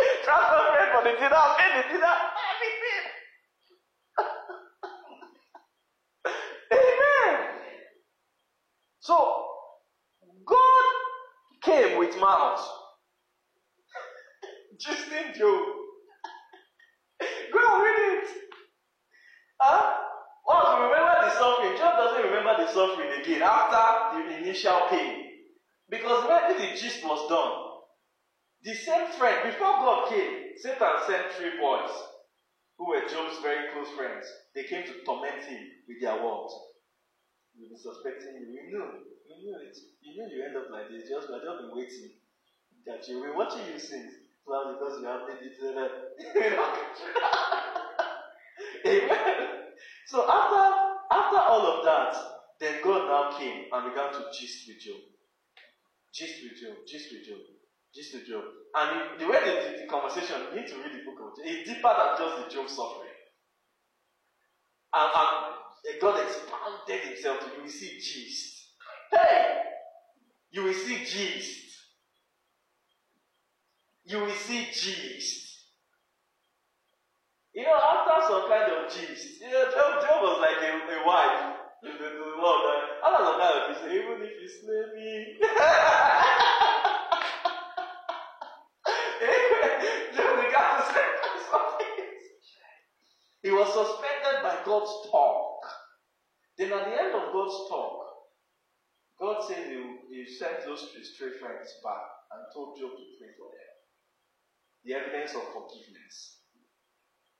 transfer 0.24 0.58
for 0.92 1.02
the 1.04 1.12
dinner, 1.18 1.46
pay 1.58 1.70
the 1.76 1.82
dinner, 1.92 2.16
everything. 2.50 3.04
Amen. 6.72 7.34
So 9.00 9.16
God 10.46 10.84
came 12.10 12.20
with 12.20 12.20
mouth. 12.20 12.68
Just 14.78 15.08
in 15.08 15.34
Job. 15.38 15.66
Go 17.52 17.82
read 17.82 18.22
it. 18.22 18.28
Huh? 19.60 19.96
Once 20.46 20.68
you 20.68 20.84
remember 20.84 21.16
the 21.22 21.30
suffering, 21.32 21.76
Job 21.76 21.96
doesn't 21.96 22.30
remember 22.30 22.64
the 22.64 22.72
suffering 22.72 23.20
again 23.20 23.42
after 23.42 24.18
the 24.18 24.38
initial 24.38 24.80
pain. 24.88 25.26
Because 25.90 26.26
when 26.28 26.58
the 26.58 26.76
gist 26.76 27.04
was 27.04 27.28
done, 27.28 27.52
the 28.62 28.74
same 28.74 29.06
friend, 29.18 29.42
before 29.44 29.84
God 29.84 30.08
came, 30.08 30.56
Satan 30.56 30.96
sent 31.06 31.32
three 31.32 31.58
boys 31.60 31.90
who 32.78 32.88
were 32.88 33.00
Job's 33.00 33.38
very 33.42 33.70
close 33.72 33.90
friends. 33.96 34.26
They 34.54 34.64
came 34.64 34.84
to 34.84 35.04
torment 35.04 35.42
him 35.42 35.58
with 35.88 36.00
their 36.00 36.24
words. 36.24 36.54
We've 37.60 37.68
been 37.68 37.76
suspecting 37.76 38.40
you. 38.40 38.48
We 38.56 38.72
knew. 38.72 38.88
We 39.28 39.36
knew 39.44 39.60
it. 39.60 39.76
You 40.00 40.16
knew 40.16 40.32
you 40.32 40.48
end 40.48 40.56
up 40.56 40.72
like 40.72 40.88
this. 40.88 41.04
Just, 41.12 41.28
we've 41.28 41.44
just 41.44 41.60
been 41.60 41.76
waiting. 41.76 42.16
That 42.88 43.04
you. 43.04 43.20
We're 43.20 43.36
watching 43.36 43.68
you 43.68 43.76
since. 43.78 44.16
Well, 44.48 44.72
because 44.72 44.96
you 45.00 45.06
have 45.06 45.28
made 45.28 45.44
it. 45.44 45.60
Amen. 48.86 49.60
So 50.06 50.24
after 50.24 50.62
after 51.12 51.38
all 51.38 51.66
of 51.76 51.84
that, 51.84 52.16
then 52.58 52.80
God 52.82 53.06
now 53.06 53.36
came 53.38 53.66
and 53.70 53.92
began 53.92 54.10
to 54.12 54.32
gist 54.32 54.66
with 54.66 54.80
Job. 54.80 54.96
Gist 56.14 56.42
with 56.42 56.56
Job, 56.58 56.76
gist 56.88 57.12
with 57.12 57.28
Job, 57.28 57.44
gist 57.94 58.14
with 58.14 58.26
Job. 58.26 58.42
And 58.74 59.20
the 59.20 59.28
way 59.28 59.38
they 59.44 59.54
did 59.70 59.84
the 59.84 59.86
conversation, 59.86 60.48
you 60.50 60.60
need 60.60 60.68
to 60.68 60.76
read 60.80 60.96
the 60.96 61.04
book 61.04 61.20
of 61.20 61.36
Job. 61.36 61.44
It's 61.44 61.68
deeper 61.68 61.92
than 61.92 62.16
just 62.16 62.36
the 62.40 62.48
Job 62.48 62.68
suffering. 62.68 63.14
And, 64.96 65.10
and 65.14 65.59
God 66.00 66.20
expanded 66.20 67.08
himself 67.08 67.40
to 67.40 67.56
you 67.56 67.62
will 67.62 67.68
see 67.68 67.98
gist. 67.98 68.68
Hey! 69.12 69.56
You 70.50 70.64
will 70.64 70.74
see 70.74 71.04
gist. 71.04 71.66
You 74.04 74.20
will 74.20 74.30
see 74.30 74.66
gist. 74.72 75.46
You 77.54 77.64
know, 77.64 77.76
after 77.76 78.26
some 78.28 78.48
kind 78.48 78.72
of 78.72 78.90
gist, 78.90 79.40
you 79.40 79.50
know, 79.50 79.64
Job, 79.70 80.02
Job 80.02 80.22
was 80.22 80.38
like 80.40 80.62
a, 80.62 81.00
a 81.00 81.06
wife 81.06 81.56
to 81.82 81.90
the, 81.90 81.98
to 81.98 82.18
the 82.18 82.36
Lord. 82.40 82.62
And 82.74 82.82
after 83.04 83.24
some 83.24 83.40
kind 83.40 83.58
of 83.58 83.68
gist, 83.68 83.84
even 83.86 84.22
if 84.22 84.40
you 84.40 84.48
slay 84.48 84.84
me. 84.96 85.36
He 93.42 93.50
was 93.50 93.68
suspended 93.72 94.42
by 94.42 94.58
God's 94.64 95.10
talk. 95.10 95.49
Then 96.60 96.76
at 96.76 96.92
the 96.92 96.92
end 96.92 97.14
of 97.16 97.32
God's 97.32 97.56
talk, 97.72 98.04
God 99.16 99.40
said 99.48 99.72
he, 99.72 99.80
he 100.12 100.28
sent 100.28 100.60
those 100.68 100.92
three 100.92 101.32
friends 101.40 101.72
back 101.80 102.04
and 102.36 102.44
told 102.52 102.76
Job 102.76 102.92
to 103.00 103.04
pray 103.16 103.32
for 103.40 103.48
them. 103.48 103.72
The 104.84 104.92
evidence 104.92 105.32
of 105.40 105.48
forgiveness. 105.56 106.44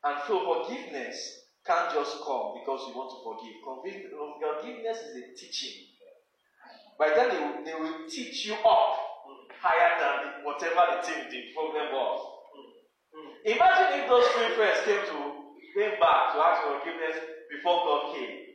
And 0.05 0.17
so 0.25 0.41
forgiveness 0.41 1.45
can't 1.69 1.93
just 1.93 2.25
come 2.25 2.65
because 2.65 2.89
you 2.89 2.97
want 2.97 3.13
to 3.13 3.21
forgive. 3.21 3.61
Forgiveness 3.61 4.99
is 5.05 5.17
a 5.21 5.25
teaching. 5.37 5.85
By 6.97 7.13
then 7.13 7.29
they 7.29 7.41
will, 7.45 7.61
they 7.61 7.77
will 7.77 8.09
teach 8.09 8.47
you 8.49 8.57
up 8.57 8.97
higher 9.61 10.01
than 10.01 10.49
whatever 10.49 10.97
the 10.97 11.05
thing 11.05 11.29
the 11.29 11.53
problem 11.53 11.93
was. 11.93 12.21
Imagine 13.45 14.01
if 14.01 14.09
those 14.09 14.25
three 14.33 14.57
friends 14.57 14.81
came 14.89 15.05
to 15.13 15.45
came 15.77 16.01
back 16.01 16.33
to 16.33 16.41
ask 16.41 16.65
for 16.65 16.81
forgiveness 16.81 17.21
before 17.53 17.85
God 17.85 18.17
came. 18.17 18.50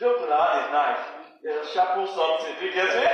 Job 0.00 0.16
could 0.16 0.30
have 0.32 0.72
knife, 0.72 1.04
sharpen 1.74 2.06
something. 2.06 2.54
Do 2.58 2.64
you 2.64 2.72
get 2.72 2.88
me? 2.96 3.04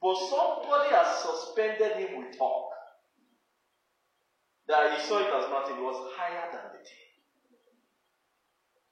But 0.00 0.16
somebody 0.30 0.90
has 0.94 1.24
suspended 1.24 1.96
him 1.96 2.20
with 2.20 2.38
talk. 2.38 2.70
That 4.68 4.92
he 4.92 5.04
saw 5.08 5.18
it 5.18 5.26
as 5.26 5.50
nothing, 5.50 5.76
it 5.76 5.82
was 5.82 6.12
higher 6.14 6.52
than 6.52 6.70
the 6.70 6.84
thing. 6.84 7.10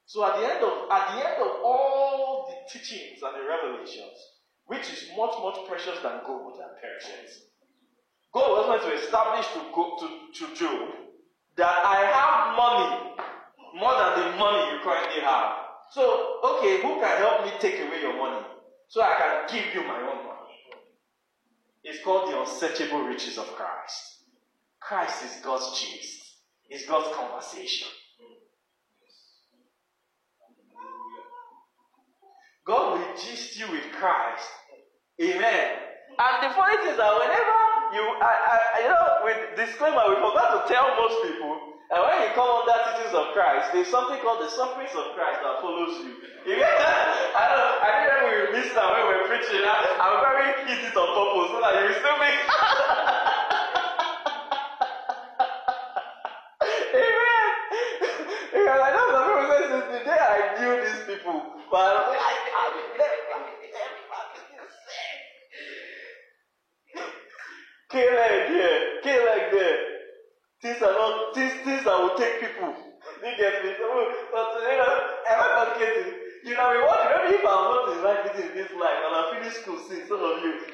So 0.07 0.25
at 0.25 0.41
the 0.41 0.53
end 0.53 0.65
of 0.65 0.91
at 0.91 1.15
the 1.15 1.29
end 1.29 1.43
of 1.43 1.63
all 1.65 2.49
the 2.51 2.73
teachings 2.73 3.23
and 3.23 3.37
the 3.37 3.47
revelations, 3.47 4.19
which 4.67 4.91
is 4.91 5.11
much, 5.17 5.35
much 5.45 5.65
precious 5.69 6.01
than 6.03 6.21
gold 6.27 6.59
and 6.59 6.73
perishes, 6.81 7.45
God 8.35 8.51
was 8.51 8.67
going 8.67 8.91
to 8.91 9.01
establish 9.01 9.47
to 9.53 9.61
go 9.73 9.97
to, 10.01 10.47
to 10.47 10.55
Job 10.57 11.02
that 11.57 11.85
I 11.85 11.99
have 12.09 12.57
money 12.57 13.13
more 13.75 13.93
than 13.93 14.33
the 14.33 14.37
money 14.39 14.73
you 14.73 14.81
currently 14.83 15.21
have. 15.23 15.53
So, 15.91 16.41
okay, 16.45 16.81
who 16.83 17.01
can 17.01 17.19
help 17.19 17.45
me 17.45 17.53
take 17.61 17.81
away 17.81 18.01
your 18.01 18.17
money 18.17 18.47
so 18.89 19.03
I 19.03 19.15
can 19.19 19.55
give 19.55 19.75
you 19.75 19.87
my 19.87 19.99
own 20.01 20.25
money? 20.25 20.59
It's 21.85 22.03
called 22.03 22.33
the 22.33 22.41
unsearchable 22.41 23.03
riches 23.03 23.39
of 23.39 23.47
Christ. 23.55 24.25
Christ 24.81 25.25
is 25.25 25.45
God's 25.45 25.81
gist, 25.81 26.37
it's 26.69 26.87
God's 26.87 27.15
conversation. 27.15 27.89
God 32.65 32.99
will 32.99 33.17
gist 33.17 33.59
you 33.59 33.71
with 33.71 33.91
Christ. 33.93 34.49
Amen. 35.21 35.71
And 36.19 36.43
the 36.43 36.55
thing 36.55 36.91
is 36.91 36.97
that 36.97 37.19
whenever 37.19 37.72
you, 37.93 38.05
I, 38.21 38.33
I, 38.33 38.57
you 38.83 38.89
know, 38.89 39.05
with 39.25 39.41
disclaimer, 39.57 40.03
we 40.09 40.17
forgot 40.17 40.49
to 40.57 40.61
tell 40.73 40.89
most 40.97 41.17
people 41.29 41.73
and 41.93 42.01
when 42.09 42.25
you 42.25 42.33
come 42.33 42.49
under 42.49 42.73
teachings 42.89 43.13
of 43.13 43.37
Christ, 43.37 43.69
there's 43.77 43.93
something 43.93 44.17
called 44.25 44.41
the 44.41 44.49
sufferings 44.49 44.97
of 44.97 45.13
Christ 45.13 45.45
that 45.45 45.61
follows 45.61 46.01
you. 46.01 46.17
you 46.49 46.57
get 46.57 46.65
that? 46.65 47.37
I 47.37 47.45
don't 47.53 47.85
I 47.85 47.89
didn't 48.01 48.33
we 48.33 48.57
missed 48.57 48.73
that 48.73 48.89
when 48.89 49.13
we 49.13 49.21
were 49.21 49.29
preaching. 49.29 49.61
I, 49.61 49.77
I'm 50.01 50.25
very 50.25 50.57
hit 50.73 50.89
it 50.89 50.97
on 50.97 51.05
purpose 51.13 51.53
so 51.53 51.61
that 51.61 51.77
you 51.85 51.93
still 51.93 52.17
make 52.17 52.33
Amen. 56.97 57.53
Because 58.57 58.81
I 58.81 58.89
know 58.97 59.05
some 59.13 59.29
people 59.29 59.45
say 59.53 59.61
since 59.69 59.89
the 59.93 60.01
day 60.09 60.17
I 60.17 60.57
knew 60.57 60.73
these 60.81 61.05
people, 61.05 61.45
but 61.69 61.93
I, 61.93 62.33
I 62.57 62.73
never 62.97 63.13
K 67.93 67.99
leg 68.01 68.49
here, 68.49 69.05
K 69.05 69.07
leg 69.21 69.53
there. 69.53 69.77
Things 70.63 70.81
are 70.81 70.97
not 70.97 71.35
things, 71.35 71.53
things 71.61 71.85
that 71.85 71.93
will 72.01 72.17
take 72.17 72.41
people. 72.41 72.73
You 73.21 73.37
get 73.37 73.61
me? 73.63 73.77
So, 73.77 73.85
but 74.33 74.49
you 74.65 74.81
know, 74.81 74.97
am 75.29 75.37
I 75.37 75.49
complicated? 75.61 76.17
You 76.43 76.57
know, 76.57 76.73
we 76.73 76.81
want 76.81 77.05
maybe 77.13 77.37
if 77.37 77.45
I'm 77.45 77.69
not 77.69 77.93
in 77.93 78.01
right 78.01 78.25
in 78.33 78.57
this 78.57 78.73
life 78.81 78.97
and 78.97 79.13
I 79.13 79.29
finish 79.37 79.61
school 79.61 79.77
soon, 79.77 80.09
some 80.09 80.25
of 80.25 80.41
you. 80.41 80.57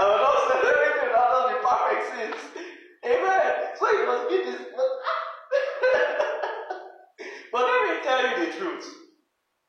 I 0.00 0.08
will 0.08 0.16
not 0.16 0.48
celebrate 0.48 0.96
it 1.04 1.12
after 1.12 1.44
the 1.44 1.60
perfect 1.60 2.02
sins. 2.16 2.40
Amen. 3.04 3.52
So 3.76 3.84
you 3.92 4.08
must 4.08 4.32
give 4.32 4.48
this. 4.48 4.64
but 7.52 7.62
let 7.68 7.84
me 7.84 8.00
tell 8.00 8.16
you 8.24 8.32
the 8.46 8.52
truth. 8.56 8.88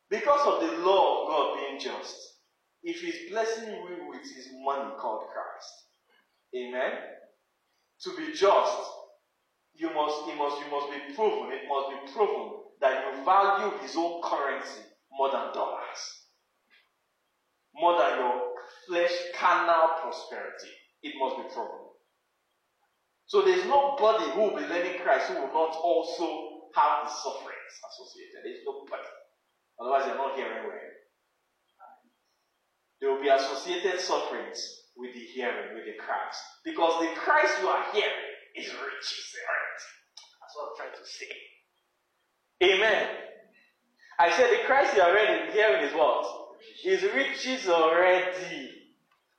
Because 0.09 0.47
of 0.47 0.63
the 0.63 0.71
law 0.87 1.03
of 1.19 1.27
God 1.27 1.59
being 1.59 1.83
just, 1.83 2.32
if 2.83 3.01
He's 3.01 3.31
blessing 3.31 3.69
you 3.69 4.07
with 4.09 4.21
His 4.23 4.49
money 4.65 4.91
called 4.99 5.25
Christ, 5.33 5.73
Amen. 6.55 6.91
To 8.03 8.17
be 8.17 8.33
just, 8.33 8.77
you 9.75 9.93
must, 9.93 10.27
you 10.27 10.35
must, 10.35 10.57
you 10.63 10.71
must 10.71 10.91
be 10.91 11.15
proven. 11.15 11.51
It 11.51 11.63
must 11.67 11.89
be 11.89 12.13
proven 12.13 12.51
that 12.81 13.05
you 13.17 13.25
value 13.25 13.77
His 13.81 13.95
own 13.97 14.21
currency 14.23 14.81
more 15.11 15.31
than 15.31 15.53
dollars, 15.53 16.01
more 17.73 17.97
than 17.99 18.19
your 18.19 18.41
flesh 18.87 19.13
carnal 19.35 19.99
prosperity. 20.01 20.69
It 21.03 21.13
must 21.19 21.37
be 21.37 21.43
proven. 21.53 21.89
So 23.27 23.41
there's 23.41 23.65
nobody 23.65 24.29
who 24.31 24.41
will 24.41 24.57
be 24.57 24.67
learning 24.67 25.01
Christ 25.03 25.27
who 25.29 25.35
will 25.41 25.53
not 25.53 25.75
also 25.75 26.69
have 26.75 27.05
the 27.05 27.11
sufferings 27.11 27.73
associated. 27.89 28.41
There's 28.43 28.61
nobody. 28.65 29.09
Otherwise, 29.79 30.05
they're 30.05 30.15
not 30.17 30.35
here 30.35 30.65
well. 30.67 30.92
There 33.03 33.11
will 33.11 33.21
be 33.21 33.27
associated 33.27 33.99
sufferings 33.99 34.79
with 34.95 35.13
the 35.13 35.19
hearing, 35.19 35.75
with 35.75 35.83
the 35.83 35.99
Christ. 35.99 36.39
Because 36.63 37.01
the 37.01 37.13
Christ 37.19 37.53
you 37.61 37.67
are 37.67 37.83
hearing 37.91 38.31
is 38.55 38.67
rich, 38.67 39.07
is 39.11 39.35
right. 39.43 39.81
That's 40.39 40.55
what 40.55 40.69
I'm 40.71 40.75
trying 40.77 40.95
to 40.95 41.05
say. 41.05 41.27
Amen. 42.63 43.07
I 44.17 44.31
said 44.31 44.51
the 44.51 44.65
Christ 44.65 44.95
you 44.95 45.01
are 45.01 45.17
hearing 45.51 45.83
is 45.83 45.93
what? 45.93 46.55
Is 46.85 47.03
riches 47.13 47.67
already. 47.67 48.71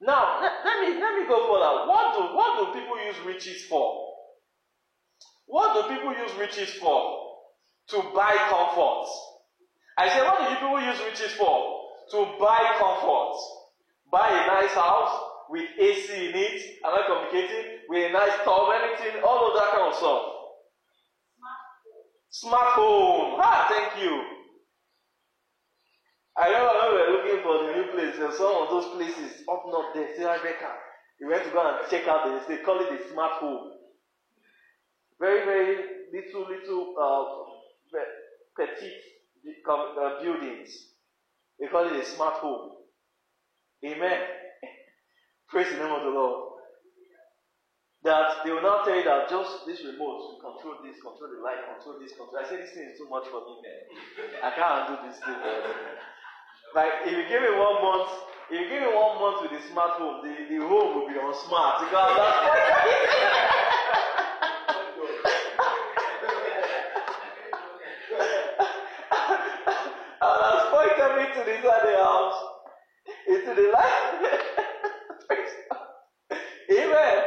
Now, 0.03 0.43
let, 0.43 0.53
let, 0.63 0.81
me 0.87 1.01
let 1.01 1.19
me 1.19 1.27
go 1.27 1.49
further. 1.49 1.89
What 1.89 2.19
do 2.19 2.37
what 2.37 2.75
do 2.75 2.79
people 2.79 3.03
use 3.03 3.17
riches 3.25 3.65
for? 3.65 4.13
What 5.47 5.73
do 5.89 5.95
people 5.97 6.13
use 6.13 6.35
riches 6.39 6.75
for? 6.75 7.39
To 7.89 8.03
buy 8.15 8.37
comfort. 8.51 9.09
I 9.97 10.11
said, 10.11 10.25
what 10.25 10.51
do 10.51 10.55
people 10.55 10.83
use 10.83 11.01
riches 11.01 11.33
for? 11.39 11.84
To 12.11 12.37
buy 12.39 12.77
comfort. 12.79 13.37
Buy 14.11 14.29
a 14.29 14.47
nice 14.47 14.75
house 14.75 15.21
with 15.49 15.69
AC 15.79 16.29
in 16.29 16.35
it. 16.35 16.61
Am 16.85 16.95
I 16.95 17.03
communicating? 17.07 17.81
With 17.89 18.11
a 18.11 18.13
nice 18.13 18.37
tub, 18.45 18.69
anything, 18.71 19.23
all 19.25 19.49
of 19.49 19.55
that 19.55 19.73
kind 19.73 19.89
of 19.91 19.95
stuff. 19.95 20.23
Smart 22.31 22.75
home. 22.75 23.41
Ah, 23.41 23.67
thank 23.71 24.03
you. 24.03 24.23
I 26.37 26.49
remember 26.49 26.75
when 26.75 26.91
we 26.91 26.99
were 26.99 27.13
looking 27.17 27.43
for 27.43 27.55
the 27.63 27.73
new 27.79 27.87
place, 27.93 28.19
and 28.19 28.35
some 28.35 28.63
of 28.63 28.69
those 28.71 28.91
places 28.97 29.43
up 29.49 29.63
north 29.67 29.95
there, 29.95 30.09
say 30.17 30.25
Rebecca. 30.25 30.75
We 31.21 31.29
went 31.29 31.45
to 31.45 31.51
go 31.51 31.63
and 31.63 31.89
check 31.91 32.09
out 32.09 32.27
this. 32.27 32.47
They 32.49 32.65
call 32.65 32.81
it 32.81 32.91
the 32.91 33.09
smart 33.13 33.39
home. 33.39 33.71
Very, 35.21 35.45
very 35.45 35.77
little, 36.13 36.43
little 36.51 36.95
uh, 36.99 37.99
petite 38.59 39.03
uh, 39.71 40.23
buildings. 40.23 40.94
They 41.65 41.71
call 41.71 41.89
it 41.89 41.97
a 41.97 42.05
smart 42.05 42.45
home. 42.45 42.77
Amen. 43.89 44.21
Praise 45.49 45.73
the 45.73 45.81
name 45.81 45.97
of 45.97 46.05
the 46.05 46.13
Lord. 46.13 46.61
That 48.05 48.45
they 48.45 48.53
will 48.53 48.61
now 48.61 48.85
tell 48.85 48.93
you 48.93 49.05
that 49.09 49.33
just 49.33 49.65
this 49.65 49.81
remote 49.81 50.45
control 50.45 50.85
this, 50.85 51.01
control 51.01 51.33
the 51.33 51.41
light, 51.41 51.65
control 51.73 51.97
this, 51.97 52.13
control. 52.13 52.37
I 52.37 52.45
say 52.45 52.61
this 52.61 52.77
thing 52.77 52.93
is 52.93 53.01
too 53.01 53.09
much 53.09 53.25
for 53.33 53.41
me, 53.49 53.65
man. 53.65 53.81
I 54.45 54.53
can't 54.53 54.93
do 54.93 55.09
this 55.09 55.17
thing. 55.25 55.41
Man. 55.41 55.65
Like 56.77 57.09
if 57.09 57.17
you 57.17 57.25
give 57.33 57.41
me 57.41 57.57
one 57.57 57.81
month, 57.81 58.13
if 58.53 58.61
you 58.61 58.69
give 58.69 58.85
me 58.85 58.93
one 58.93 59.17
month 59.17 59.49
with 59.49 59.57
the 59.57 59.65
smart 59.73 59.97
home, 59.97 60.21
the, 60.21 60.37
the 60.37 60.61
home 60.69 61.01
will 61.01 61.09
be 61.09 61.17
on 61.17 61.33
smart. 61.49 61.81
Because 61.81 62.13
that's 62.13 62.45
And 70.25 70.41
I 70.45 70.75
pointed 71.45 71.57
me 71.57 71.63
to 71.63 71.69
the 71.69 71.91
the 71.91 71.97
house, 72.03 72.41
into 73.29 73.55
the 73.55 73.69
light. 73.73 74.21
Amen. 76.71 77.25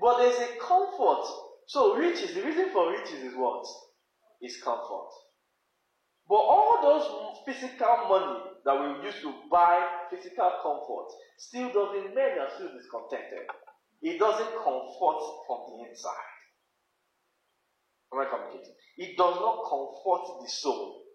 But 0.00 0.18
there's 0.18 0.38
a 0.38 0.58
comfort. 0.60 1.26
So 1.66 1.96
riches, 1.96 2.34
the 2.34 2.42
reason 2.42 2.70
for 2.72 2.90
riches 2.90 3.22
is 3.22 3.34
what? 3.36 3.66
Is 4.42 4.62
comfort. 4.62 5.10
But 6.28 6.36
all 6.36 6.78
those 6.82 7.06
physical 7.46 7.96
money 8.08 8.40
that 8.64 8.74
we 8.80 9.06
use 9.06 9.20
to 9.22 9.34
buy 9.50 9.86
physical 10.10 10.50
comfort 10.62 11.08
still 11.38 11.68
doesn't 11.72 12.14
mean 12.14 12.36
you're 12.36 12.50
still 12.54 12.70
discontented. 12.76 13.46
It 14.02 14.18
doesn't 14.18 14.52
comfort 14.52 15.20
from 15.46 15.58
the 15.68 15.88
inside. 15.88 16.36
Am 18.12 18.20
I 18.20 18.24
communicating? 18.30 18.74
It 18.96 19.16
does 19.16 19.36
not 19.36 19.64
comfort 19.68 20.42
the 20.42 20.48
soul. 20.48 21.07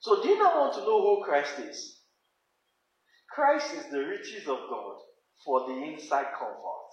So, 0.00 0.22
do 0.22 0.28
you 0.28 0.38
not 0.38 0.56
want 0.56 0.74
to 0.74 0.80
know 0.80 1.00
who 1.00 1.24
Christ 1.24 1.58
is? 1.58 2.00
Christ 3.30 3.74
is 3.74 3.90
the 3.90 4.00
riches 4.00 4.48
of 4.48 4.58
God 4.68 4.96
for 5.44 5.68
the 5.68 5.74
inside 5.74 6.26
comfort. 6.38 6.90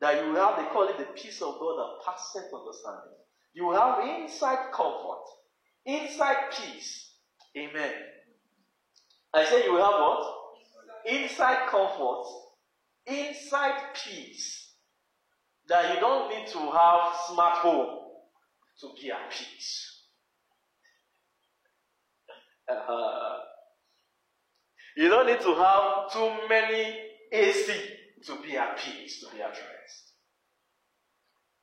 That 0.00 0.24
you 0.24 0.32
will 0.32 0.46
have, 0.46 0.56
they 0.56 0.70
call 0.72 0.88
it 0.88 0.98
the 0.98 1.12
peace 1.14 1.40
of 1.42 1.58
God 1.58 1.76
that 1.76 2.04
passeth 2.04 2.50
understanding. 2.52 3.18
You 3.54 3.66
will 3.66 3.76
have 3.76 4.20
inside 4.20 4.72
comfort, 4.72 5.24
inside 5.84 6.50
peace. 6.50 7.12
Amen. 7.56 7.92
I 9.34 9.44
say 9.44 9.64
you 9.64 9.74
will 9.74 9.84
have 9.84 10.00
what? 10.00 10.34
Inside 11.06 11.68
comfort, 11.68 12.24
inside 13.06 13.94
peace. 13.94 14.74
That 15.68 15.94
you 15.94 16.00
don't 16.00 16.28
need 16.30 16.48
to 16.48 16.58
have 16.58 17.14
smart 17.28 17.58
home 17.58 18.00
to 18.80 18.88
be 19.00 19.10
at 19.10 19.30
peace. 19.30 19.91
Uh, 22.68 23.38
you 24.96 25.08
don't 25.08 25.26
need 25.26 25.40
to 25.40 25.54
have 25.54 26.12
too 26.12 26.48
many 26.48 26.98
AC 27.32 27.72
to 28.26 28.36
be 28.42 28.56
at 28.56 28.78
peace, 28.78 29.20
to 29.20 29.34
be 29.34 29.42
at 29.42 29.50
rest. 29.50 30.12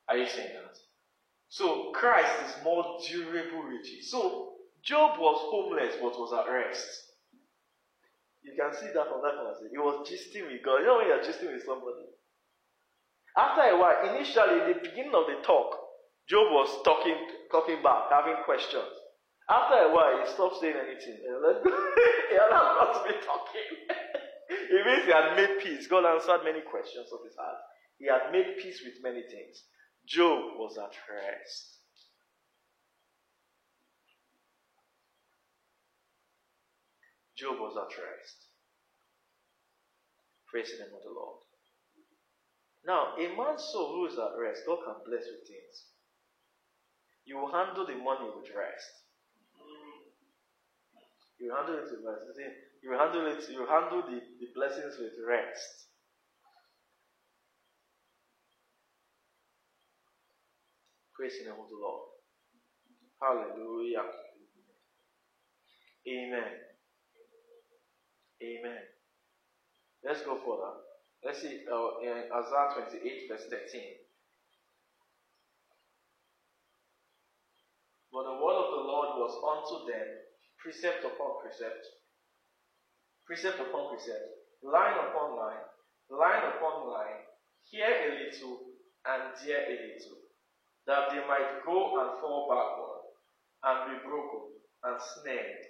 Are 0.08 0.16
you 0.16 0.26
saying 0.26 0.54
that? 0.54 0.76
So 1.48 1.92
Christ 1.92 2.32
is 2.46 2.64
more 2.64 2.98
durable 3.08 3.62
riches. 3.62 4.10
So 4.10 4.54
Job 4.82 5.18
was 5.18 5.38
homeless 5.50 5.94
but 6.00 6.18
was 6.18 6.32
at 6.32 6.50
rest. 6.50 6.88
You 8.42 8.52
can 8.58 8.72
see 8.72 8.86
that 8.94 9.08
from 9.08 9.20
that 9.22 9.36
conversation. 9.36 9.70
He 9.70 9.78
was 9.78 10.08
gisting 10.08 10.50
with 10.50 10.62
God. 10.64 10.80
You 10.80 10.86
know 10.86 10.96
when 10.98 11.08
you're 11.08 11.22
gisting 11.22 11.52
with 11.52 11.62
somebody? 11.64 12.08
After 13.36 13.62
a 13.62 13.78
while, 13.78 14.14
initially, 14.16 14.60
in 14.62 14.68
the 14.74 14.80
beginning 14.82 15.14
of 15.14 15.26
the 15.26 15.42
talk, 15.46 15.76
Job 16.28 16.50
was 16.50 16.82
talking, 16.84 17.16
talking 17.50 17.82
back, 17.82 18.10
having 18.10 18.42
questions. 18.44 18.90
After 19.50 19.74
a 19.82 19.90
while, 19.90 20.22
he 20.22 20.30
stopped 20.30 20.60
saying 20.60 20.78
anything. 20.78 21.18
And 21.26 21.42
he 22.30 22.36
allowed 22.38 22.78
God 22.78 22.90
to 22.94 23.02
be 23.02 23.18
talking. 23.18 23.70
it 24.70 24.86
means 24.86 25.04
he 25.04 25.10
had 25.10 25.34
made 25.34 25.58
peace. 25.58 25.88
God 25.88 26.06
answered 26.06 26.44
many 26.44 26.60
questions 26.62 27.10
of 27.10 27.18
his 27.26 27.34
heart. 27.34 27.58
He 27.98 28.06
had 28.06 28.30
made 28.30 28.62
peace 28.62 28.80
with 28.86 29.02
many 29.02 29.22
things. 29.26 29.66
Job 30.06 30.54
was 30.54 30.78
at 30.78 30.94
rest. 31.10 31.82
Job 37.36 37.58
was 37.58 37.74
at 37.74 37.90
rest. 37.90 38.36
Praise 40.46 40.70
the 40.70 40.84
name 40.84 40.94
of 40.94 41.02
the 41.02 41.10
Lord. 41.10 41.42
Now, 42.86 43.14
a 43.18 43.36
man's 43.36 43.64
soul 43.72 43.98
who 43.98 44.06
is 44.06 44.14
at 44.14 44.38
rest, 44.38 44.62
God 44.66 44.78
can 44.84 45.02
bless 45.04 45.26
with 45.26 45.42
things. 45.42 45.90
You 47.24 47.38
will 47.38 47.52
handle 47.52 47.86
the 47.86 47.96
money 47.96 48.30
with 48.30 48.46
rest. 48.54 49.09
You 51.40 51.54
handle 51.56 51.76
it 51.76 51.88
with 51.90 52.04
rest. 52.04 52.38
You 52.82 52.92
handle 52.92 53.26
it, 53.26 53.44
you 53.50 53.66
handle 53.66 54.02
the, 54.02 54.20
the 54.40 54.48
blessings 54.54 54.96
with 55.00 55.12
rest. 55.26 55.88
Praise 61.14 61.38
the 61.38 61.50
name 61.50 61.60
of 61.60 61.68
the 61.68 61.76
Lord. 61.76 62.08
Hallelujah. 63.20 64.04
Amen. 66.08 66.52
Amen. 68.42 68.82
Let's 70.04 70.22
go 70.22 70.36
further. 70.36 70.80
Let's 71.24 71.42
see 71.42 71.60
uh, 71.70 72.00
in 72.02 72.24
Isaiah 72.32 72.88
28, 72.88 73.28
verse 73.28 73.44
13. 73.50 73.82
But 78.12 78.24
the 78.24 78.32
word 78.40 78.56
of 78.56 78.70
the 78.72 78.84
Lord 78.88 79.08
was 79.20 79.36
unto 79.44 79.92
them 79.92 80.08
precept 80.62 81.04
upon 81.04 81.40
precept, 81.40 81.84
precept 83.24 83.60
upon 83.60 83.96
precept, 83.96 84.28
line 84.62 84.96
upon 85.08 85.36
line, 85.36 85.64
line 86.12 86.44
upon 86.52 86.92
line, 86.92 87.24
here 87.64 87.88
a 87.88 88.08
little 88.20 88.76
and 89.08 89.32
there 89.40 89.64
a 89.64 89.76
little, 89.88 90.20
that 90.86 91.08
they 91.10 91.24
might 91.24 91.64
go 91.64 91.96
and 92.04 92.20
fall 92.20 92.44
backward, 92.52 93.08
and 93.64 93.76
be 93.88 93.96
broken, 94.04 94.52
and 94.84 94.96
snared, 95.00 95.64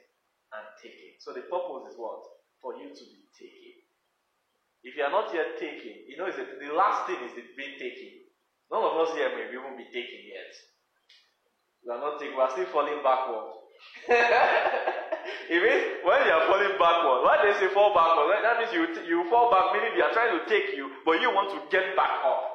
and 0.59 0.65
taken. 0.83 1.15
So 1.23 1.31
the 1.31 1.47
purpose 1.47 1.95
is 1.95 1.97
what? 1.99 2.27
For 2.59 2.75
you 2.75 2.91
to 2.91 3.05
be 3.07 3.23
taken. 3.39 3.87
If 4.83 4.97
you 4.97 5.05
are 5.05 5.13
not 5.13 5.31
yet 5.31 5.61
taken, 5.61 6.09
you 6.09 6.17
know, 6.17 6.27
it's 6.27 6.41
the, 6.41 6.73
last 6.73 7.07
thing 7.07 7.21
is 7.23 7.37
the 7.37 7.45
being 7.55 7.79
taken. 7.79 8.27
None 8.73 8.83
of 8.83 8.97
us 8.97 9.15
here 9.15 9.29
may 9.31 9.53
even 9.53 9.77
be 9.77 9.87
taken 9.93 10.25
yet. 10.25 10.51
We 11.85 11.93
are 11.93 12.01
not 12.01 12.19
taken, 12.19 12.35
we 12.35 12.43
are 12.43 12.51
still 12.51 12.71
falling 12.73 13.05
backward. 13.05 13.60
it 15.51 15.61
means 15.63 15.85
when 16.03 16.21
you 16.27 16.33
are 16.33 16.47
falling 16.51 16.75
backward, 16.81 17.21
why 17.23 17.39
they 17.45 17.55
say 17.59 17.73
fall 17.75 17.95
backward? 17.95 18.35
That 18.43 18.59
means 18.59 18.73
you, 18.73 18.85
you 19.07 19.29
fall 19.31 19.51
back, 19.51 19.73
meaning 19.75 19.95
they 19.95 20.03
are 20.03 20.13
trying 20.13 20.35
to 20.35 20.43
take 20.49 20.75
you, 20.77 20.91
but 21.05 21.21
you 21.21 21.31
want 21.31 21.55
to 21.55 21.61
get 21.71 21.95
back 21.95 22.23
up. 22.25 22.51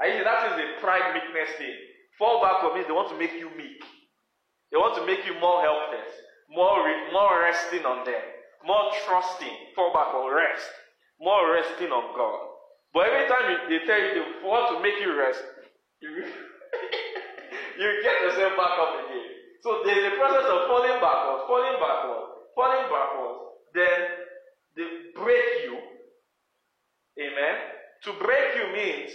I 0.00 0.10
mean, 0.10 0.24
that 0.24 0.52
is 0.52 0.54
a 0.56 0.66
pride 0.80 1.12
meekness 1.12 1.54
thing. 1.60 1.76
Fall 2.18 2.40
backward 2.40 2.74
means 2.74 2.86
they 2.88 2.96
want 2.96 3.12
to 3.12 3.18
make 3.20 3.36
you 3.36 3.52
meek. 3.56 3.84
They 4.72 4.78
want 4.78 4.96
to 4.96 5.04
make 5.04 5.26
you 5.26 5.34
more 5.40 5.60
helpless, 5.60 6.08
more, 6.48 6.86
re- 6.86 7.12
more 7.12 7.42
resting 7.42 7.84
on 7.84 8.04
them, 8.04 8.24
more 8.64 8.92
trusting. 9.04 9.56
Fall 9.74 9.92
backward, 9.92 10.34
rest, 10.34 10.70
more 11.20 11.52
resting 11.52 11.92
on 11.92 12.16
God. 12.16 12.40
But 12.92 13.08
every 13.08 13.26
time 13.28 13.44
they 13.68 13.78
tell 13.86 14.00
you 14.00 14.10
they 14.14 14.26
want 14.46 14.74
to 14.74 14.82
make 14.82 14.98
you 15.00 15.14
rest, 15.18 15.42
you, 16.00 16.10
you 17.78 17.88
get 18.02 18.22
yourself 18.22 18.56
back 18.56 18.74
up 18.78 19.04
again. 19.06 19.39
So 19.62 19.82
there's 19.84 20.12
a 20.12 20.16
process 20.16 20.46
of 20.48 20.66
falling 20.68 20.98
backwards, 21.00 21.44
falling 21.46 21.76
backwards, 21.80 22.26
falling 22.54 22.86
backwards. 22.88 23.38
Then 23.74 24.00
they 24.76 24.88
break 25.14 25.64
you. 25.64 25.78
Amen. 27.20 27.56
To 28.04 28.12
break 28.18 28.56
you 28.56 28.72
means 28.72 29.12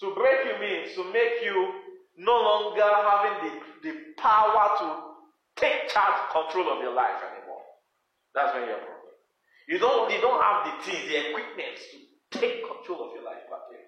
to 0.00 0.14
break 0.14 0.48
you 0.48 0.56
means 0.60 0.94
to 0.96 1.04
make 1.12 1.44
you 1.44 1.74
no 2.16 2.32
longer 2.32 2.82
having 2.82 3.36
the, 3.44 3.52
the 3.88 3.94
power 4.16 4.78
to 4.80 4.86
take 5.56 5.88
charge 5.88 6.32
control 6.32 6.72
of 6.72 6.82
your 6.82 6.94
life 6.94 7.20
anymore. 7.20 7.60
That's 8.34 8.54
when 8.54 8.64
you're 8.64 8.80
broken. 8.80 9.12
You 9.68 9.78
don't 9.78 10.10
you 10.10 10.20
don't 10.20 10.40
have 10.40 10.64
the 10.66 10.72
things, 10.84 11.04
the 11.08 11.30
equipment 11.30 11.76
to 11.76 12.38
take 12.38 12.64
control 12.64 13.08
of 13.08 13.14
your 13.14 13.24
life 13.24 13.44
back 13.52 13.68
then. 13.68 13.84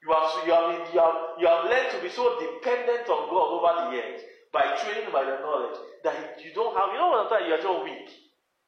You 0.00 0.08
have 0.16 0.32
you 0.46 0.52
have 0.52 0.94
you 0.94 1.00
have 1.00 1.16
you 1.40 1.46
have 1.46 1.64
learned 1.68 1.90
to 1.92 2.00
be 2.00 2.08
so 2.08 2.40
dependent 2.40 3.04
on 3.08 3.28
God 3.28 3.48
over 3.60 3.72
the 3.84 3.96
years 3.96 4.20
by 4.54 4.78
training 4.78 5.10
by 5.10 5.26
the 5.26 5.42
knowledge 5.42 5.76
that 6.06 6.38
you 6.38 6.54
don't 6.54 6.78
have, 6.78 6.94
you 6.94 6.98
know, 7.02 7.26
sometimes 7.26 7.50
you're 7.50 7.58
just 7.58 7.82
weak. 7.82 8.08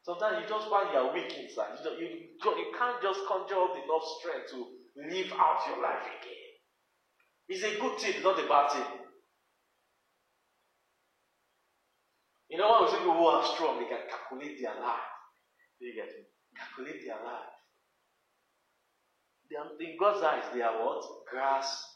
Sometimes 0.03 0.43
you 0.43 0.45
just 0.51 0.67
find 0.67 0.91
you're 0.91 1.13
weak 1.15 1.31
inside. 1.39 1.79
You, 1.79 1.91
you, 1.95 2.07
you 2.35 2.67
can't 2.75 2.99
just 3.01 3.23
conjure 3.23 3.63
up 3.63 3.71
enough 3.71 4.05
strength 4.19 4.51
to 4.51 4.67
live 5.07 5.31
out 5.39 5.63
your 5.71 5.79
life 5.81 6.03
again. 6.19 6.47
It's 7.47 7.63
a 7.63 7.79
good 7.79 7.97
thing, 7.99 8.21
not 8.21 8.39
a 8.39 8.47
bad 8.47 8.71
thing. 8.71 9.07
You 12.49 12.57
know, 12.57 12.71
when 12.71 12.83
we 12.83 12.91
say 12.91 12.99
people 12.99 13.15
who 13.15 13.27
are 13.27 13.43
strong, 13.55 13.79
they 13.79 13.87
can 13.87 14.03
calculate 14.07 14.59
their 14.59 14.75
life. 14.75 15.07
You 15.79 15.95
get 15.95 16.07
me? 16.07 16.27
Calculate 16.55 17.03
their 17.05 17.19
life. 17.23 17.55
They 19.49 19.55
are, 19.55 19.71
in 19.79 19.95
God's 19.99 20.23
eyes, 20.23 20.43
they 20.53 20.61
are 20.61 20.83
what? 20.83 21.03
Grasshoppers. 21.31 21.87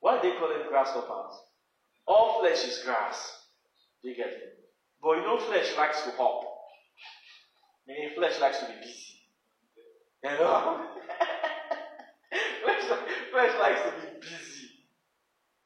Why 0.00 0.20
do 0.20 0.28
they 0.28 0.36
call 0.36 0.48
them 0.48 0.68
grasshoppers? 0.68 1.43
All 2.06 2.40
flesh 2.40 2.64
is 2.64 2.82
grass. 2.84 3.32
Do 4.02 4.10
you 4.10 4.16
get 4.16 4.28
it? 4.28 4.58
But 5.02 5.16
you 5.16 5.22
know, 5.22 5.38
flesh 5.38 5.76
likes 5.76 6.02
to 6.02 6.10
hop. 6.12 6.44
Meaning, 7.86 8.10
flesh 8.16 8.40
likes 8.40 8.60
to 8.60 8.66
be 8.66 8.72
busy. 8.80 9.20
You 10.24 10.30
know? 10.30 10.86
flesh, 12.64 12.84
flesh 13.30 13.54
likes 13.60 13.80
to 13.82 13.92
be 14.00 14.20
busy. 14.20 14.68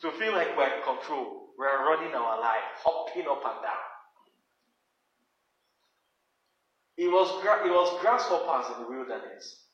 To 0.03 0.13
feel 0.13 0.33
like 0.33 0.57
we're 0.57 0.77
in 0.77 0.83
control. 0.83 1.51
We're 1.59 1.89
running 1.91 2.15
our 2.15 2.41
life, 2.41 2.79
hopping 2.85 3.27
up 3.27 3.43
and 3.45 3.63
down. 3.63 3.89
It 6.97 7.07
was, 7.07 7.31
gra- 7.43 7.67
it 7.67 7.71
was 7.71 8.01
grasshoppers 8.01 8.75
in 8.75 8.83
the 8.83 8.91
wilderness. 8.91 9.67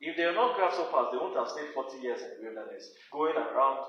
If 0.00 0.16
they 0.16 0.24
were 0.24 0.32
not 0.32 0.56
grasshoppers, 0.56 1.12
they 1.12 1.18
wouldn't 1.18 1.36
have 1.36 1.48
stayed 1.48 1.72
40 1.74 2.00
years 2.00 2.20
in 2.20 2.28
the 2.28 2.48
wilderness, 2.48 2.88
going 3.12 3.36
around 3.36 3.84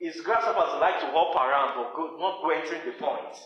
is 0.00 0.20
grasshoppers 0.20 0.76
like 0.80 1.00
to 1.00 1.08
hop 1.08 1.32
around 1.32 1.72
but 1.76 1.96
go, 1.96 2.16
not 2.20 2.44
go 2.44 2.50
entering 2.52 2.84
the 2.84 2.92
point. 3.00 3.36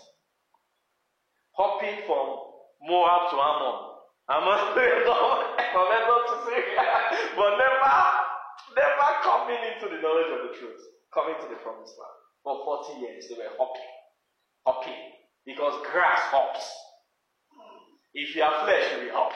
Hopping 1.54 2.02
from 2.06 2.26
Moab 2.82 3.30
to 3.30 3.36
Ammon. 3.38 3.78
Ammon 4.30 4.58
to 4.74 5.14
from 5.70 5.86
Edom 5.94 6.22
to 6.26 6.36
Syria. 6.46 6.82
but 7.36 7.50
never, 7.54 7.98
never 8.74 9.08
coming 9.22 9.62
into 9.74 9.94
the 9.94 10.02
knowledge 10.02 10.30
of 10.34 10.50
the 10.50 10.58
truth. 10.58 10.80
Coming 11.14 11.34
to 11.42 11.46
the 11.48 11.58
promised 11.62 11.94
land. 11.98 12.18
For 12.42 12.64
40 12.64 13.00
years 13.00 13.26
they 13.28 13.36
were 13.36 13.54
hopping. 13.58 13.92
Hopping. 14.66 15.02
Because 15.46 15.74
grass 15.92 16.20
hops. 16.34 16.66
If 18.14 18.34
you 18.34 18.42
are 18.42 18.64
flesh, 18.64 18.90
you 18.96 19.06
will 19.06 19.14
hop. 19.14 19.32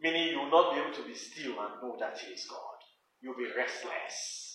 Meaning 0.00 0.28
you 0.28 0.40
will 0.40 0.50
not 0.50 0.74
be 0.74 0.80
able 0.80 0.92
to 0.92 1.08
be 1.08 1.14
still 1.14 1.52
and 1.60 1.80
know 1.80 1.96
that 2.00 2.18
He 2.18 2.32
is 2.32 2.46
God. 2.48 2.80
You'll 3.20 3.36
be 3.36 3.48
restless 3.56 4.49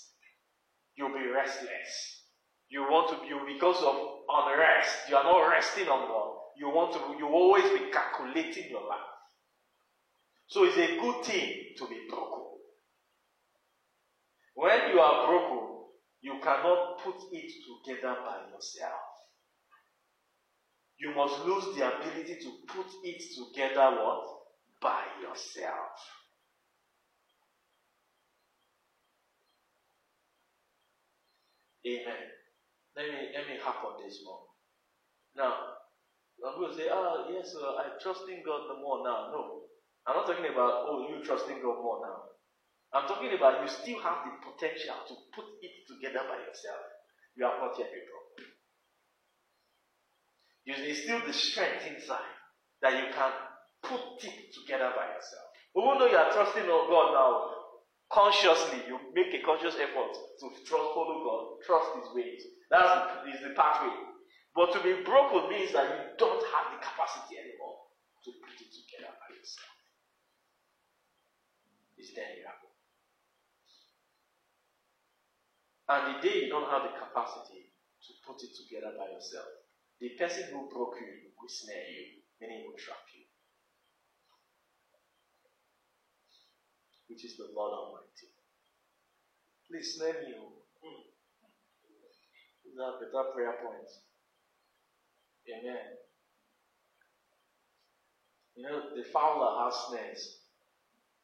you'll 0.95 1.13
be 1.13 1.27
restless. 1.27 2.23
You 2.69 2.83
want 2.83 3.09
to 3.09 3.21
be 3.21 3.53
because 3.53 3.81
of 3.83 3.95
unrest. 4.29 5.09
You 5.09 5.15
are 5.17 5.23
not 5.23 5.47
resting 5.49 5.87
on 5.87 6.07
God. 6.07 6.35
You 6.57 6.69
want 6.69 6.93
to. 6.93 6.99
You 7.19 7.27
always 7.27 7.63
be 7.71 7.91
calculating 7.91 8.69
your 8.69 8.87
life. 8.87 8.99
So 10.47 10.63
it's 10.63 10.77
a 10.77 10.99
good 10.99 11.23
thing 11.23 11.53
to 11.77 11.87
be 11.87 12.07
broken. 12.09 12.43
When 14.55 14.91
you 14.91 14.99
are 14.99 15.27
broken, 15.27 15.85
you 16.21 16.39
cannot 16.41 16.99
put 17.03 17.15
it 17.31 17.51
together 17.85 18.15
by 18.25 18.37
yourself. 18.53 19.01
You 20.97 21.13
must 21.13 21.45
lose 21.45 21.75
the 21.75 21.87
ability 21.87 22.37
to 22.41 22.51
put 22.67 22.87
it 23.03 23.21
together 23.35 23.97
what? 23.97 24.23
By 24.81 25.03
yourself. 25.21 25.99
Amen. 31.85 32.23
Let 32.95 33.05
me 33.07 33.19
let 33.35 33.47
me 33.47 33.55
harp 33.61 33.83
on 33.85 34.03
this 34.03 34.21
more. 34.25 34.41
Now, 35.35 35.53
going 36.41 36.71
to 36.71 36.77
say, 36.77 36.87
ah, 36.91 37.27
yes, 37.29 37.53
uh, 37.55 37.75
I 37.77 37.99
trust 38.01 38.23
in 38.29 38.41
God 38.45 38.67
the 38.71 38.79
more 38.81 39.03
now. 39.03 39.29
No. 39.31 39.67
I'm 40.07 40.15
not 40.15 40.27
talking 40.27 40.45
about, 40.45 40.85
oh, 40.87 41.07
you 41.09 41.23
trusting 41.23 41.61
God 41.61 41.81
more 41.83 41.99
now. 42.05 42.31
I'm 42.93 43.07
talking 43.07 43.33
about 43.35 43.61
you 43.61 43.67
still 43.67 43.99
have 44.01 44.23
the 44.23 44.31
potential 44.39 44.95
to 45.07 45.13
put 45.35 45.45
it 45.61 45.83
together 45.89 46.23
by 46.29 46.39
yourself. 46.39 46.79
You 47.35 47.45
have 47.45 47.59
not 47.59 47.77
yet 47.77 47.91
been. 47.91 48.05
You 50.65 50.93
still 50.95 51.21
the 51.25 51.33
strength 51.33 51.85
inside 51.85 52.33
that 52.81 52.93
you 52.93 53.13
can 53.13 53.31
put 53.83 54.01
it 54.23 54.49
together 54.53 54.91
by 54.97 55.13
yourself. 55.13 55.53
Even 55.77 55.99
though 55.99 56.09
you 56.09 56.17
are 56.17 56.31
trusting 56.33 56.63
on 56.65 56.89
God 56.89 57.13
now, 57.13 57.54
consciously, 58.15 58.87
you 58.87 58.95
make 59.11 59.35
a 59.35 59.43
conscious 59.43 59.75
effort 59.75 60.15
to 60.39 60.47
trust, 60.63 60.95
follow 60.95 61.19
God, 61.19 61.43
trust 61.67 61.99
His 61.99 62.07
ways. 62.15 62.41
That 62.71 63.27
is 63.27 63.43
the 63.43 63.51
pathway. 63.51 63.91
But 64.55 64.71
to 64.71 64.79
be 64.79 65.03
broken 65.03 65.51
means 65.51 65.75
that 65.75 65.83
you 65.83 65.99
don't 66.15 66.39
have 66.55 66.71
the 66.71 66.79
capacity 66.79 67.35
anymore 67.35 67.91
to 68.23 68.31
put 68.39 68.55
it 68.55 68.71
together 68.71 69.11
by 69.19 69.35
yourself. 69.35 69.75
Is 71.99 72.15
there 72.15 72.23
a 72.23 72.35
miracle? 72.39 72.71
And 75.91 76.01
the 76.15 76.15
day 76.23 76.47
you 76.47 76.49
don't 76.49 76.71
have 76.71 76.87
the 76.87 76.95
capacity 76.95 77.67
to 77.67 78.11
put 78.25 78.39
it 78.41 78.55
together 78.55 78.95
by 78.97 79.11
yourself, 79.11 79.45
the 79.99 80.15
person 80.17 80.55
who 80.55 80.71
broke 80.71 80.97
you 81.03 81.35
will 81.35 81.51
snare 81.51 81.85
you, 81.91 82.23
meaning 82.39 82.63
will 82.65 82.79
trap 82.79 83.03
you. 83.13 83.14
Which 87.07 87.23
is 87.25 87.37
the 87.37 87.47
Lord 87.55 87.73
Almighty. 87.73 88.29
Please 89.69 89.97
name 89.99 90.13
me. 90.25 90.33
oh. 90.39 90.51
Hmm. 90.81 91.01
Is 92.65 92.75
that 92.77 92.99
better 92.99 93.29
prayer 93.33 93.53
point? 93.63 93.89
Amen. 95.49 95.77
You 98.55 98.63
know, 98.63 98.81
the 98.95 99.03
fowler 99.03 99.65
has 99.65 99.75
snares. 99.89 100.37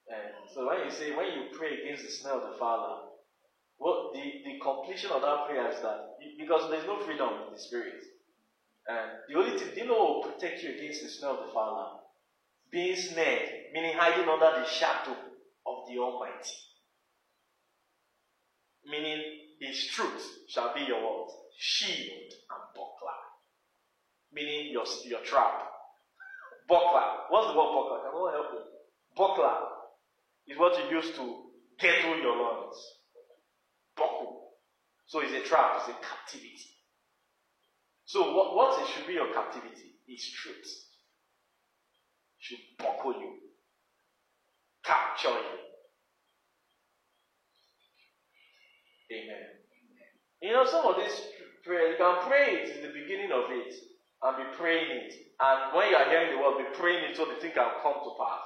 And 0.09 0.49
so 0.53 0.67
when 0.67 0.85
you 0.85 0.91
say, 0.91 1.15
when 1.15 1.27
you 1.27 1.57
pray 1.57 1.81
against 1.81 2.03
the 2.03 2.11
snare 2.11 2.33
of 2.33 2.51
the 2.51 2.57
fowler, 2.59 2.99
what 3.77 4.13
the, 4.13 4.43
the 4.45 4.59
completion 4.61 5.11
of 5.11 5.21
that 5.21 5.47
prayer 5.47 5.71
is 5.71 5.81
that 5.81 6.17
because 6.37 6.69
there's 6.69 6.85
no 6.85 6.99
freedom 6.99 7.29
in 7.47 7.53
the 7.53 7.59
spirit. 7.59 8.03
And 8.87 9.11
the 9.29 9.35
only 9.39 9.57
thing, 9.57 9.69
you 9.77 9.87
know 9.87 10.21
will 10.21 10.23
protect 10.23 10.61
you 10.63 10.75
against 10.75 11.03
the 11.03 11.09
snare 11.09 11.31
of 11.31 11.47
the 11.47 11.53
fowler? 11.53 11.97
Being 12.71 12.95
snared, 12.95 13.49
meaning 13.73 13.95
hiding 13.95 14.27
under 14.27 14.59
the 14.59 14.65
shadow 14.65 15.15
the 15.91 16.01
Almighty. 16.01 16.57
Meaning 18.85 19.23
His 19.59 19.87
truth 19.87 20.25
shall 20.47 20.73
be 20.73 20.81
your 20.81 21.01
what? 21.01 21.31
Shield 21.57 22.33
and 22.49 22.63
buckler. 22.75 23.21
Meaning 24.33 24.71
your, 24.71 24.85
your 25.05 25.21
trap. 25.21 25.67
Buckler. 26.67 27.29
What's 27.29 27.47
the 27.47 27.57
word 27.57 27.73
buckler? 27.75 27.99
Can 27.99 28.15
I 28.15 28.31
help 28.31 28.53
you? 28.53 28.61
Buckler 29.15 29.57
is 30.47 30.57
what 30.57 30.77
you 30.77 30.97
use 30.97 31.15
to 31.15 31.43
get 31.79 32.01
through 32.01 32.21
your 32.21 32.37
loins. 32.37 32.75
Buckle. 33.95 34.51
So 35.07 35.19
it's 35.19 35.33
a 35.33 35.47
trap, 35.47 35.73
it's 35.77 35.89
a 35.89 35.93
captivity. 35.93 36.71
So 38.05 38.33
what, 38.33 38.55
what 38.55 38.87
should 38.89 39.07
be 39.07 39.13
your 39.13 39.33
captivity 39.33 39.95
is 40.07 40.31
truth. 40.31 40.85
Should 42.39 42.59
buckle 42.77 43.13
you, 43.13 43.33
capture 44.83 45.29
you. 45.29 45.70
Amen. 49.11 49.45
You 50.41 50.53
know, 50.53 50.65
some 50.65 50.85
of 50.85 50.95
these 50.97 51.13
prayers, 51.63 51.93
you 51.93 51.97
can 51.99 52.15
pray 52.27 52.63
it 52.63 52.77
in 52.77 52.81
the 52.81 52.93
beginning 52.95 53.31
of 53.31 53.51
it 53.51 53.73
and 54.23 54.37
be 54.37 54.57
praying 54.57 54.89
it. 54.89 55.13
And 55.39 55.75
when 55.75 55.89
you 55.89 55.95
are 55.95 56.09
hearing 56.09 56.37
the 56.37 56.41
word, 56.41 56.57
be 56.57 56.77
praying 56.77 57.11
it 57.11 57.17
so 57.17 57.25
the 57.25 57.35
thing 57.41 57.51
can 57.51 57.69
come 57.83 57.99
to 58.01 58.11
pass. 58.17 58.45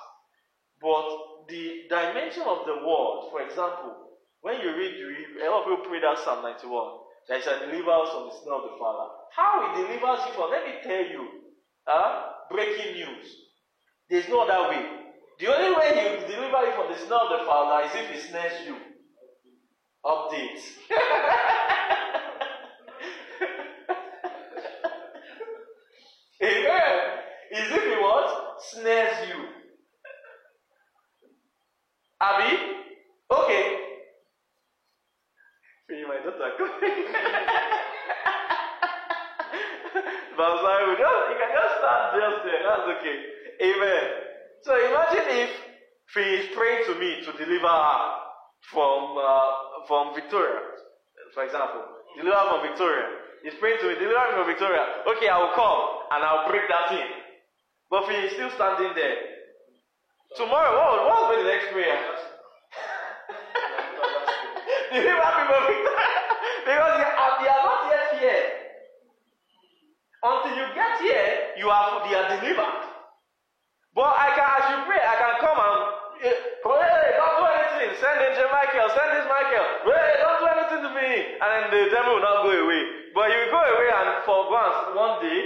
But 0.81 1.47
the 1.47 1.87
dimension 1.87 2.43
of 2.43 2.65
the 2.65 2.83
word, 2.83 3.31
for 3.31 3.41
example, 3.41 4.17
when 4.41 4.61
you 4.61 4.75
read, 4.75 4.97
you 4.97 5.07
read 5.07 5.41
a 5.41 5.49
lot 5.49 5.63
of 5.63 5.69
people 5.69 5.89
pray 5.89 6.01
that 6.01 6.19
Psalm 6.23 6.43
91, 6.43 6.61
that 7.29 7.43
shall 7.43 7.59
deliver 7.59 7.91
us 7.91 8.09
from 8.13 8.29
the 8.29 8.35
snare 8.43 8.59
of 8.59 8.65
the 8.69 8.75
Father. 8.77 9.07
How 9.35 9.73
he 9.73 9.81
delivers 9.81 10.21
you 10.27 10.33
from, 10.33 10.51
let 10.51 10.63
me 10.65 10.73
tell 10.83 11.05
you, 11.05 11.23
uh, 11.87 12.45
breaking 12.51 12.93
news. 12.93 13.25
There's 14.09 14.29
no 14.29 14.45
other 14.45 14.69
way. 14.69 14.85
The 15.39 15.47
only 15.49 15.75
way 15.75 15.89
he 15.97 16.03
will 16.15 16.27
deliver 16.29 16.61
you 16.67 16.73
from 16.77 16.87
the 16.93 16.99
snare 16.99 17.25
of 17.25 17.31
the 17.39 17.43
Father 17.45 17.87
is 17.87 17.91
if 17.95 18.07
he 18.11 18.19
snares 18.29 18.67
you. 18.67 18.94
Update. 20.05 20.61
Amen. 26.43 26.93
Is 27.51 27.71
if 27.71 27.83
he 27.83 27.95
what? 28.01 28.27
Snares 28.61 29.27
you. 29.29 29.45
Abby? 32.21 32.57
Okay. 33.31 33.77
Free 35.87 36.05
my 36.07 36.17
daughter. 36.17 36.51
but 40.37 40.61
sorry, 40.61 40.89
we 40.89 40.95
just, 41.01 41.29
you 41.29 41.37
can 41.39 41.51
just 41.53 41.73
start 41.79 42.13
just 42.13 42.43
there. 42.45 42.61
That's 42.61 42.87
okay. 42.99 43.17
Amen. 43.61 44.05
So 44.61 44.71
imagine 44.75 45.25
if 45.29 45.49
she 46.13 46.19
is 46.19 46.55
praying 46.55 46.83
to 46.87 46.93
me 46.99 47.25
to 47.25 47.31
deliver 47.43 47.67
her 47.67 48.25
from 48.71 49.17
uh, 49.17 49.64
from 49.87 50.13
Victoria, 50.13 50.61
for 51.33 51.43
example. 51.43 51.81
Deliver 52.15 52.43
from 52.49 52.61
Victoria. 52.63 53.05
He's 53.43 53.53
praying 53.59 53.77
to 53.81 53.87
me, 53.89 53.95
deliver 53.95 54.25
me 54.31 54.33
from 54.39 54.47
Victoria. 54.47 55.05
Okay, 55.05 55.27
I 55.29 55.37
will 55.37 55.53
come 55.53 55.81
and 56.11 56.23
I'll 56.23 56.47
break 56.49 56.67
that 56.69 56.89
thing. 56.89 57.09
But 57.89 58.09
he 58.09 58.15
is 58.25 58.33
still 58.33 58.49
standing 58.55 58.93
there. 58.95 59.17
Tomorrow, 60.35 60.73
what, 60.73 61.29
will 61.29 61.37
be 61.37 61.43
the 61.43 61.49
next 61.49 61.69
prayer? 61.71 61.93
deliver 64.95 65.29
me 65.37 65.43
from 65.45 65.63
Victoria. 65.69 66.09
because 66.65 66.93
you 66.97 67.05
are, 67.51 67.63
not 67.63 67.81
yet 67.91 68.17
here. 68.17 68.45
Until 70.25 70.55
you 70.57 70.65
get 70.73 70.97
here, 71.05 71.53
you 71.61 71.69
are 71.69 72.01
you 72.09 72.15
are 72.17 72.29
delivered. 72.41 72.81
But 73.93 74.11
I 74.11 74.27
can, 74.35 74.43
as 74.43 74.65
you 74.73 74.77
pray, 74.89 74.99
I 74.99 75.15
can 75.15 75.39
come 75.39 75.55
and 75.55 75.94
hey, 76.21 77.07
don't 77.17 77.35
do 77.39 77.45
anything. 77.45 77.91
Send 77.99 78.17
Angel 78.23 78.49
Michael, 78.51 78.87
send 78.95 79.09
this 79.15 79.27
Michael. 79.27 79.67
Hey, 79.83 80.11
don't 80.23 80.39
do 80.39 80.47
anything 80.47 80.81
to 80.87 80.91
me. 80.95 81.11
And 81.39 81.49
then 81.51 81.63
the 81.71 81.81
devil 81.91 82.15
will 82.15 82.25
not 82.25 82.43
go 82.47 82.51
away. 82.51 82.83
But 83.13 83.31
you 83.31 83.41
go 83.51 83.59
away 83.59 83.89
and 83.91 84.23
for 84.27 84.51
once, 84.51 84.95
one 84.95 85.23
day, 85.23 85.39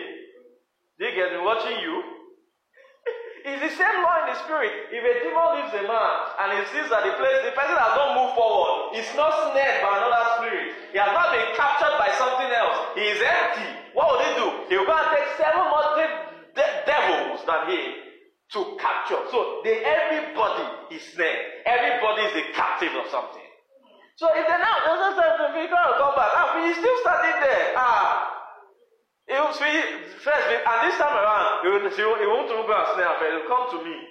they 0.97 1.15
get 1.15 1.33
watching 1.41 1.77
you. 1.79 1.95
it's 3.49 3.61
the 3.61 3.73
same 3.77 3.97
law 4.01 4.25
in 4.25 4.33
the 4.33 4.37
spirit. 4.43 4.73
If 4.89 5.01
a 5.05 5.13
demon 5.23 5.47
leaves 5.57 5.73
a 5.77 5.83
man 5.85 6.13
and 6.43 6.47
he 6.57 6.61
sees 6.73 6.89
that 6.89 7.05
the 7.05 7.13
place, 7.17 7.39
the 7.45 7.53
person 7.53 7.77
has 7.77 7.93
not 7.95 8.17
moved 8.17 8.35
forward, 8.35 8.97
he's 8.97 9.09
not 9.15 9.31
snared 9.53 9.85
by 9.85 10.01
another 10.01 10.25
spirit. 10.41 10.75
He 10.91 10.97
has 10.97 11.13
not 11.13 11.29
been 11.31 11.49
captured 11.55 11.95
by 12.01 12.09
something 12.17 12.49
else. 12.49 12.77
He 12.97 13.05
is 13.05 13.21
empty. 13.21 13.69
What 13.93 14.17
will 14.17 14.21
he 14.25 14.31
do? 14.37 14.47
He 14.69 14.73
will 14.77 14.89
go 14.89 14.97
and 14.97 15.09
take 15.13 15.29
seven 15.37 15.65
more 15.69 15.87
de- 15.97 16.19
de- 16.57 16.75
devils 16.89 17.45
than 17.45 17.61
he 17.69 18.08
to 18.53 18.77
capture. 18.81 19.21
So 19.29 19.61
they, 19.63 19.83
everybody 19.85 20.95
is 20.95 21.03
snared. 21.13 21.45
Everybody 21.65 22.21
is 22.29 22.33
a 22.33 22.45
captive 22.53 22.93
of 22.97 23.05
something. 23.11 23.45
So 24.17 24.27
if 24.35 24.41
they 24.43 24.57
now 24.59 24.77
doesn't 24.83 25.15
say 25.15 25.27
the 25.37 25.47
vehicle 25.53 25.77
will 25.79 25.99
come 26.01 26.15
back, 26.17 26.31
ah, 26.35 26.57
he's 26.59 26.75
still 26.75 26.97
standing 27.05 27.37
there. 27.39 27.71
Ah, 27.77 28.35
he 29.29 29.35
will 29.37 29.53
see 29.53 29.75
first, 30.25 30.47
and 30.49 30.77
this 30.83 30.97
time 30.97 31.13
around, 31.15 31.61
he 31.63 31.69
will, 31.69 31.85
he 31.87 32.03
won't 32.27 32.49
go 32.49 32.65
and 32.65 32.87
snare, 32.97 33.15
but 33.15 33.29
he 33.29 33.33
will 33.37 33.47
come 33.47 33.69
to 33.71 33.77
me. 33.85 33.95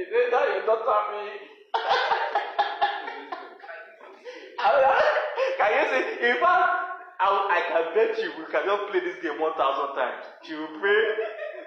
he 0.00 0.04
said, 0.10 0.32
"Now 0.32 0.42
you 0.48 0.64
don't 0.66 0.82
tap 0.82 1.04
me." 1.14 1.24
can 5.60 5.70
you 5.76 5.84
see? 5.92 6.04
In 6.32 6.36
fact, 6.40 6.72
I, 7.20 7.26
I 7.30 7.60
can 7.70 7.84
bet 7.94 8.16
you 8.18 8.32
we 8.40 8.44
can 8.50 8.64
just 8.66 8.82
play 8.90 9.00
this 9.06 9.20
game 9.22 9.38
one 9.38 9.54
thousand 9.54 9.94
times. 9.94 10.24
She 10.42 10.56
will 10.58 10.72
pray. 10.80 10.98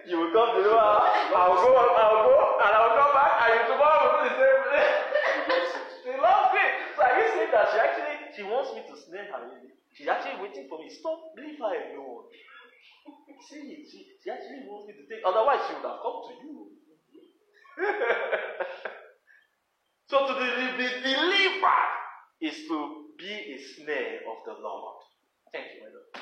You 0.06 0.22
will 0.22 0.30
come 0.38 0.54
to 0.54 0.62
know 0.62 0.78
I'll 0.78 1.58
go, 1.58 1.74
I'll 1.74 2.30
go, 2.30 2.38
and 2.62 2.72
I'll 2.78 2.94
come 2.94 3.14
back, 3.18 3.34
and 3.42 3.66
tomorrow 3.66 4.06
will 4.06 4.22
do 4.22 4.30
the 4.30 4.38
same 4.38 4.62
thing. 4.70 4.94
she 6.06 6.12
loves 6.14 6.54
it. 6.54 6.74
So 6.94 7.02
are 7.02 7.16
you 7.18 7.26
saying 7.34 7.50
that 7.50 7.66
she 7.74 7.78
actually 7.82 8.14
she 8.38 8.44
wants 8.46 8.70
me 8.78 8.86
to 8.86 8.94
snare 9.02 9.26
her? 9.34 9.50
Really? 9.50 9.74
She's 9.98 10.06
actually 10.06 10.38
waiting 10.46 10.70
for 10.70 10.78
me. 10.78 10.94
Stop, 10.94 11.34
leave 11.34 11.58
her 11.58 11.74
alone. 11.98 12.30
See, 13.50 13.82
she, 13.90 14.06
she 14.22 14.30
actually 14.30 14.70
wants 14.70 14.86
me 14.86 14.94
to 14.94 15.10
take. 15.10 15.26
Otherwise, 15.26 15.66
she 15.66 15.74
would 15.74 15.90
have 15.90 15.98
come 15.98 16.22
to 16.30 16.34
you. 16.38 16.70
so 20.10 20.30
to 20.30 20.34
be, 20.38 20.86
be 20.86 20.90
delivered 21.02 21.94
is 22.42 22.68
to 22.70 23.10
be 23.18 23.34
a 23.34 23.58
snare 23.58 24.22
of 24.30 24.38
the 24.46 24.54
Lord. 24.62 25.02
Thank 25.52 25.66
you, 25.74 25.82
my 25.82 25.90
Lord. 25.90 26.14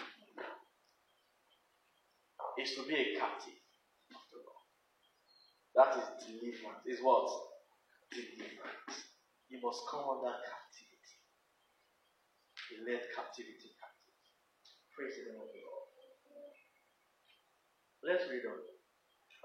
Is 2.64 2.76
to 2.76 2.84
be 2.88 2.96
a 2.96 3.20
captive 3.20 3.54
the. 3.54 3.63
That 5.76 5.96
is 5.98 6.08
deliverance. 6.26 6.84
Is 6.86 7.02
what? 7.02 7.30
Deliverance. 8.12 8.96
You 9.50 9.60
must 9.64 9.82
come 9.90 10.06
under 10.10 10.34
captivity. 10.34 11.18
He 12.70 12.76
led 12.86 13.02
captivity 13.16 13.70
captive. 13.80 14.18
Praise 14.96 15.16
the 15.20 15.32
name 15.32 15.42
of 15.42 15.50
the 15.52 15.62
Lord. 15.66 15.88
Let's 18.04 18.26
read 18.30 18.46
on. 18.48 18.60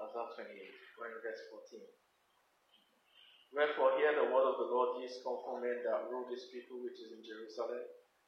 Isaiah 0.01 0.31
28, 0.47 0.99
we're 0.99 1.13
in 1.15 1.21
verse 1.23 1.43
14. 1.51 1.81
Wherefore, 3.55 3.97
hear 3.97 4.13
the 4.13 4.29
word 4.29 4.47
of 4.49 4.59
the 4.61 4.69
Lord, 4.69 5.01
ye 5.01 5.09
scornful 5.09 5.63
men 5.63 5.81
that 5.87 6.07
rule 6.13 6.29
this 6.29 6.51
people 6.53 6.83
which 6.85 7.01
is 7.01 7.15
in 7.15 7.25
Jerusalem, 7.25 7.81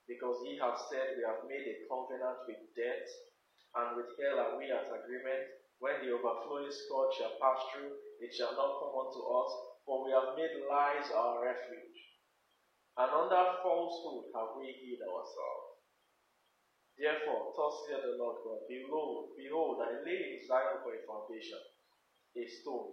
because 0.09 0.40
ye 0.46 0.57
have 0.62 0.78
said, 0.90 1.18
We 1.18 1.26
have 1.28 1.44
made 1.44 1.66
a 1.68 1.76
covenant 1.90 2.46
with 2.48 2.62
death, 2.78 3.07
and 3.76 3.96
with 3.98 4.09
hell 4.16 4.40
are 4.40 4.55
we 4.57 4.72
at 4.72 4.88
agreement. 4.88 5.44
When 5.81 6.01
the 6.05 6.12
overflowing 6.12 6.70
scourge 6.72 7.16
shall 7.18 7.37
pass 7.43 7.61
through, 7.72 7.97
it 8.20 8.33
shall 8.35 8.53
not 8.57 8.81
come 8.81 8.95
unto 9.01 9.20
us, 9.24 9.51
for 9.87 10.05
we 10.07 10.12
have 10.12 10.37
made 10.37 10.64
lies 10.70 11.11
our 11.12 11.45
refuge. 11.45 12.01
And 12.99 13.11
under 13.11 13.59
falsehood 13.64 14.33
have 14.37 14.57
we 14.61 14.72
hid 14.72 15.01
ourselves. 15.03 15.81
Therefore, 16.99 17.53
thus 17.57 17.74
saith 17.89 18.05
the 18.05 18.16
Lord 18.20 18.45
God, 18.45 18.61
Behold, 18.68 19.33
behold, 19.37 19.81
I 19.83 20.05
lay 20.05 20.37
in 20.37 20.47
Zion 20.47 20.85
for 20.85 20.93
a 20.95 21.03
foundation, 21.09 21.61
a 22.37 22.45
stone, 22.49 22.93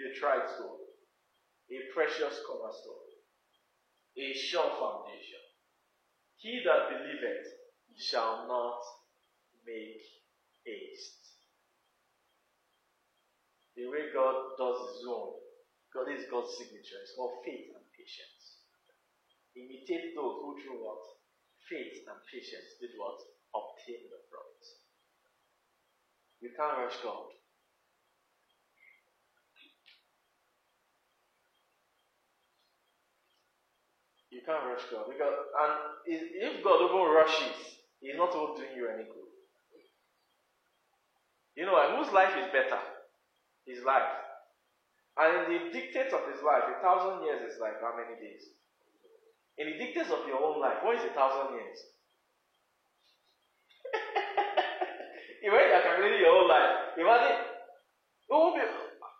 a 0.00 0.06
tried 0.18 0.48
stone, 0.48 0.84
a 1.70 1.78
precious 1.94 2.40
cornerstone. 2.46 3.08
a 4.18 4.34
sure 4.34 4.70
foundation. 4.78 5.42
He 6.36 6.62
that 6.64 6.88
believeth 6.90 7.46
shall 7.96 8.46
not 8.48 8.80
make 9.66 10.02
haste. 10.64 11.27
The 13.78 13.86
way 13.86 14.10
God 14.10 14.58
does 14.58 14.90
his 14.90 15.06
own, 15.06 15.38
God 15.94 16.10
is 16.10 16.26
God's 16.26 16.50
signature. 16.58 16.98
It's 16.98 17.14
called 17.14 17.46
faith 17.46 17.70
and 17.70 17.86
patience. 17.94 18.58
Imitate 19.54 20.18
those 20.18 20.42
who 20.42 20.58
through 20.58 20.82
what? 20.82 20.98
Faith 21.70 22.02
and 22.10 22.18
patience 22.26 22.74
did 22.82 22.90
what? 22.98 23.22
Obtain 23.54 24.02
the 24.10 24.18
promise. 24.26 24.82
You 26.42 26.50
can't 26.58 26.74
rush 26.74 26.98
God. 27.06 27.30
You 34.34 34.42
can't 34.42 34.66
rush 34.74 34.90
God 34.90 35.06
because 35.06 35.38
and 35.54 36.26
if 36.34 36.64
God 36.66 36.82
even 36.82 37.14
rushes, 37.14 37.78
He's 38.02 38.18
not 38.18 38.34
doing 38.34 38.74
you 38.74 38.90
any 38.90 39.06
good. 39.06 39.30
You 41.54 41.66
know 41.66 41.78
whose 41.94 42.12
life 42.12 42.34
is 42.34 42.50
better? 42.50 42.97
His 43.68 43.84
life. 43.84 44.08
And 45.20 45.52
in 45.52 45.52
the 45.52 45.58
dictates 45.76 46.14
of 46.16 46.24
his 46.32 46.40
life, 46.40 46.64
a 46.72 46.80
thousand 46.80 47.26
years 47.26 47.52
is 47.52 47.60
like 47.60 47.76
how 47.84 47.92
many 47.92 48.16
days? 48.16 48.48
In 49.58 49.68
the 49.68 49.76
dictates 49.76 50.08
of 50.08 50.24
your 50.26 50.40
own 50.40 50.60
life, 50.60 50.80
what 50.82 50.96
is 50.96 51.04
a 51.04 51.12
thousand 51.12 51.52
years? 51.52 51.78
Imagine 55.42 55.68
you're 55.68 55.82
calculating 55.82 56.20
your 56.24 56.32
own 56.32 56.48
life. 56.48 56.96
Imagine, 56.96 57.36
who 58.28 58.36
will 58.38 58.54
be, 58.54 58.62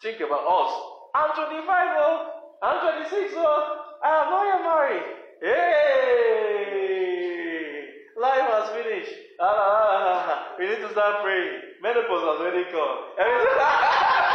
think 0.03 0.21
about 0.23 0.47
us. 0.47 0.73
I'm 1.15 1.35
25, 1.35 1.67
oh, 1.69 2.57
I'm 2.63 2.81
26, 3.05 3.35
oh, 3.37 3.99
I 4.03 4.23
am 4.23 4.31
not 4.31 4.47
yet 4.47 4.63
married. 4.65 5.03
Hey! 5.43 6.79
Life 8.21 8.51
has 8.51 8.71
finished. 8.71 9.15
Ah, 9.41 9.47
ah, 9.47 9.55
ah, 9.55 10.27
ah. 10.29 10.57
we 10.59 10.67
need 10.67 10.81
to 10.81 10.91
start 10.91 11.23
praying. 11.23 11.61
Menopause 11.83 12.23
has 12.23 12.41
already 12.41 12.65
come. 12.71 12.99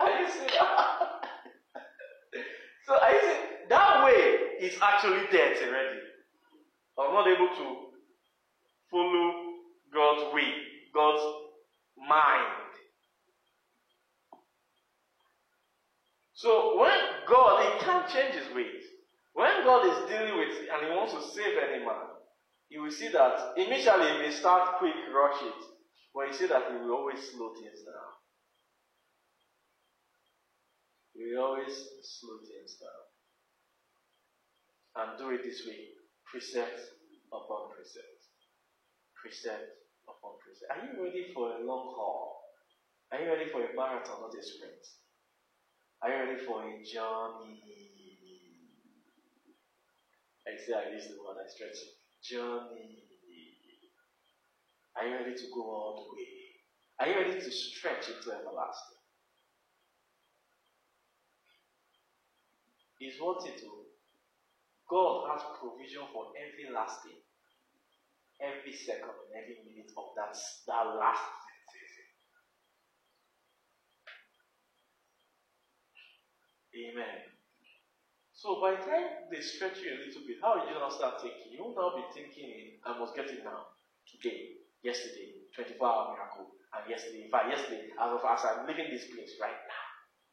Are 0.00 0.20
you 0.20 0.28
seeing 0.30 0.46
that? 0.46 1.24
So 2.86 2.94
are 2.94 3.12
you 3.12 3.20
seeing 3.20 3.68
that 3.68 4.04
way 4.04 4.38
is 4.60 4.78
actually 4.80 5.26
dead 5.32 5.56
already. 5.66 5.98
I'm 6.98 7.12
not 7.12 7.26
able 7.26 7.48
to 7.48 7.76
follow 8.90 9.32
God's 9.92 10.34
way, 10.34 10.52
God's 10.94 11.22
mind. 12.08 12.68
So 16.38 16.78
when 16.78 16.94
God, 17.28 17.62
He 17.64 17.84
can't 17.84 18.08
change 18.08 18.34
His 18.34 18.54
ways. 18.54 18.84
When 19.34 19.64
God 19.64 19.86
is 19.86 20.08
dealing 20.08 20.38
with 20.38 20.54
and 20.72 20.86
He 20.86 20.90
wants 20.96 21.12
to 21.14 21.22
save 21.34 21.58
any 21.58 21.84
man, 21.84 22.14
you 22.70 22.77
will 22.88 22.94
see 22.94 23.08
that 23.08 23.52
initially 23.56 24.12
He 24.12 24.18
may 24.18 24.30
start 24.30 24.78
quick, 24.78 24.94
rush 25.12 25.42
it, 25.42 25.60
but 26.14 26.28
you 26.28 26.32
see 26.32 26.46
that 26.46 26.62
He 26.70 26.78
will 26.78 26.96
always 26.96 27.20
slow 27.20 27.52
things 27.52 27.84
down. 27.84 28.16
Will 31.14 31.44
always 31.44 31.76
slow 32.02 32.38
things 32.40 32.80
down. 32.80 33.04
And 34.96 35.18
do 35.18 35.30
it 35.30 35.44
this 35.44 35.66
way 35.66 35.92
precept 36.24 36.80
upon 37.28 37.70
precept. 37.76 38.24
Precept 39.20 39.68
upon 40.08 40.40
precept. 40.40 40.72
Are 40.72 40.80
you 40.80 41.04
ready 41.04 41.32
for 41.34 41.52
a 41.52 41.60
long 41.60 41.92
haul? 41.92 42.40
Are 43.12 43.20
you 43.20 43.28
ready 43.28 43.50
for 43.50 43.60
a 43.60 43.74
marathon, 43.76 44.20
not 44.20 44.32
a 44.32 44.42
sprint? 44.42 44.84
Are 46.02 46.10
you 46.10 46.16
ready 46.24 46.44
for 46.44 46.62
a 46.62 46.72
journey? 46.84 47.60
I 50.46 50.56
say 50.56 50.72
I 50.72 50.94
use 50.94 51.08
the 51.08 51.20
word 51.20 51.36
I 51.44 51.48
stretch 51.48 51.76
it. 51.76 51.97
Journey. 52.22 53.04
Are 54.96 55.06
you 55.06 55.14
ready 55.14 55.34
to 55.34 55.46
go 55.54 55.62
all 55.62 55.94
the 55.96 56.16
way? 56.16 56.28
Are 57.00 57.08
you 57.08 57.14
ready 57.28 57.40
to 57.40 57.50
stretch 57.52 58.08
into 58.08 58.32
everlasting? 58.34 58.98
Is 63.00 63.20
what 63.20 63.46
it 63.46 63.60
will. 63.62 63.86
God 64.90 65.30
has 65.30 65.42
provision 65.60 66.02
for 66.12 66.32
every 66.34 66.74
last 66.74 67.04
thing, 67.04 67.20
every 68.40 68.72
second, 68.72 69.12
and 69.12 69.34
every 69.38 69.58
minute 69.68 69.92
of 69.96 70.10
that, 70.16 70.34
that 70.66 70.86
last 70.98 71.22
season. 71.70 72.06
Amen. 76.96 77.37
So 78.38 78.62
by 78.62 78.78
the 78.78 78.86
time 78.86 79.26
they 79.34 79.42
stretch 79.42 79.82
you 79.82 79.90
a 79.90 79.98
little 79.98 80.22
bit, 80.22 80.38
how 80.38 80.54
did 80.62 80.70
you 80.70 80.78
now 80.78 80.94
start 80.94 81.18
thinking? 81.18 81.50
You 81.50 81.58
will 81.66 81.74
now 81.74 81.90
be 81.98 82.06
thinking, 82.14 82.78
I 82.86 82.94
must 82.94 83.18
get 83.18 83.26
it 83.26 83.42
now, 83.42 83.74
today, 84.06 84.62
yesterday, 84.78 85.42
24 85.58 85.82
hour 85.82 86.14
miracle, 86.14 86.46
and 86.70 86.86
yesterday, 86.86 87.26
in 87.26 87.30
fact, 87.34 87.50
yesterday, 87.50 87.90
as 87.98 88.14
of 88.14 88.22
as 88.22 88.46
I'm 88.46 88.62
leaving 88.62 88.94
this 88.94 89.10
place 89.10 89.34
right 89.42 89.58
now, 89.58 89.86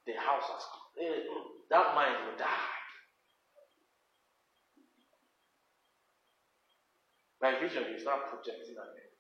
the 0.06 0.14
house 0.22 0.46
has. 0.54 0.62
Eh, 1.02 1.26
that 1.74 1.98
mind 1.98 2.30
will 2.30 2.38
die. 2.38 2.78
My 7.42 7.58
vision, 7.58 7.90
is 7.90 8.06
not 8.06 8.30
projecting 8.30 8.78
ahead. 8.78 9.18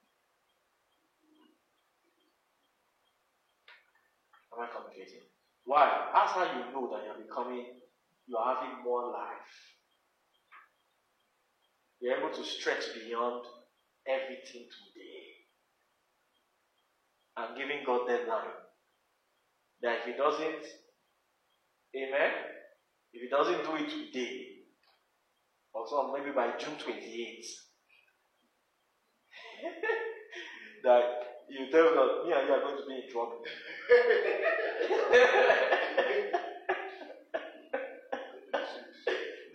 Am 4.53 4.61
I 4.61 4.69
communicating? 4.69 5.25
Why? 5.65 5.89
That's 6.13 6.38
how 6.38 6.45
you 6.53 6.69
know 6.69 6.86
that 6.93 7.01
you're 7.01 7.25
becoming, 7.25 7.81
you 8.28 8.38
are 8.38 8.55
having 8.55 8.84
more 8.84 9.11
life. 9.11 9.76
You're 11.99 12.17
able 12.17 12.36
to 12.36 12.43
stretch 12.43 12.86
beyond 12.93 13.45
everything 14.07 14.67
today. 14.69 15.21
And 17.38 17.57
giving 17.57 17.84
God 17.86 18.07
that 18.07 18.19
deadline. 18.19 18.45
That 19.82 19.99
if 19.99 20.05
He 20.05 20.13
doesn't, 20.13 20.65
Amen? 21.95 22.32
If 23.13 23.21
He 23.21 23.30
doesn't 23.30 23.63
do 23.63 23.76
it 23.76 23.89
today, 23.89 24.47
or 25.73 25.88
so 25.88 26.13
maybe 26.17 26.32
by 26.32 26.51
June 26.57 26.76
28th, 26.76 27.45
that 30.84 31.26
you 31.49 31.69
tell 31.71 31.93
God, 31.93 32.26
me 32.26 32.34
and 32.34 32.47
you 32.47 32.53
are 32.53 32.61
going 32.61 32.78
to 32.78 32.86
be 32.88 32.95
in 33.05 33.11
trouble. 33.11 33.43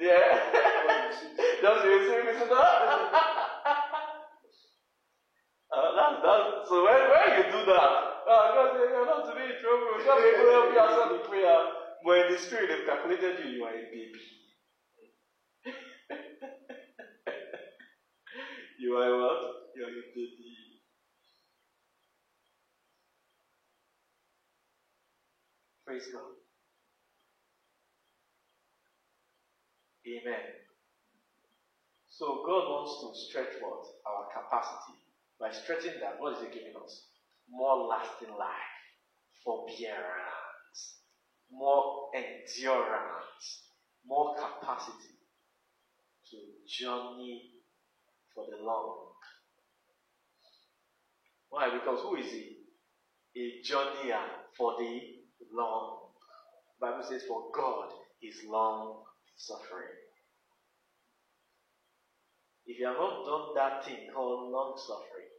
yeah. 0.01 0.53
Just 1.63 1.85
you 1.85 2.09
see 2.09 2.21
me 2.27 2.33
to 2.41 2.47
uh, 2.55 2.57
that's, 5.97 6.19
that's, 6.23 6.69
so 6.69 6.85
when, 6.85 7.01
when 7.11 7.39
you 7.39 7.45
do 7.53 7.67
that, 7.67 7.93
uh, 8.29 8.55
God 8.55 8.77
you're 8.77 9.07
not 9.07 9.27
to 9.29 9.35
be 9.37 9.45
in 9.45 9.57
trouble. 9.63 10.05
God 10.05 10.19
will 10.19 10.35
able 10.35 10.53
help 10.53 10.73
you 10.73 10.81
answer 10.81 11.19
the 11.19 11.25
prayer. 11.29 11.59
But 12.05 12.19
in 12.27 12.33
the 12.35 12.41
spirit, 12.41 12.71
they've 12.71 12.87
calculated 12.87 13.41
you, 13.45 13.51
you 13.59 13.65
are 13.65 13.75
a 13.75 13.85
baby. 13.93 14.23
you 18.81 18.95
are 18.97 19.19
what? 19.19 19.41
You 19.77 19.85
are 19.85 19.91
a 19.91 20.05
baby. 20.15 20.55
Praise 25.87 26.09
God. 26.13 26.40
Amen. 30.19 30.43
So 32.09 32.43
God 32.47 32.69
wants 32.69 33.01
to 33.01 33.29
stretch 33.31 33.55
what? 33.63 33.87
Our 34.07 34.27
capacity. 34.33 34.99
By 35.39 35.53
stretching 35.53 36.01
that, 36.01 36.21
what 36.21 36.35
is 36.35 36.41
He 36.41 36.59
giving 36.59 36.75
us? 36.83 37.07
More 37.49 37.87
lasting 37.87 38.29
life, 38.39 38.77
forbearance, 39.45 40.99
more 41.51 42.11
endurance, 42.15 43.63
more 44.07 44.35
capacity 44.37 45.17
to 46.31 46.37
journey 46.69 47.51
for 48.35 48.45
the 48.51 48.65
long. 48.65 49.07
Why? 51.51 51.71
Because 51.71 52.01
who 52.03 52.17
is 52.17 52.31
He? 52.31 52.57
A 53.37 53.63
journeyer 53.65 54.25
for 54.57 54.75
the 54.79 55.01
long. 55.55 55.99
The 56.81 56.87
Bible 56.87 57.05
says, 57.05 57.23
For 57.29 57.45
God 57.55 57.91
is 58.23 58.43
long 58.49 59.05
suffering. 59.37 59.89
If 62.71 62.79
you 62.79 62.87
have 62.87 62.99
not 62.99 63.27
done 63.27 63.55
that 63.57 63.85
thing 63.85 64.09
called 64.15 64.53
long 64.53 64.79
suffering, 64.79 65.31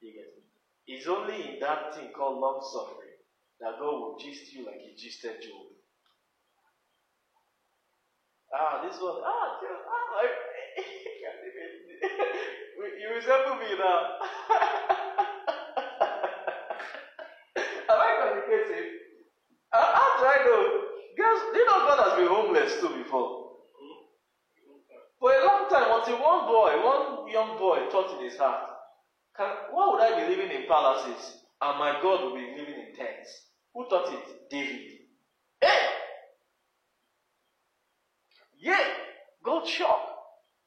you 0.00 0.14
get 0.14 0.26
me. 0.36 0.44
It's 0.88 1.08
only 1.08 1.54
in 1.54 1.60
that 1.60 1.94
thing 1.94 2.12
called 2.16 2.40
long 2.40 2.60
suffering 2.72 3.14
that 3.60 3.78
God 3.80 4.00
will 4.00 4.16
gist 4.18 4.52
you 4.52 4.66
like 4.66 4.80
He 4.82 4.94
gisted 4.96 5.42
Job. 5.42 5.66
Ah, 8.54 8.80
this 8.82 9.00
one. 9.00 9.20
Ah, 9.24 9.58
Job. 9.62 9.80
Ah, 9.86 10.20
I, 10.20 10.28
you 13.00 13.10
resemble 13.14 13.56
me 13.56 13.76
now. 13.78 14.18
Am 17.90 18.00
I 18.00 18.12
communicating? 18.20 18.90
How, 19.72 19.92
how 19.94 20.20
do 20.20 20.26
I 20.26 20.38
know? 20.44 20.62
Guys, 21.18 21.40
do 21.52 21.58
you 21.58 21.66
know 21.66 21.86
God 21.86 22.08
has 22.08 22.18
been 22.18 22.28
homeless 22.28 22.80
too 22.80 23.02
before? 23.02 23.39
For 25.20 25.30
a 25.30 25.44
long 25.46 25.68
time, 25.68 26.00
until 26.00 26.16
one 26.22 26.46
boy, 26.46 26.82
one 26.84 27.30
young 27.30 27.58
boy 27.58 27.88
thought 27.92 28.18
in 28.18 28.24
his 28.24 28.38
heart, 28.38 28.70
can, 29.36 29.50
why 29.70 29.88
would 29.92 30.00
I 30.00 30.20
be 30.26 30.34
living 30.34 30.50
in 30.50 30.66
palaces 30.66 31.42
and 31.60 31.78
my 31.78 32.00
God 32.02 32.24
will 32.24 32.34
be 32.34 32.54
living 32.56 32.74
in 32.74 32.96
tents? 32.96 33.46
Who 33.74 33.86
thought 33.88 34.12
it? 34.12 34.50
David. 34.50 34.80
Hey! 35.60 35.78
Yeah! 38.58 38.80
God 39.44 39.66
shocked. 39.68 40.10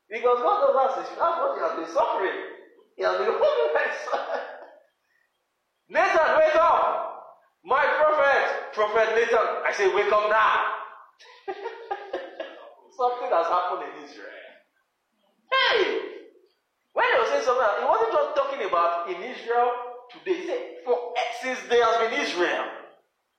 Because 0.10 0.40
God 0.40 0.74
does 0.74 0.96
that. 0.96 1.18
That's 1.18 1.18
what 1.18 1.58
he 1.58 1.64
has 1.64 1.76
been 1.76 1.96
suffering. 1.96 2.40
He 2.96 3.04
has 3.04 3.18
been 3.18 3.34
homeless. 3.34 3.98
Nathan, 5.90 6.38
wake 6.38 6.56
up! 6.56 7.14
My 7.66 7.82
prophet, 7.82 8.74
Prophet 8.74 9.16
Nathan. 9.16 9.48
I 9.66 9.74
say, 9.74 9.94
wake 9.94 10.12
up 10.12 10.30
now. 10.30 10.66
Something 12.98 13.30
has 13.32 13.48
happened 13.48 13.84
in 13.90 14.04
Israel. 14.06 14.30
Hey! 15.52 16.00
When 16.94 17.06
he 17.06 17.20
was 17.20 17.30
he 17.46 17.86
wasn't 17.86 18.14
just 18.14 18.36
talking 18.36 18.64
about 18.68 19.10
in 19.10 19.20
Israel 19.22 19.72
today. 20.12 20.40
He 20.42 20.48
said, 20.48 20.62
for 20.86 21.14
since 21.42 21.60
there 21.70 21.84
has 21.84 21.98
been 22.00 22.20
Israel, 22.20 22.66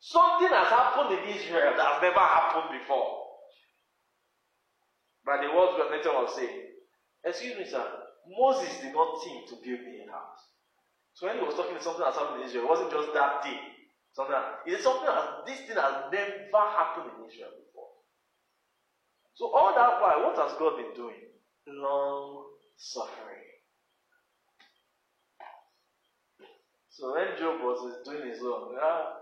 something 0.00 0.48
has 0.48 0.68
happened 0.68 1.18
in 1.18 1.24
Israel 1.32 1.72
that 1.76 1.86
has 1.86 2.02
never 2.02 2.20
happened 2.20 2.78
before. 2.78 3.24
But 5.24 5.40
the 5.40 5.48
words 5.56 5.80
that 5.80 5.90
Nathan 5.90 6.12
was 6.12 6.36
saying, 6.36 6.68
excuse 7.24 7.56
me, 7.56 7.64
sir, 7.64 7.84
Moses 8.28 8.80
did 8.80 8.92
not 8.92 9.24
think 9.24 9.48
to 9.48 9.56
build 9.64 9.80
me 9.88 10.04
a 10.04 10.12
house. 10.12 10.44
So 11.14 11.26
when 11.26 11.38
he 11.38 11.44
was 11.44 11.54
talking 11.54 11.76
to 11.76 11.82
something 11.82 12.04
that's 12.04 12.18
happened 12.18 12.42
in 12.42 12.48
Israel, 12.48 12.64
it 12.64 12.68
wasn't 12.68 12.92
just 12.92 13.14
that 13.14 13.42
day. 13.42 13.60
Something 14.12 14.36
it's 14.66 14.84
something 14.84 15.06
that 15.06 15.46
this 15.46 15.60
thing 15.66 15.76
has 15.76 16.12
never 16.12 16.62
happened 16.76 17.10
in 17.16 17.26
Israel 17.26 17.50
before. 17.56 17.90
So 19.34 19.50
all 19.50 19.74
that 19.74 19.98
while, 20.00 20.28
what 20.28 20.38
has 20.38 20.56
God 20.58 20.76
been 20.76 20.94
doing? 20.94 21.18
Long 21.66 22.44
suffering. 22.76 23.53
So 26.94 27.12
when 27.12 27.34
Job 27.36 27.58
was 27.58 27.98
doing 28.04 28.30
his 28.30 28.38
own, 28.38 28.78
ah, 28.80 29.18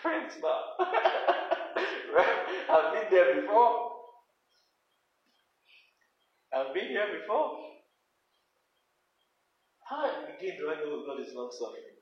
friends 0.00 0.34
now. 0.40 0.78
I've 2.70 2.92
been 2.94 3.10
there 3.10 3.42
before. 3.42 3.90
I've 6.54 6.72
been 6.72 6.86
here 6.86 7.18
before. 7.20 7.58
How 9.82 10.06
again 10.06 10.54
do 10.58 10.70
I 10.70 10.76
know 10.76 11.02
God 11.04 11.20
is 11.20 11.34
long 11.34 11.50
suffering? 11.50 11.98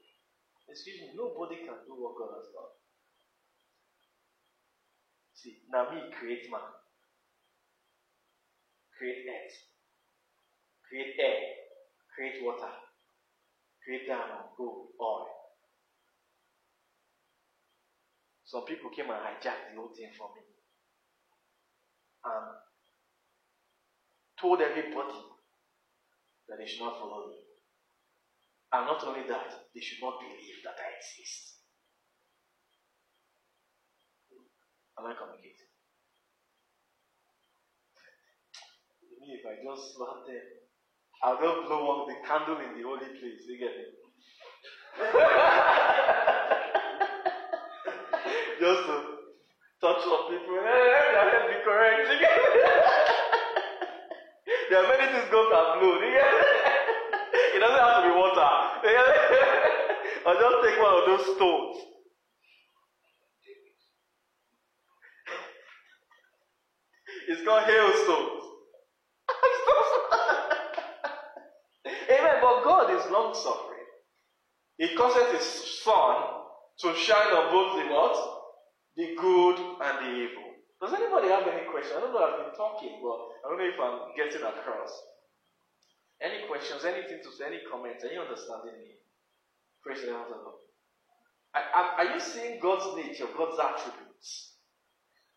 Excuse 0.68 1.00
me, 1.00 1.08
nobody 1.16 1.56
can 1.56 1.80
do 1.88 1.96
what 1.96 2.16
God 2.20 2.36
has 2.36 2.52
done. 2.52 2.72
See, 5.32 5.56
now 5.72 5.88
me 5.90 6.12
create 6.12 6.50
man, 6.50 6.60
create 8.96 9.24
earth, 9.24 9.56
create 10.88 11.16
air, 11.18 11.40
create 12.14 12.44
water, 12.44 12.72
create 13.84 14.08
diamond, 14.08 14.56
gold, 14.56 14.88
oil. 15.00 15.28
Some 18.44 18.64
people 18.64 18.90
came 18.90 19.10
and 19.10 19.20
hijacked 19.20 19.70
the 19.70 19.76
whole 19.76 19.92
thing 19.94 20.10
for 20.16 20.28
me. 20.34 20.42
And 22.24 22.56
told 24.40 24.60
everybody 24.60 25.20
that 26.48 26.58
they 26.58 26.66
should 26.66 26.84
not 26.84 26.98
follow 26.98 27.28
me. 27.28 27.44
And 28.72 28.86
not 28.86 29.04
only 29.04 29.28
that, 29.28 29.68
they 29.74 29.80
should 29.80 30.02
not 30.02 30.20
believe 30.20 30.64
that 30.64 30.76
I 30.80 30.96
exist. 30.96 31.60
Am 34.98 35.06
I 35.06 35.14
communicating? 35.14 35.70
Me, 39.20 39.40
if 39.40 39.46
I 39.46 39.62
just 39.62 39.96
slap 39.96 40.26
them, 40.26 40.63
I'll 41.24 41.40
just 41.40 41.64
blow 41.68 41.88
up 41.88 42.04
the 42.06 42.14
candle 42.28 42.60
in 42.60 42.76
the 42.76 42.82
holy 42.84 43.08
place. 43.16 43.48
You 43.48 43.56
get 43.56 43.72
it? 43.72 43.96
just 48.60 48.84
to 48.84 48.96
touch 49.80 50.04
some 50.04 50.28
people. 50.28 50.60
Hey, 50.60 51.16
their 51.16 51.32
head 51.32 51.48
be 51.48 51.56
correct. 51.64 52.12
You 52.12 52.20
get 52.20 52.28
it? 52.28 52.60
there 54.68 54.84
are 54.84 54.88
many 54.92 55.16
things 55.16 55.32
God 55.32 55.48
can 55.48 55.80
blow. 55.80 55.96
You 55.96 56.12
get 56.12 56.28
it? 56.28 56.44
It 57.56 57.60
doesn't 57.60 57.80
have 57.80 58.04
to 58.04 58.04
be 58.04 58.12
water. 58.12 58.44
I'll 60.28 60.36
just 60.44 60.60
take 60.60 60.76
one 60.76 60.92
of 60.92 61.08
those 61.08 61.24
stones. 61.36 61.76
It's 67.28 67.42
called 67.48 67.64
hailstones. 67.64 68.33
But 72.44 72.60
God 72.60 72.92
is 72.92 73.08
long 73.08 73.32
suffering. 73.32 73.88
He 74.76 74.92
causes 74.94 75.32
his 75.32 75.80
sun 75.80 76.44
to 76.84 76.92
shine 76.92 77.32
on 77.32 77.48
both 77.48 77.80
the 77.80 77.88
what? 77.88 78.16
The 79.00 79.16
good 79.16 79.56
and 79.80 79.94
the 80.04 80.12
evil. 80.12 80.52
Does 80.76 80.92
anybody 80.92 81.32
have 81.32 81.48
any 81.48 81.64
question? 81.72 81.96
I 81.96 82.00
don't 82.04 82.12
know 82.12 82.20
I've 82.20 82.44
been 82.44 82.52
talking, 82.52 83.00
but 83.00 83.16
I 83.40 83.48
don't 83.48 83.56
know 83.56 83.64
if 83.64 83.80
I'm 83.80 84.12
getting 84.12 84.44
across. 84.44 84.92
Any 86.20 86.44
questions, 86.44 86.84
anything 86.84 87.24
to 87.24 87.32
say, 87.32 87.48
any 87.48 87.64
comments, 87.64 88.04
any 88.04 88.20
understanding 88.20 88.76
me? 88.76 89.00
Praise 89.80 90.04
the 90.04 90.12
Lord. 90.12 90.60
Are, 91.56 91.96
are 91.96 92.08
you 92.12 92.20
seeing 92.20 92.60
God's 92.60 92.92
nature, 92.92 93.24
God's 93.32 93.56
attributes? 93.56 94.60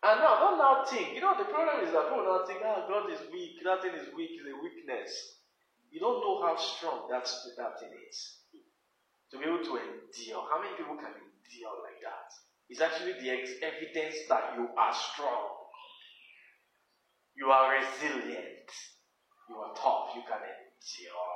And 0.04 0.20
now, 0.20 0.44
don't 0.44 0.60
now 0.60 0.84
think. 0.84 1.16
You 1.16 1.24
know, 1.24 1.32
the 1.40 1.48
problem 1.48 1.88
is 1.88 1.92
that 1.96 2.12
people 2.12 2.28
now 2.28 2.44
think, 2.44 2.60
ah, 2.60 2.84
God 2.84 3.08
is 3.08 3.24
weak. 3.32 3.64
That 3.64 3.80
thing 3.80 3.96
is 3.96 4.12
weak. 4.12 4.36
Is 4.36 4.44
a 4.44 4.60
weakness. 4.60 5.37
You 5.90 6.00
don't 6.00 6.20
know 6.20 6.42
how 6.42 6.56
strong 6.56 7.08
that, 7.10 7.24
that 7.56 7.80
thing 7.80 7.90
is. 8.08 8.38
To 9.30 9.38
be 9.38 9.44
able 9.44 9.64
to 9.64 9.76
endure. 9.76 10.44
How 10.48 10.60
many 10.60 10.76
people 10.76 10.96
can 10.96 11.12
endure 11.12 11.76
like 11.84 12.00
that? 12.02 12.32
It's 12.68 12.80
actually 12.80 13.12
the 13.12 13.30
evidence 13.30 14.16
that 14.28 14.54
you 14.56 14.68
are 14.76 14.94
strong. 14.94 15.56
You 17.36 17.50
are 17.50 17.72
resilient. 17.72 18.68
You 19.48 19.56
are 19.56 19.74
tough. 19.74 20.14
You 20.14 20.22
can 20.28 20.40
endure. 20.42 21.28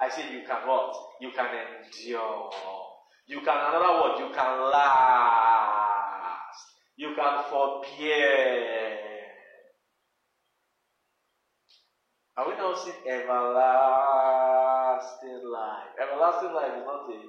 I 0.00 0.08
say 0.08 0.32
you 0.32 0.46
can 0.46 0.66
what? 0.66 0.94
You 1.20 1.30
can 1.30 1.46
endure. 1.46 2.50
You 3.26 3.40
can, 3.40 3.56
another 3.56 3.94
word, 4.00 4.18
you 4.18 4.34
can 4.34 4.70
last. 4.72 6.00
You 6.96 7.14
can 7.14 7.44
forbear. 7.50 9.19
Are 12.40 12.48
we 12.48 12.54
now 12.56 12.72
seeing 12.72 12.96
everlasting 13.04 13.44
life? 15.44 15.92
Everlasting 16.00 16.54
life 16.54 16.72
is 16.72 16.86
not 16.88 17.04
a 17.04 17.20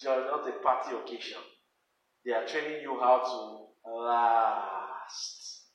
joy, 0.00 0.22
not 0.30 0.46
a 0.46 0.52
party 0.62 0.94
occasion. 0.94 1.42
They 2.24 2.30
are 2.30 2.46
training 2.46 2.80
you 2.80 2.96
how 3.00 3.18
to 3.26 3.66
last. 3.90 5.66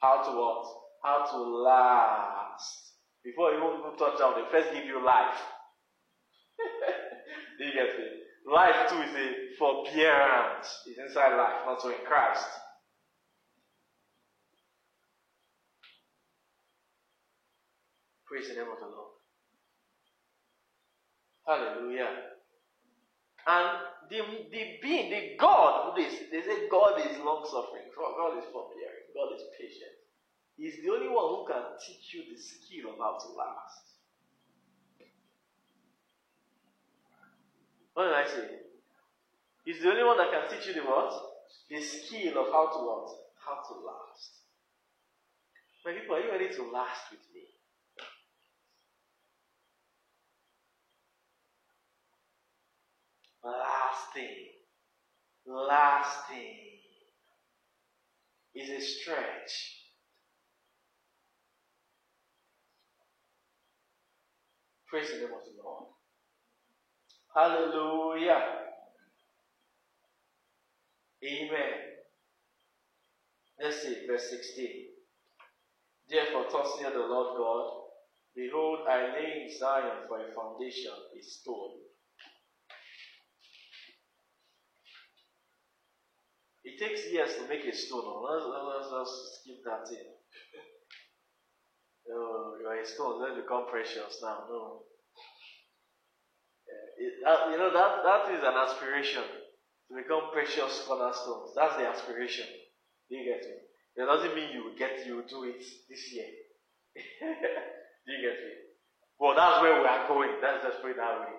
How 0.00 0.22
to 0.22 0.30
what? 0.36 0.66
How 1.02 1.24
to 1.32 1.38
last. 1.64 2.92
Before 3.24 3.52
you 3.52 3.56
even 3.56 3.96
touch 3.96 4.18
down, 4.18 4.34
they 4.36 4.44
first 4.52 4.74
give 4.74 4.84
you 4.84 5.02
life. 5.02 5.40
Do 7.58 7.64
you 7.64 7.72
get 7.72 7.88
it? 7.88 8.20
Life 8.52 8.90
too 8.90 9.00
is 9.00 9.14
a 9.16 9.56
forbearance. 9.58 10.68
It's 10.84 10.98
inside 10.98 11.36
life, 11.38 11.64
not 11.64 11.80
so 11.80 11.88
in 11.88 12.04
Christ. 12.06 12.44
Praise 18.30 18.46
the 18.46 18.54
name 18.54 18.70
of 18.70 18.78
the 18.78 18.86
Lord. 18.86 19.10
Hallelujah. 21.42 22.30
And 23.48 23.68
the, 24.08 24.22
the 24.52 24.78
being, 24.80 25.10
the 25.10 25.34
God, 25.36 25.96
this, 25.96 26.14
they 26.30 26.40
say 26.42 26.68
God 26.70 27.00
is 27.00 27.18
long 27.18 27.42
suffering. 27.42 27.90
God 27.96 28.38
is 28.38 28.44
forbearing. 28.52 29.10
God 29.18 29.34
is 29.34 29.42
patient. 29.58 29.98
He's 30.56 30.76
the 30.84 30.92
only 30.92 31.08
one 31.08 31.26
who 31.34 31.44
can 31.44 31.74
teach 31.84 32.14
you 32.14 32.22
the 32.30 32.40
skill 32.40 32.92
of 32.92 32.98
how 32.98 33.18
to 33.18 33.34
last. 33.34 33.98
What 37.94 38.04
did 38.04 38.14
I 38.14 38.26
say? 38.28 38.48
He's 39.64 39.82
the 39.82 39.90
only 39.90 40.04
one 40.04 40.18
that 40.18 40.30
can 40.30 40.56
teach 40.56 40.68
you 40.68 40.74
the 40.74 40.86
what? 40.86 41.12
The 41.68 41.82
skill 41.82 42.46
of 42.46 42.52
how 42.52 42.70
to 42.70 42.78
what? 42.78 43.10
How 43.44 43.58
to 43.58 43.74
last. 43.74 44.30
My 45.84 45.92
people, 45.94 46.14
are 46.14 46.20
you 46.20 46.30
ready 46.30 46.54
to 46.54 46.70
last 46.70 47.10
with 47.10 47.26
me? 47.34 47.40
Lasting. 53.44 54.46
Lasting 55.46 56.56
is 58.54 58.70
a 58.70 58.80
stretch. 58.80 59.76
Praise 64.88 65.10
the 65.10 65.16
name 65.18 65.24
of 65.26 65.44
the 65.44 65.62
Lord. 65.62 65.86
Hallelujah. 67.34 68.42
Amen. 71.24 71.72
Let's 73.62 73.82
see, 73.82 74.06
verse 74.08 74.30
16. 74.30 74.66
Therefore, 76.10 76.46
thus 76.50 76.78
saith 76.78 76.92
the 76.94 77.00
Lord 77.00 77.36
God, 77.38 77.72
Behold, 78.34 78.80
I 78.88 79.12
lay 79.12 79.42
in 79.44 79.58
Zion 79.58 80.06
for 80.08 80.20
a 80.20 80.32
foundation, 80.34 80.92
a 81.18 81.22
stone. 81.22 81.78
It 86.70 86.78
takes 86.78 87.10
years 87.10 87.34
to 87.34 87.48
make 87.48 87.66
a 87.66 87.74
stone. 87.74 88.22
Let's, 88.22 88.46
let's, 88.46 88.88
let's 88.94 89.40
skip 89.42 89.58
that 89.66 89.90
in. 89.90 90.06
Oh, 92.14 92.54
you're 92.62 92.80
a 92.80 92.86
stone, 92.86 93.22
then 93.22 93.42
become 93.42 93.66
precious 93.66 94.22
now. 94.22 94.46
No. 94.48 94.86
It, 96.96 97.26
uh, 97.26 97.50
you 97.50 97.58
know, 97.58 97.72
that, 97.74 98.06
that 98.06 98.30
is 98.30 98.42
an 98.46 98.54
aspiration 98.54 99.22
to 99.88 99.96
become 99.96 100.30
precious 100.32 100.86
cornerstones. 100.86 101.50
That's 101.56 101.74
the 101.74 101.88
aspiration. 101.88 102.46
Do 103.08 103.16
you 103.16 103.24
get 103.24 103.42
me? 103.42 103.58
It 103.96 104.06
doesn't 104.06 104.34
mean 104.36 104.54
you 104.54 104.70
get 104.78 105.04
you 105.04 105.24
do 105.28 105.44
it 105.44 105.58
this 105.88 106.12
year. 106.12 106.30
do 106.94 108.12
you 108.14 108.22
get 108.22 108.38
me? 108.46 108.52
Well, 109.18 109.34
that's 109.34 109.60
where 109.60 109.80
we 109.82 109.86
are 109.86 110.06
going. 110.06 110.38
Let's 110.40 110.62
just 110.62 110.82
put 110.82 110.92
it 110.92 110.96
that 110.98 111.18
way. 111.18 111.34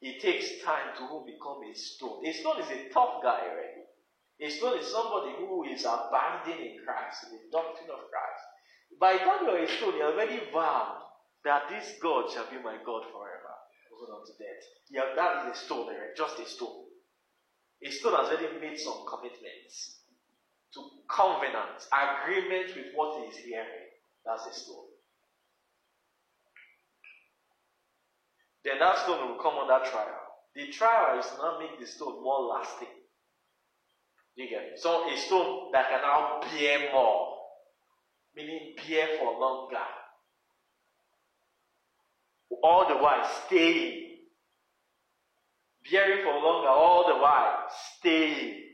It 0.00 0.22
takes 0.22 0.64
time 0.64 0.96
to 0.96 1.24
become 1.28 1.60
a 1.60 1.76
stone. 1.76 2.24
A 2.24 2.32
stone 2.32 2.60
is 2.60 2.70
a 2.70 2.88
tough 2.88 3.20
guy 3.22 3.44
already. 3.44 3.79
A 4.42 4.48
stone 4.48 4.78
is 4.78 4.90
somebody 4.90 5.32
who 5.36 5.64
is 5.64 5.84
abiding 5.84 6.58
in 6.58 6.78
Christ, 6.84 7.28
in 7.28 7.36
the 7.36 7.52
doctrine 7.52 7.90
of 7.90 8.08
Christ. 8.08 8.44
By 8.98 9.16
time 9.18 9.44
you're 9.44 9.64
a 9.64 9.68
stone, 9.68 9.96
you're 9.96 10.12
already 10.12 10.40
vowed 10.52 11.02
that 11.44 11.68
this 11.68 11.94
God 12.02 12.30
shall 12.30 12.48
be 12.50 12.56
my 12.56 12.76
God 12.84 13.04
forever. 13.12 13.54
Hold 13.92 14.20
on 14.20 14.26
to 14.26 14.32
that. 14.38 14.60
Yeah, 14.88 15.12
that 15.14 15.48
is 15.48 15.60
a 15.60 15.64
stone, 15.64 15.88
right? 15.88 16.16
just 16.16 16.38
a 16.40 16.46
stone. 16.46 16.84
A 17.84 17.90
stone 17.90 18.14
has 18.16 18.28
already 18.28 18.60
made 18.60 18.78
some 18.78 19.04
commitments 19.08 20.00
to 20.74 20.80
covenant, 21.08 21.84
agreement 21.92 22.76
with 22.76 22.92
what 22.94 23.20
he 23.20 23.28
is 23.28 23.36
hearing. 23.44 23.88
That's 24.24 24.46
a 24.46 24.54
stone. 24.54 24.88
Then 28.64 28.78
that 28.78 28.98
stone 28.98 29.28
will 29.28 29.42
come 29.42 29.58
under 29.58 29.84
trial. 29.84 30.20
The 30.54 30.68
trial 30.68 31.18
is 31.18 31.26
not 31.38 31.60
make 31.60 31.78
the 31.80 31.86
stone 31.86 32.22
more 32.22 32.40
lasting. 32.56 32.88
So 34.76 35.10
a 35.10 35.16
stone 35.16 35.70
that 35.72 35.88
can 35.90 36.00
now 36.02 36.40
bear 36.40 36.92
more, 36.92 37.36
meaning 38.34 38.74
bear 38.76 39.18
for 39.18 39.38
longer. 39.38 39.76
All 42.62 42.88
the 42.88 42.96
while 42.96 43.28
staying. 43.46 44.18
Bearing 45.90 46.24
for 46.24 46.34
longer, 46.34 46.68
all 46.68 47.06
the 47.06 47.20
while 47.20 47.66
staying. 47.98 48.64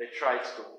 A 0.00 0.18
tried 0.18 0.44
stone. 0.44 0.78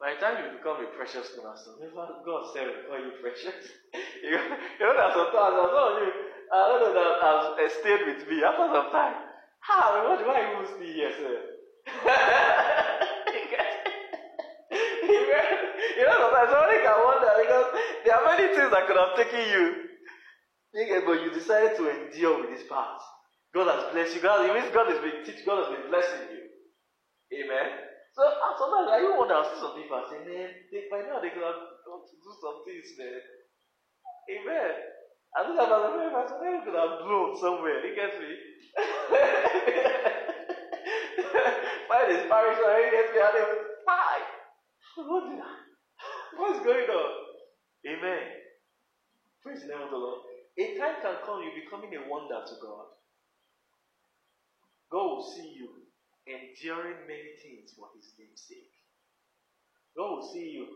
By 0.00 0.14
the 0.14 0.20
time 0.20 0.44
you 0.44 0.58
become 0.58 0.78
a 0.78 0.86
precious 0.94 1.34
cornerstone, 1.34 1.82
God 1.90 2.42
said 2.54 2.70
call 2.86 2.98
you 2.98 3.12
precious. 3.20 3.72
you 4.22 4.30
know 4.30 4.94
that 4.94 5.10
sometimes 5.10 5.58
some 5.58 5.74
of 5.74 6.02
you, 6.02 6.27
I 6.52 6.68
don't 6.68 6.80
know 6.80 6.92
that 6.96 7.20
has 7.60 7.72
stayed 7.80 8.02
with 8.08 8.28
me 8.28 8.42
after 8.42 8.66
some 8.72 8.90
time. 8.90 9.16
How? 9.60 10.08
What 10.08 10.18
do 10.18 10.30
I 10.30 10.40
even 10.48 10.64
here, 10.80 11.12
sir? 11.12 11.36
you 15.98 16.04
know, 16.06 16.16
sometimes 16.18 16.50
somebody 16.50 16.78
can 16.80 16.96
wonder 17.04 17.32
because 17.42 17.68
there 18.04 18.14
are 18.16 18.24
many 18.24 18.48
things 18.54 18.70
that 18.72 18.86
could 18.86 18.96
have 18.96 19.16
taken 19.16 19.44
you. 19.44 19.64
But 21.04 21.22
you 21.24 21.30
decided 21.32 21.76
to 21.76 21.88
endure 21.88 22.40
with 22.40 22.50
this 22.56 22.68
path. 22.68 23.00
God 23.54 23.68
has 23.72 23.92
blessed 23.92 24.14
you. 24.16 24.22
God, 24.22 24.44
it 24.48 24.52
means 24.52 24.72
God 24.72 24.88
has 24.92 25.00
been 25.00 25.24
teaching, 25.24 25.44
God 25.44 25.64
has 25.64 25.72
been 25.72 25.88
blessing 25.88 26.28
you. 26.32 26.44
Amen. 27.44 27.68
So 28.12 28.22
sometimes 28.56 28.88
I 28.92 29.04
even 29.04 29.16
wonder, 29.16 29.36
I 29.36 29.44
see 29.48 29.60
some 29.60 29.76
people 29.76 29.96
and 29.96 30.08
say, 30.10 30.20
man, 30.24 30.48
they, 30.72 30.88
by 30.90 31.04
now 31.04 31.20
they 31.20 31.30
could 31.32 31.44
have 31.44 31.60
gone 31.84 32.02
to 32.04 32.14
do 32.18 32.30
some 32.40 32.64
things, 32.64 32.88
man. 32.96 33.20
Amen. 34.28 34.72
I 35.36 35.44
think 35.44 35.56
the 35.56 35.66
very 35.66 36.10
first 36.12 36.34
they 36.40 36.60
could 36.64 36.74
have 36.74 36.98
blown 37.04 37.36
somewhere. 37.40 37.84
You 37.86 37.94
get 37.94 38.18
me? 38.20 38.36
Find 41.88 42.12
his 42.12 42.26
parish 42.28 42.58
he 42.58 42.90
gets 42.92 43.12
me 43.14 43.20
and 43.20 43.34
they 43.34 43.44
why? 43.84 44.18
What 44.96 45.30
did 45.30 45.40
I? 45.40 45.54
What's 46.36 46.64
going 46.64 46.88
on? 46.90 47.12
Amen. 47.86 48.22
Praise 49.42 49.62
the 49.62 49.68
name 49.68 49.82
of 49.82 49.90
the 49.90 49.96
Lord. 49.96 50.20
A 50.58 50.78
time 50.78 50.96
can 51.02 51.14
come, 51.24 51.42
you're 51.42 51.64
becoming 51.64 51.94
a 51.96 52.08
wonder 52.10 52.40
to 52.46 52.54
God. 52.62 52.86
God 54.90 55.04
will 55.16 55.32
see 55.36 55.54
you 55.56 55.68
enduring 56.26 57.06
many 57.08 57.32
things 57.42 57.72
for 57.76 57.88
his 57.96 58.12
name's 58.18 58.42
sake. 58.48 58.72
God 59.96 60.10
will 60.16 60.28
see 60.32 60.50
you 60.50 60.66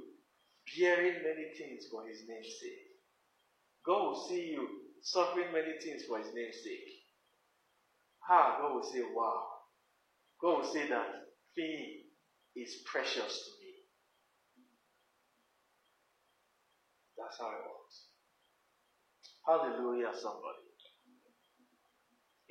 bearing 0.79 1.23
many 1.23 1.47
things 1.59 1.87
for 1.91 2.07
his 2.07 2.23
name's 2.29 2.55
sake. 2.61 2.82
God 3.87 4.09
will 4.09 4.27
see 4.29 4.51
you 4.53 4.69
suffering 5.03 5.53
many 5.53 5.79
things 5.83 6.05
for 6.09 6.19
his 6.19 6.29
name's 6.35 6.57
sake. 6.63 6.89
Ah, 8.29 8.59
God 8.61 8.75
will 8.77 8.83
say, 8.85 9.03
wow. 9.15 9.43
God 10.41 10.59
will 10.59 10.73
say 10.73 10.89
that 10.89 11.07
thing 11.57 12.05
is 12.57 12.77
precious 12.87 13.17
to 13.45 13.51
me. 13.61 13.73
That's 17.19 17.39
how 17.39 17.49
it 17.49 17.65
works. 17.67 18.07
Hallelujah, 19.47 20.13
somebody. 20.15 20.69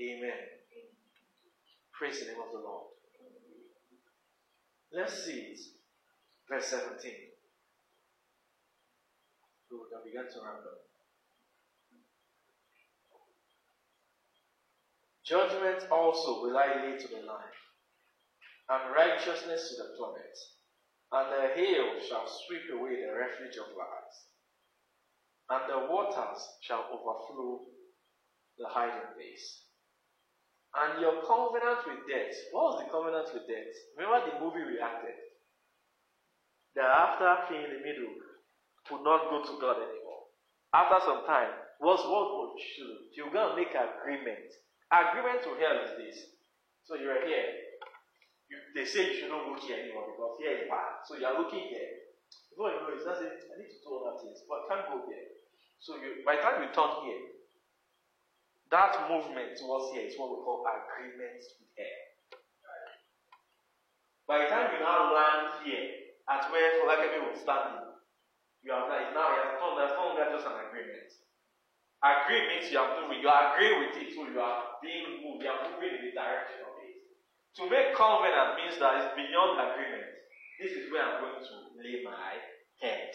Amen. 0.01 0.39
Praise 1.93 2.19
the 2.21 2.27
name 2.27 2.41
of 2.41 2.51
the 2.51 2.59
Lord. 2.59 2.87
Let's 4.93 5.23
see 5.25 5.53
it. 5.53 5.59
Verse 6.49 6.67
17. 6.67 7.11
We 9.71 9.77
can 9.89 10.01
begin 10.05 10.25
to 10.33 10.39
remember. 10.41 10.80
Judgment 15.31 15.87
also 15.87 16.43
will 16.43 16.57
I 16.57 16.83
lay 16.83 16.99
to 16.99 17.07
the 17.07 17.23
line, 17.23 17.55
and 18.67 18.91
righteousness 18.91 19.71
to 19.71 19.75
the 19.79 19.95
plummet, 19.95 20.35
and 21.15 21.31
the 21.31 21.55
hail 21.55 21.87
shall 22.03 22.27
sweep 22.27 22.67
away 22.75 22.99
the 22.99 23.15
refuge 23.15 23.55
of 23.55 23.71
lies, 23.71 24.15
and 25.55 25.71
the 25.71 25.87
waters 25.87 26.35
shall 26.59 26.83
overflow 26.91 27.63
the 28.59 28.67
hiding 28.67 29.07
place. 29.15 29.71
And 30.75 30.99
your 30.99 31.23
covenant 31.23 31.79
with 31.87 32.03
death. 32.11 32.35
What 32.51 32.75
was 32.75 32.83
the 32.83 32.91
covenant 32.91 33.31
with 33.31 33.47
death? 33.47 33.71
Remember 33.95 34.27
the 34.27 34.39
movie 34.43 34.67
we 34.67 34.83
acted? 34.83 35.15
That 36.75 36.91
after 36.91 37.47
being 37.47 37.71
in 37.71 37.79
the 37.79 37.83
middle, 37.87 38.19
could 38.83 39.03
not 39.07 39.31
go 39.31 39.47
to 39.47 39.55
God 39.63 39.79
anymore. 39.79 40.27
After 40.75 40.99
some 41.07 41.23
time, 41.23 41.55
was 41.79 42.03
what 42.03 42.35
would 42.35 42.59
you? 42.59 43.07
You're 43.15 43.31
to 43.31 43.55
make 43.55 43.71
agreement. 43.71 44.51
Agreement 44.91 45.39
to 45.47 45.55
hell 45.55 45.79
is 45.87 45.95
this. 45.95 46.17
So 46.83 46.99
you're 46.99 47.23
here. 47.23 47.79
You, 48.51 48.59
they 48.75 48.83
say 48.83 49.07
you 49.07 49.15
shouldn't 49.15 49.47
look 49.47 49.63
here 49.63 49.79
anymore 49.79 50.11
because 50.11 50.35
here 50.43 50.51
is 50.59 50.67
bad. 50.67 51.07
So 51.07 51.15
you're 51.15 51.39
looking 51.39 51.71
here. 51.71 52.11
Before 52.51 52.67
you 52.67 52.83
know 52.83 52.91
it, 52.91 53.07
I 53.07 53.55
need 53.55 53.71
to 53.71 53.79
do 53.79 53.91
other 54.03 54.19
things, 54.19 54.43
but 54.43 54.59
I 54.59 54.63
can't 54.67 54.87
go 54.91 55.07
there. 55.07 55.39
So 55.79 55.95
you, 55.95 56.19
by 56.27 56.35
the 56.35 56.43
time 56.43 56.59
you 56.59 56.69
turn 56.75 57.07
here, 57.07 57.31
that 58.67 59.07
movement 59.07 59.55
towards 59.55 59.95
here 59.95 60.03
is 60.03 60.19
what 60.19 60.35
we 60.35 60.43
call 60.43 60.67
agreement 60.67 61.39
with 61.39 61.71
air. 61.79 62.11
By 64.27 64.43
the 64.43 64.47
time 64.51 64.75
you 64.75 64.79
now 64.83 65.11
land 65.11 65.63
here, 65.63 66.11
at 66.27 66.47
where 66.51 66.79
Folakemi 66.79 67.19
was 67.31 67.39
standing, 67.39 67.83
you 68.63 68.71
are 68.71 68.87
like, 68.87 69.11
now 69.11 69.27
you 69.31 69.39
have 69.43 69.59
no 69.59 69.75
longer 69.75 70.27
just 70.31 70.47
an 70.47 70.55
agreement. 70.67 71.11
Agree 72.01 72.41
means 72.49 72.73
you 72.73 72.81
are 72.81 72.97
moving, 72.97 73.21
you 73.21 73.29
agree 73.29 73.77
with 73.77 73.93
it, 74.01 74.09
so 74.17 74.25
you 74.25 74.41
are 74.41 74.81
being 74.81 75.21
moved, 75.21 75.45
you 75.45 75.49
are 75.53 75.69
moving 75.69 76.01
in 76.01 76.09
the 76.09 76.13
direction 76.17 76.65
of 76.65 76.73
it. 76.81 76.97
To 77.61 77.69
make 77.69 77.93
covenant 77.93 78.57
means 78.57 78.81
that 78.81 79.05
it's 79.05 79.13
beyond 79.13 79.61
agreement. 79.61 80.09
This 80.57 80.73
is 80.73 80.89
where 80.89 81.05
I'm 81.05 81.21
going 81.21 81.41
to 81.45 81.55
lay 81.77 82.01
my 82.01 82.41
head. 82.81 83.13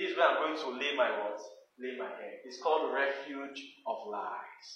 This 0.00 0.12
is 0.12 0.16
where 0.16 0.32
I'm 0.32 0.40
going 0.40 0.56
to 0.56 0.68
lay 0.80 0.96
my 0.96 1.12
what? 1.12 1.40
lay 1.80 1.94
my 1.96 2.10
head. 2.10 2.42
It's 2.44 2.60
called 2.60 2.92
refuge 2.92 3.60
of 3.86 3.96
lies. 4.10 4.68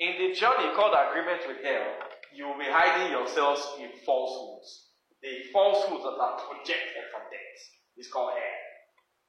In 0.00 0.18
the 0.18 0.34
journey 0.34 0.74
called 0.74 0.94
agreement 0.96 1.46
with 1.46 1.62
hell, 1.62 2.08
you 2.34 2.48
will 2.48 2.58
be 2.58 2.66
hiding 2.66 3.12
yourselves 3.12 3.62
in 3.78 3.90
falsehoods. 4.04 4.90
The 5.22 5.46
falsehoods 5.52 6.02
that 6.02 6.18
are 6.18 6.40
projected 6.42 7.04
from 7.14 7.30
death 7.30 7.62
is 7.96 8.08
called 8.10 8.34
hell. 8.34 8.61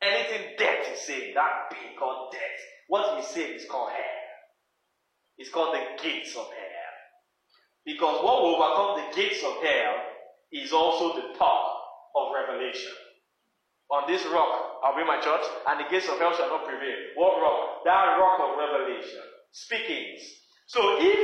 Anything 0.04 0.56
death 0.58 0.86
is 0.92 1.00
saying, 1.00 1.34
that 1.36 1.72
being 1.72 1.96
called 1.98 2.32
death, 2.32 2.60
what 2.88 3.18
he's 3.18 3.28
saying 3.28 3.56
is 3.56 3.66
called 3.70 3.90
hell. 3.90 4.24
It's 5.38 5.50
called 5.50 5.76
the 5.76 6.04
gates 6.04 6.36
of 6.36 6.46
hell. 6.46 6.94
Because 7.86 8.24
what 8.24 8.42
will 8.44 8.56
overcome 8.56 9.00
the 9.00 9.16
gates 9.16 9.44
of 9.44 9.64
hell 9.64 9.96
is 10.52 10.72
also 10.74 11.16
the 11.16 11.38
power 11.40 11.72
of 12.16 12.36
revelation. 12.36 12.92
On 13.92 14.04
this 14.08 14.26
rock 14.26 14.82
I'll 14.84 14.96
be 14.96 15.06
my 15.06 15.20
church, 15.22 15.46
and 15.68 15.80
the 15.80 15.90
gates 15.90 16.10
of 16.10 16.20
hell 16.20 16.36
shall 16.36 16.50
not 16.50 16.66
prevail. 16.68 16.98
What 17.16 17.40
rock? 17.42 17.84
That 17.86 18.20
rock 18.20 18.40
of 18.44 18.58
revelation. 18.60 19.24
Speakings. 19.52 20.22
So 20.68 20.98
if 21.00 21.20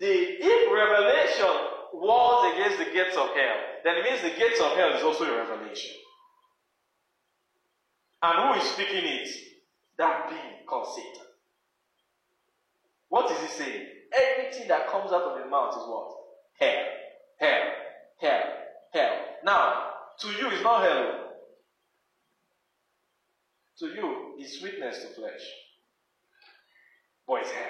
the 0.00 0.10
if 0.10 0.60
revelation 0.72 1.54
wars 1.94 2.54
against 2.54 2.78
the 2.78 2.90
gates 2.90 3.16
of 3.16 3.28
hell, 3.30 3.58
then 3.84 3.96
it 3.98 4.04
means 4.04 4.22
the 4.22 4.34
gates 4.38 4.60
of 4.60 4.74
hell 4.76 4.94
is 4.94 5.02
also 5.02 5.24
a 5.24 5.36
revelation. 5.36 5.94
And 8.22 8.54
who 8.54 8.60
is 8.60 8.68
speaking 8.70 9.04
it? 9.04 9.28
That 9.96 10.28
being 10.28 10.66
called 10.66 10.94
Satan. 10.94 11.26
What 13.08 13.30
is 13.30 13.38
he 13.40 13.46
saying? 13.48 13.86
Everything 14.12 14.68
that 14.68 14.88
comes 14.88 15.12
out 15.12 15.22
of 15.22 15.38
the 15.38 15.48
mouth 15.48 15.74
is 15.76 15.82
what? 15.86 16.12
Hell. 16.58 16.84
Hell. 17.38 17.72
Hell. 18.20 18.44
Hell. 18.92 19.16
Now, 19.44 19.82
to 20.20 20.28
you, 20.28 20.50
it's 20.50 20.62
not 20.62 20.82
hell. 20.82 21.32
To 23.78 23.86
you, 23.86 24.34
it's 24.38 24.58
sweetness 24.58 24.98
to 24.98 25.14
flesh. 25.14 25.40
But 27.26 27.40
it's 27.40 27.50
hell. 27.50 27.64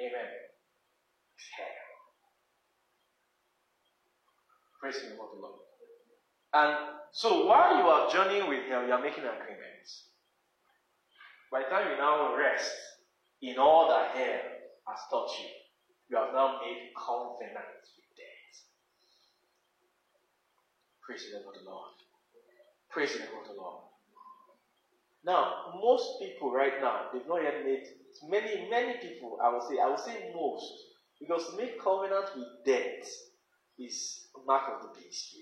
Amen. 0.00 0.28
It's 1.36 1.48
hell. 1.56 1.66
Praise 4.80 4.96
the 5.02 5.16
Lord. 5.16 5.67
And 6.52 6.76
so 7.12 7.46
while 7.46 7.76
you 7.76 7.84
are 7.84 8.10
journeying 8.10 8.48
with 8.48 8.64
Him, 8.64 8.86
you 8.86 8.92
are 8.92 9.02
making 9.02 9.24
agreements. 9.24 10.08
By 11.50 11.62
the 11.62 11.70
time 11.70 11.90
you 11.90 11.96
now 11.96 12.36
rest 12.36 12.70
in 13.42 13.58
all 13.58 13.88
that 13.88 14.16
hell 14.16 14.40
has 14.88 15.00
taught 15.10 15.30
you, 15.40 15.48
you 16.10 16.16
have 16.16 16.32
now 16.32 16.60
made 16.60 16.92
covenant 16.96 17.84
with 17.96 18.10
death. 18.16 18.54
Praise 21.02 21.24
the 21.32 21.38
the 21.38 21.64
Lord. 21.68 21.92
Praise 22.90 23.12
the 23.12 23.18
the 23.18 23.54
Lord. 23.60 23.84
Now, 25.24 25.74
most 25.80 26.20
people 26.20 26.52
right 26.52 26.80
now, 26.80 27.08
they've 27.12 27.26
not 27.26 27.42
yet 27.42 27.64
made 27.64 27.84
many, 28.28 28.68
many 28.70 28.96
people, 28.98 29.38
I 29.42 29.52
would 29.52 29.62
say, 29.62 29.78
I 29.82 29.88
would 29.90 29.98
say 29.98 30.32
most, 30.34 30.72
because 31.20 31.54
make 31.56 31.82
covenant 31.82 32.26
with 32.36 32.64
death 32.64 33.06
is 33.78 34.28
a 34.36 34.46
mark 34.46 34.64
of 34.74 34.82
the 34.82 35.00
beast. 35.00 35.34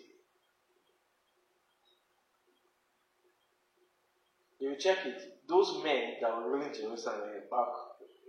You 4.67 4.75
check 4.75 5.07
it. 5.07 5.47
Those 5.47 5.79
men 5.87 6.19
that 6.19 6.35
were 6.35 6.51
ruling 6.51 6.75
Jerusalem 6.75 7.31
were 7.31 7.47
back, 7.47 7.71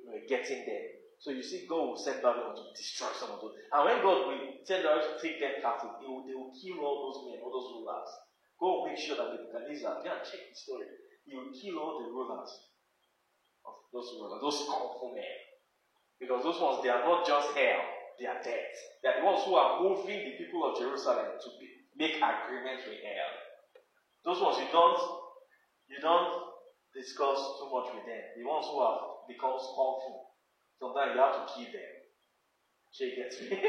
were 0.05 0.22
getting 0.30 0.69
there. 0.69 1.01
So 1.18 1.34
you 1.34 1.41
see, 1.41 1.65
God 1.65 1.89
will 1.89 1.97
send 1.97 2.22
Babylon 2.22 2.53
to 2.53 2.69
destroy 2.77 3.09
some 3.18 3.34
of 3.34 3.41
those. 3.41 3.57
And 3.73 3.81
when 3.81 4.05
God 4.05 4.30
will 4.30 4.38
send 4.61 4.85
them 4.85 5.01
to 5.01 5.18
take 5.18 5.41
them 5.41 5.57
captive, 5.65 5.97
they 5.97 6.05
will, 6.05 6.22
they 6.30 6.38
will 6.38 6.53
kill 6.53 6.77
all 6.85 7.09
those 7.09 7.26
men, 7.26 7.41
all 7.41 7.49
those 7.49 7.73
rulers. 7.73 8.09
Go 8.61 8.85
make 8.85 9.01
sure 9.01 9.18
that 9.18 9.34
Nebuchadnezzar, 9.34 10.05
go 10.05 10.14
and 10.14 10.22
check 10.22 10.45
the 10.45 10.53
story. 10.53 10.85
He 11.26 11.34
will 11.34 11.49
kill 11.49 11.81
all 11.81 12.05
the 12.05 12.14
rulers 12.14 12.53
of 13.65 13.73
those 13.89 14.14
rulers, 14.22 14.38
those 14.38 14.61
powerful 14.69 15.18
men. 15.18 15.38
Because 16.22 16.45
those 16.45 16.61
ones, 16.61 16.85
they 16.85 16.93
are 16.93 17.01
not 17.01 17.26
just 17.26 17.49
hell, 17.57 17.81
they 18.22 18.30
are 18.30 18.41
dead. 18.45 18.69
They 19.01 19.09
are 19.09 19.18
the 19.22 19.26
ones 19.26 19.41
who 19.41 19.57
are 19.57 19.81
moving 19.81 20.22
the 20.22 20.38
people 20.38 20.69
of 20.69 20.77
Jerusalem 20.77 21.34
to 21.34 21.49
be, 21.57 21.65
make 21.97 22.22
agreements 22.22 22.85
with 22.85 23.01
hell. 23.01 23.34
Those 24.22 24.38
ones 24.38 24.61
you 24.61 24.69
don't 24.69 25.01
you 25.89 25.99
don't 26.01 26.43
discuss 26.93 27.39
too 27.59 27.69
much 27.72 27.93
with 27.95 28.05
them. 28.05 28.23
The 28.38 28.43
ones 28.43 28.68
who 28.72 28.81
have 28.84 29.27
become 29.27 29.55
scornful. 29.59 30.34
Sometimes 30.80 31.11
you 31.15 31.22
have 31.22 31.35
to 31.47 31.53
kill 31.53 31.72
them. 31.72 31.93
She 32.91 33.15
gets 33.15 33.41
me. 33.41 33.49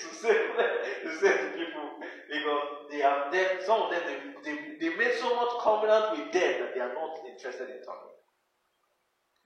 to 0.00 0.08
to 0.08 1.10
say 1.20 1.32
to 1.38 1.48
people 1.56 1.98
because 2.28 2.68
they 2.90 3.00
have 3.00 3.32
them 3.32 3.48
some 3.64 3.82
of 3.82 3.90
them 3.90 4.02
they, 4.06 4.16
they, 4.44 4.56
they 4.80 4.96
made 4.96 5.14
so 5.20 5.34
much 5.36 5.50
covenant 5.62 6.12
with 6.12 6.32
death 6.32 6.58
that 6.60 6.74
they 6.74 6.80
are 6.80 6.94
not 6.94 7.18
interested 7.28 7.68
in 7.70 7.82
talking. 7.82 8.16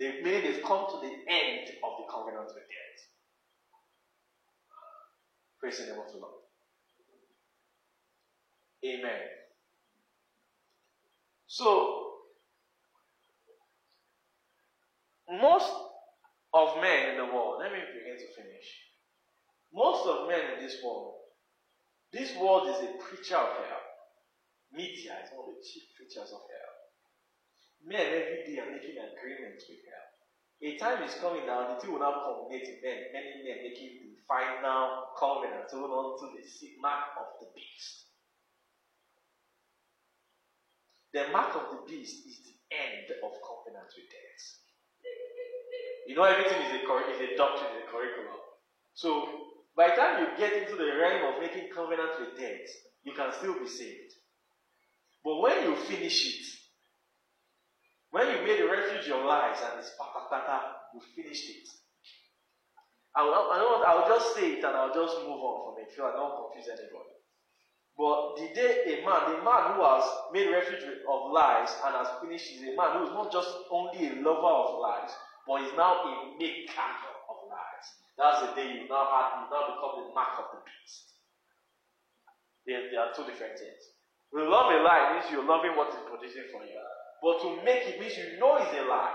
They 0.01 0.23
meaning 0.23 0.43
they've 0.43 0.63
come 0.65 0.87
to 0.91 0.99
the 1.01 1.13
end 1.29 1.71
of 1.85 1.93
the 1.99 2.07
covenant 2.11 2.47
with 2.47 2.67
death. 2.67 2.99
Praise 5.61 5.79
the 5.79 5.87
name 5.87 6.01
of 6.05 6.13
the 6.13 6.19
Lord. 6.19 6.41
Amen. 8.85 9.44
So, 11.55 11.71
most 15.31 15.71
of 16.53 16.83
men 16.83 17.15
in 17.15 17.17
the 17.17 17.31
world, 17.31 17.63
let 17.63 17.71
me 17.71 17.79
begin 17.79 18.19
to 18.19 18.29
finish. 18.35 18.67
Most 19.73 20.03
of 20.03 20.27
men 20.27 20.59
in 20.59 20.67
this 20.67 20.83
world, 20.83 21.15
this 22.13 22.35
world 22.43 22.67
is 22.75 22.83
a 22.83 22.99
preacher 22.99 23.39
of 23.39 23.55
hell. 23.55 23.87
Media 24.73 25.15
is 25.23 25.31
one 25.31 25.47
of 25.47 25.55
the 25.55 25.63
chief 25.63 25.95
preachers 25.95 26.35
of 26.35 26.43
hell. 26.43 26.75
Men 27.87 28.03
every 28.03 28.43
day 28.51 28.59
are 28.59 28.75
making 28.75 28.99
agreements 28.99 29.63
with 29.71 29.79
hell. 29.87 30.11
A 30.59 30.75
time 30.83 31.07
is 31.07 31.15
coming 31.23 31.47
now, 31.47 31.71
the 31.71 31.79
two 31.79 31.93
will 31.93 32.03
not 32.03 32.27
culminate 32.27 32.67
in 32.67 32.83
men, 32.83 33.15
many 33.15 33.47
men 33.47 33.63
making 33.63 34.03
the 34.03 34.19
final 34.27 35.07
covenant, 35.15 35.71
to 35.71 35.79
the 35.79 36.71
mark 36.83 37.15
of 37.15 37.39
the 37.39 37.47
beast. 37.55 38.11
The 41.15 41.31
mark 41.31 41.55
of 41.55 41.71
the 41.71 41.81
beast 41.87 42.27
is 42.27 42.43
the 42.43 42.59
end 42.75 43.07
of 43.23 43.39
covenant 43.39 43.87
with 43.95 44.11
death. 44.11 44.45
You 46.11 46.17
know, 46.17 46.25
everything 46.25 46.59
is 46.59 46.75
a, 46.75 46.83
is 46.83 47.21
a 47.31 47.37
doctrine, 47.39 47.71
is 47.79 47.87
a 47.87 47.91
curriculum. 47.91 48.43
So, 48.95 49.55
by 49.77 49.91
the 49.91 49.95
time 49.95 50.21
you 50.21 50.29
get 50.37 50.53
into 50.59 50.75
the 50.75 50.91
realm 50.99 51.33
of 51.33 51.41
making 51.41 51.71
covenant 51.71 52.19
with 52.19 52.37
death, 52.37 52.67
you 53.05 53.13
can 53.15 53.31
still 53.39 53.55
be 53.55 53.69
saved. 53.69 54.11
But 55.23 55.41
when 55.41 55.63
you 55.63 55.77
finish 55.87 56.19
it, 56.27 56.47
when 58.11 58.29
you 58.29 58.43
made 58.43 58.61
a 58.61 58.67
refuge 58.67 59.09
of 59.11 59.25
lies 59.25 59.63
and 59.71 59.79
it's 59.79 59.95
patata, 59.95 60.61
you 60.95 61.01
finished 61.15 61.49
it. 61.49 61.69
I 63.15 63.23
will, 63.23 63.35
I 63.35 63.63
will, 63.63 63.85
I 63.87 63.95
will 63.95 64.09
just 64.19 64.35
say 64.35 64.59
it 64.59 64.65
and 64.65 64.75
I'll 64.75 64.95
just 64.95 65.19
move 65.23 65.39
on 65.39 65.75
from 65.75 65.83
it 65.83 65.95
so 65.95 66.07
I 66.07 66.13
don't 66.13 66.35
confuse 66.43 66.67
anybody. 66.67 67.14
But 67.97 68.35
the 68.37 68.51
day 68.55 68.99
a 68.99 69.07
man, 69.07 69.31
the 69.31 69.39
man 69.47 69.79
who 69.79 69.87
has 69.87 70.03
made 70.33 70.51
refuge 70.51 70.83
of 70.83 71.31
lies 71.31 71.71
and 71.87 71.95
has 71.95 72.11
finished 72.21 72.51
is 72.51 72.63
a 72.67 72.75
man 72.75 72.99
who 72.99 73.07
is 73.07 73.15
not 73.15 73.31
just 73.31 73.55
only 73.71 74.11
a 74.11 74.19
lover 74.19 74.51
of 74.51 74.83
lies, 74.83 75.15
but 75.47 75.63
is 75.63 75.71
now 75.79 76.03
a 76.03 76.35
maker 76.35 76.91
of 77.31 77.37
lies. 77.47 77.87
That's 78.19 78.41
the 78.43 78.51
day 78.59 78.67
you 78.67 78.91
now 78.91 79.07
have 79.07 79.31
you 79.39 79.47
now 79.47 79.79
become 79.79 79.95
the 80.03 80.15
mark 80.15 80.35
of 80.43 80.59
the 80.59 80.61
beast. 80.67 81.15
There, 82.67 82.83
there 82.91 83.01
are 83.07 83.15
two 83.15 83.31
different 83.31 83.63
things. 83.63 83.83
To 84.35 84.43
love 84.43 84.75
a 84.75 84.83
lie 84.83 85.15
means 85.15 85.31
you're 85.31 85.47
loving 85.47 85.77
what 85.79 85.95
is 85.95 86.03
producing 86.11 86.51
for 86.51 86.67
you. 86.67 86.83
But 87.23 87.39
to 87.47 87.63
make 87.63 87.87
it 87.87 88.01
means 88.01 88.19
you 88.19 88.41
know 88.43 88.57
it's 88.59 88.75
a 88.75 88.83
lie. 88.91 89.15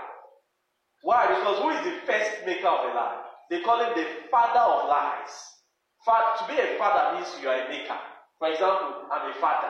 Why? 1.02 1.28
Because 1.28 1.60
who 1.60 1.68
is 1.68 1.84
the 1.84 2.00
first 2.08 2.46
maker 2.46 2.68
of 2.68 2.88
a 2.88 2.94
lie? 2.96 3.20
They 3.50 3.60
call 3.60 3.84
him 3.84 3.92
the 3.92 4.06
father 4.30 4.64
of 4.64 4.88
lies. 4.88 5.34
to 6.40 6.44
be 6.48 6.56
a 6.56 6.78
father 6.78 7.18
means 7.18 7.28
you 7.42 7.48
are 7.48 7.66
a 7.66 7.68
maker. 7.68 7.98
For 8.40 8.48
example, 8.48 9.04
I'm 9.12 9.28
a 9.28 9.34
father. 9.36 9.68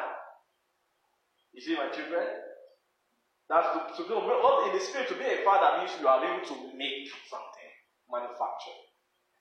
You 1.50 1.60
see 1.60 1.74
my 1.74 1.90
children? 1.90 2.22
That's 3.50 3.66
to, 3.74 3.82
to 3.98 4.02
be 4.06 4.14
in 4.14 4.70
the 4.78 4.78
spirit 4.78 5.10
to 5.10 5.18
be 5.18 5.26
a 5.26 5.42
father 5.42 5.82
means 5.82 5.90
you 5.98 6.06
are 6.06 6.22
able 6.22 6.46
to 6.46 6.54
make 6.78 7.10
something, 7.26 7.72
manufacture. 8.06 8.78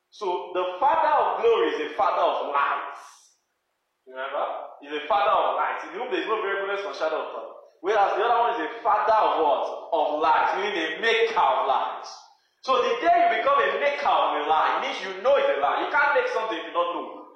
So 0.10 0.50
the 0.58 0.82
father 0.82 1.14
of 1.14 1.46
glory 1.46 1.78
is 1.78 1.94
a 1.94 1.94
father 1.94 2.26
of 2.26 2.50
lights. 2.50 3.06
Remember? 4.10 4.74
He's 4.82 4.98
a 4.98 5.06
father 5.06 5.30
of 5.30 5.62
lights. 5.62 5.86
In 5.86 5.94
whom 5.94 6.10
there 6.10 6.26
is 6.26 6.28
no 6.28 6.42
variableness 6.42 6.82
or 6.90 6.98
shadow 6.98 7.22
of 7.22 7.30
turning. 7.30 7.54
Whereas 7.86 8.18
the 8.18 8.26
other 8.26 8.40
one 8.42 8.52
is 8.58 8.66
a 8.66 8.70
father 8.82 9.14
of 9.14 9.46
what? 9.46 9.94
Of 9.94 10.08
lights, 10.26 10.58
meaning 10.58 10.74
a 10.74 10.90
maker 11.06 11.38
of 11.38 11.70
lights. 11.70 12.10
So 12.66 12.82
the 12.82 12.98
day 12.98 13.14
you 13.14 13.30
become 13.46 13.62
a 13.62 13.78
maker 13.78 14.10
of 14.10 14.42
a 14.42 14.50
lie, 14.50 14.82
means 14.82 14.98
you 15.06 15.22
know 15.22 15.38
it's 15.38 15.54
a 15.54 15.62
lie. 15.62 15.86
You 15.86 15.94
can't 15.94 16.18
make 16.18 16.34
something 16.34 16.58
if 16.58 16.66
you 16.66 16.74
don't 16.74 16.98
know. 16.98 17.30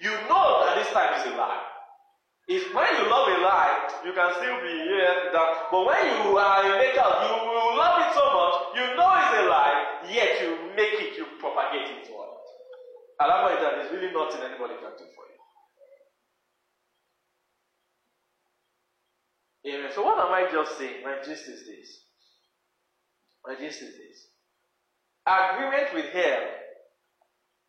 You 0.00 0.10
know 0.30 0.62
that 0.62 0.78
this 0.78 0.90
time 0.94 1.10
is 1.18 1.26
a 1.26 1.36
lie. 1.36 1.66
If 2.46 2.72
when 2.72 2.86
you 2.86 3.10
love 3.10 3.28
a 3.28 3.38
lie, 3.42 3.90
you 4.06 4.12
can 4.14 4.30
still 4.38 4.62
be 4.62 4.72
here. 4.86 5.34
That, 5.34 5.68
but 5.70 5.84
when 5.84 6.00
you 6.22 6.38
are 6.38 6.62
a 6.64 6.78
maker, 6.78 7.02
you 7.02 7.34
will 7.50 7.76
love 7.76 7.98
it 8.00 8.14
so 8.14 8.24
much, 8.30 8.78
you 8.78 8.86
know 8.96 9.10
it's 9.10 9.34
a 9.36 9.44
lie, 9.50 10.06
yet 10.08 10.40
you 10.40 10.72
make 10.74 10.94
it, 11.02 11.18
you 11.18 11.26
propagate 11.38 11.98
it 11.98 12.06
to 12.06 12.14
others. 12.14 12.48
And 13.20 13.28
that 13.28 13.60
that 13.60 13.84
is 13.84 13.92
really 13.92 14.14
nothing 14.14 14.40
anybody 14.40 14.74
can 14.80 14.94
do 14.96 15.04
for 15.12 15.26
you. 15.26 15.38
Amen. 19.74 19.90
So 19.92 20.04
what 20.04 20.18
am 20.18 20.32
I 20.32 20.48
just 20.50 20.78
saying? 20.78 21.02
My 21.04 21.18
gist 21.18 21.48
is 21.48 21.66
this. 21.66 22.06
My 23.44 23.56
gist 23.56 23.82
is 23.82 23.98
this. 23.98 24.28
Agreement 25.26 25.92
with 25.92 26.06
hell. 26.14 26.46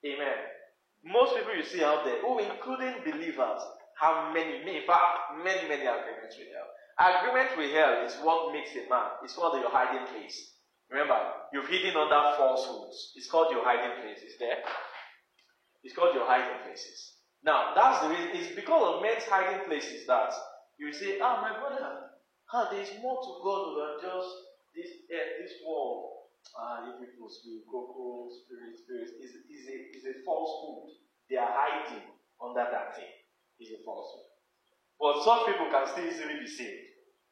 Amen 0.05 0.58
most 1.03 1.35
people 1.35 1.55
you 1.55 1.63
see 1.63 1.83
out 1.83 2.03
there, 2.05 2.19
oh, 2.25 2.39
including 2.39 3.03
believers, 3.03 3.61
have 3.99 4.33
many, 4.33 4.63
in 4.63 4.83
fact, 4.87 5.39
many, 5.43 5.67
many 5.67 5.83
agreements 5.83 6.35
with 6.37 6.47
hell. 6.51 6.69
Agreement 6.99 7.57
with 7.57 7.71
hell 7.71 8.05
is 8.05 8.15
what 8.23 8.51
makes 8.51 8.71
a 8.75 8.87
man. 8.89 9.19
It's 9.23 9.35
called 9.35 9.59
your 9.59 9.71
hiding 9.71 10.07
place. 10.07 10.35
Remember, 10.91 11.19
you've 11.53 11.67
hidden 11.67 11.95
under 11.95 12.35
falsehoods. 12.35 13.13
It's 13.15 13.29
called 13.29 13.51
your 13.51 13.63
hiding 13.63 14.01
place. 14.03 14.19
Is 14.23 14.37
there? 14.39 14.59
It's 15.83 15.95
called 15.95 16.15
your 16.15 16.25
hiding 16.25 16.65
places. 16.65 17.19
Now, 17.43 17.71
that's 17.75 18.03
the 18.03 18.09
reason. 18.09 18.29
It's 18.33 18.55
because 18.55 18.95
of 18.95 19.01
men's 19.01 19.23
hiding 19.23 19.63
places 19.67 20.05
that 20.07 20.33
you 20.77 20.91
say, 20.91 21.19
ah, 21.21 21.39
my 21.39 21.55
brother, 21.59 22.11
ah, 22.51 22.67
there 22.71 22.81
is 22.81 22.91
more 23.01 23.21
to 23.21 23.31
God 23.43 23.63
than 23.79 24.09
just 24.09 24.29
this 24.75 24.91
uh, 25.07 25.29
this 25.41 25.53
world, 25.65 26.08
ah, 26.57 26.83
uh, 26.83 26.99
people 26.99 27.29
spirit, 27.29 27.63
cocoa, 27.69 28.29
spirit, 28.31 28.75
spirit, 28.77 29.09
is, 29.21 29.31
is, 29.47 29.63
a, 29.69 29.77
is 29.97 30.05
a 30.05 30.15
falsehood. 30.25 30.91
They 31.29 31.37
are 31.37 31.49
hiding 31.51 32.03
under 32.41 32.65
that 32.65 32.95
thing. 32.95 33.11
Is 33.59 33.75
a 33.75 33.83
falsehood. 33.83 34.27
But 34.99 35.23
some 35.23 35.45
people 35.45 35.67
can 35.71 35.87
still 35.87 36.07
easily 36.07 36.39
be 36.39 36.47
saved 36.47 36.89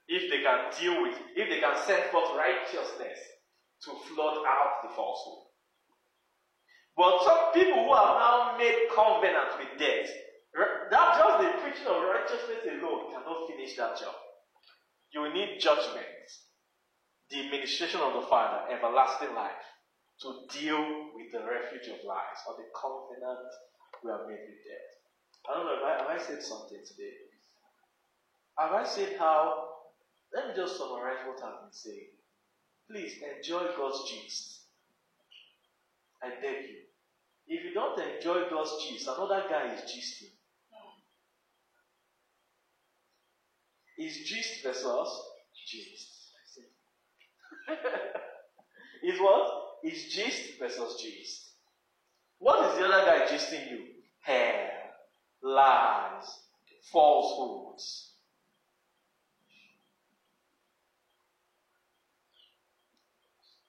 if 0.08 0.32
they 0.32 0.42
can 0.44 0.72
deal 0.80 1.02
with, 1.04 1.16
if 1.36 1.50
they 1.50 1.60
can 1.60 1.76
send 1.86 2.04
forth 2.12 2.32
righteousness 2.36 3.20
to 3.84 3.92
flood 4.08 4.40
out 4.48 4.84
the 4.84 4.90
falsehood. 4.96 5.48
But 6.96 7.24
some 7.24 7.54
people 7.54 7.86
who 7.86 7.94
have 7.94 8.16
now 8.18 8.56
made 8.58 8.88
covenant 8.96 9.60
with 9.60 9.80
death, 9.80 10.10
that 10.90 11.08
just 11.20 11.36
the 11.44 11.62
preaching 11.62 11.88
of 11.88 12.04
righteousness 12.04 12.66
alone 12.66 13.12
cannot 13.12 13.48
finish 13.48 13.76
that 13.78 14.00
job. 14.00 14.16
You 15.14 15.32
need 15.34 15.60
judgment, 15.60 16.08
the 17.30 17.46
administration 17.46 18.00
of 18.02 18.14
the 18.14 18.28
Father, 18.28 18.72
everlasting 18.72 19.36
life, 19.36 19.66
to 20.22 20.48
deal 20.50 21.12
with 21.14 21.32
the 21.32 21.40
refuge 21.40 21.88
of 21.88 22.04
lies 22.06 22.40
or 22.48 22.56
the 22.58 22.70
covenant 22.74 23.48
we 24.04 24.12
have 24.12 24.28
made 24.28 24.42
with 24.48 24.64
death. 24.66 24.98
I 25.50 25.54
don't 25.54 25.66
know, 25.66 25.76
have 25.76 26.08
I, 26.08 26.14
have 26.14 26.22
I 26.22 26.24
said 26.24 26.42
something 26.42 26.80
today? 26.86 27.14
Have 28.58 28.72
I 28.72 28.84
said 28.86 29.16
how? 29.20 29.66
Let 30.34 30.48
me 30.48 30.54
just 30.56 30.78
summarize 30.78 31.20
what 31.26 31.44
I've 31.44 31.62
been 31.62 31.72
saying. 31.72 32.10
Please 32.90 33.14
enjoy 33.38 33.68
God's 33.78 34.10
gist. 34.10 34.62
I 36.24 36.30
beg 36.42 36.70
you. 36.70 36.78
If 37.48 37.64
you 37.64 37.74
don't 37.74 38.00
enjoy 38.00 38.50
God's 38.50 38.72
gist, 38.84 39.08
another 39.08 39.44
guy 39.50 39.74
is 39.74 39.82
gisting. 39.82 40.32
Is 43.98 44.18
gist 44.30 44.64
versus 44.64 45.22
gist. 45.66 46.17
is 49.04 49.20
what? 49.20 49.52
Is 49.84 50.06
gist 50.06 50.60
versus 50.60 51.02
gist. 51.02 51.52
What 52.40 52.72
is 52.72 52.80
the 52.80 52.86
other 52.86 53.06
guy 53.06 53.26
gisting 53.28 53.72
you? 53.72 53.84
Hair, 54.22 54.70
lies, 55.42 56.26
falsehoods. 56.92 58.12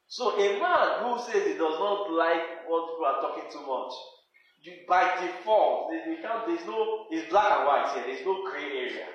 So 0.07 0.37
a 0.37 0.61
man 0.61 1.05
who 1.05 1.23
says 1.23 1.47
he 1.47 1.53
does 1.53 1.79
not 1.79 2.11
like 2.11 2.67
what 2.67 2.91
people 2.91 3.07
are 3.07 3.21
talking 3.21 3.51
too 3.53 3.65
much, 3.67 3.93
you, 4.63 4.73
by 4.89 5.15
default, 5.21 5.91
there's 5.93 6.67
no, 6.67 7.07
it's 7.11 7.31
black 7.31 7.53
and 7.53 7.67
white 7.67 7.93
here, 7.95 8.05
there's 8.07 8.27
no 8.27 8.43
gray 8.51 8.65
area. 8.65 9.07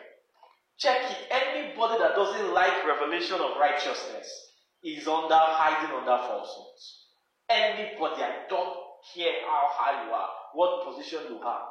Check 0.78 0.98
it. 1.02 1.18
Anybody 1.30 2.00
that 2.00 2.16
doesn't 2.16 2.54
like 2.54 2.88
revelation 2.88 3.36
of 3.42 3.58
righteousness 3.60 4.53
is 4.84 5.08
under 5.08 5.36
hiding 5.36 5.96
under 5.96 6.18
falsehoods. 6.28 7.08
Anybody, 7.50 8.24
I 8.24 8.46
don't 8.50 8.78
care 9.14 9.34
how 9.46 9.68
high 9.72 10.06
you 10.06 10.12
are, 10.12 10.30
what 10.54 10.86
position 10.88 11.20
you 11.30 11.40
have. 11.44 11.62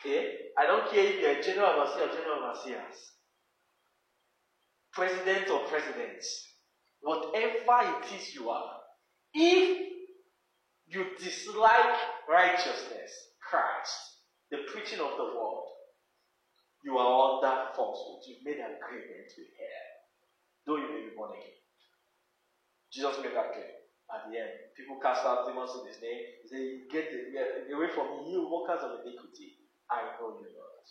Okay? 0.00 0.32
I 0.58 0.66
don't 0.66 0.90
care 0.90 1.04
if 1.04 1.20
you're 1.20 1.38
a 1.38 1.42
general 1.42 1.80
overseer 1.80 2.04
or 2.04 2.14
general 2.14 2.50
overseers, 2.50 3.12
president 4.92 5.50
or 5.50 5.60
presidents 5.68 6.54
whatever 7.04 8.00
it 8.00 8.20
is 8.20 8.34
you 8.34 8.48
are, 8.48 8.80
if 9.34 9.92
you 10.86 11.04
dislike 11.18 11.98
righteousness, 12.28 13.12
Christ, 13.50 13.94
the 14.50 14.58
preaching 14.72 15.00
of 15.00 15.16
the 15.16 15.24
word, 15.24 15.68
you 16.84 16.96
are 16.96 17.36
under 17.36 17.68
falsehood. 17.76 18.22
You've 18.26 18.44
made 18.44 18.56
an 18.56 18.76
agreement 18.76 19.32
with 19.36 19.52
hell, 19.58 19.92
though 20.66 20.76
you 20.76 20.88
may 20.88 21.08
be 21.08 21.16
born 21.16 21.32
again. 21.32 21.63
Jesus 22.94 23.18
made 23.22 23.34
that 23.34 23.52
clear. 23.52 23.74
At 24.14 24.30
the 24.30 24.38
end, 24.38 24.50
people 24.76 25.00
cast 25.02 25.26
out 25.26 25.46
demons 25.46 25.70
in 25.80 25.88
his 25.88 25.98
name. 26.00 26.22
He 26.42 26.46
said, 26.46 26.86
Get 26.92 27.10
away 27.74 27.88
from 27.90 28.22
me, 28.22 28.30
you 28.32 28.46
workers 28.46 28.84
of 28.84 29.00
iniquity. 29.02 29.58
I 29.90 30.14
know 30.20 30.38
you 30.38 30.46
not. 30.54 30.86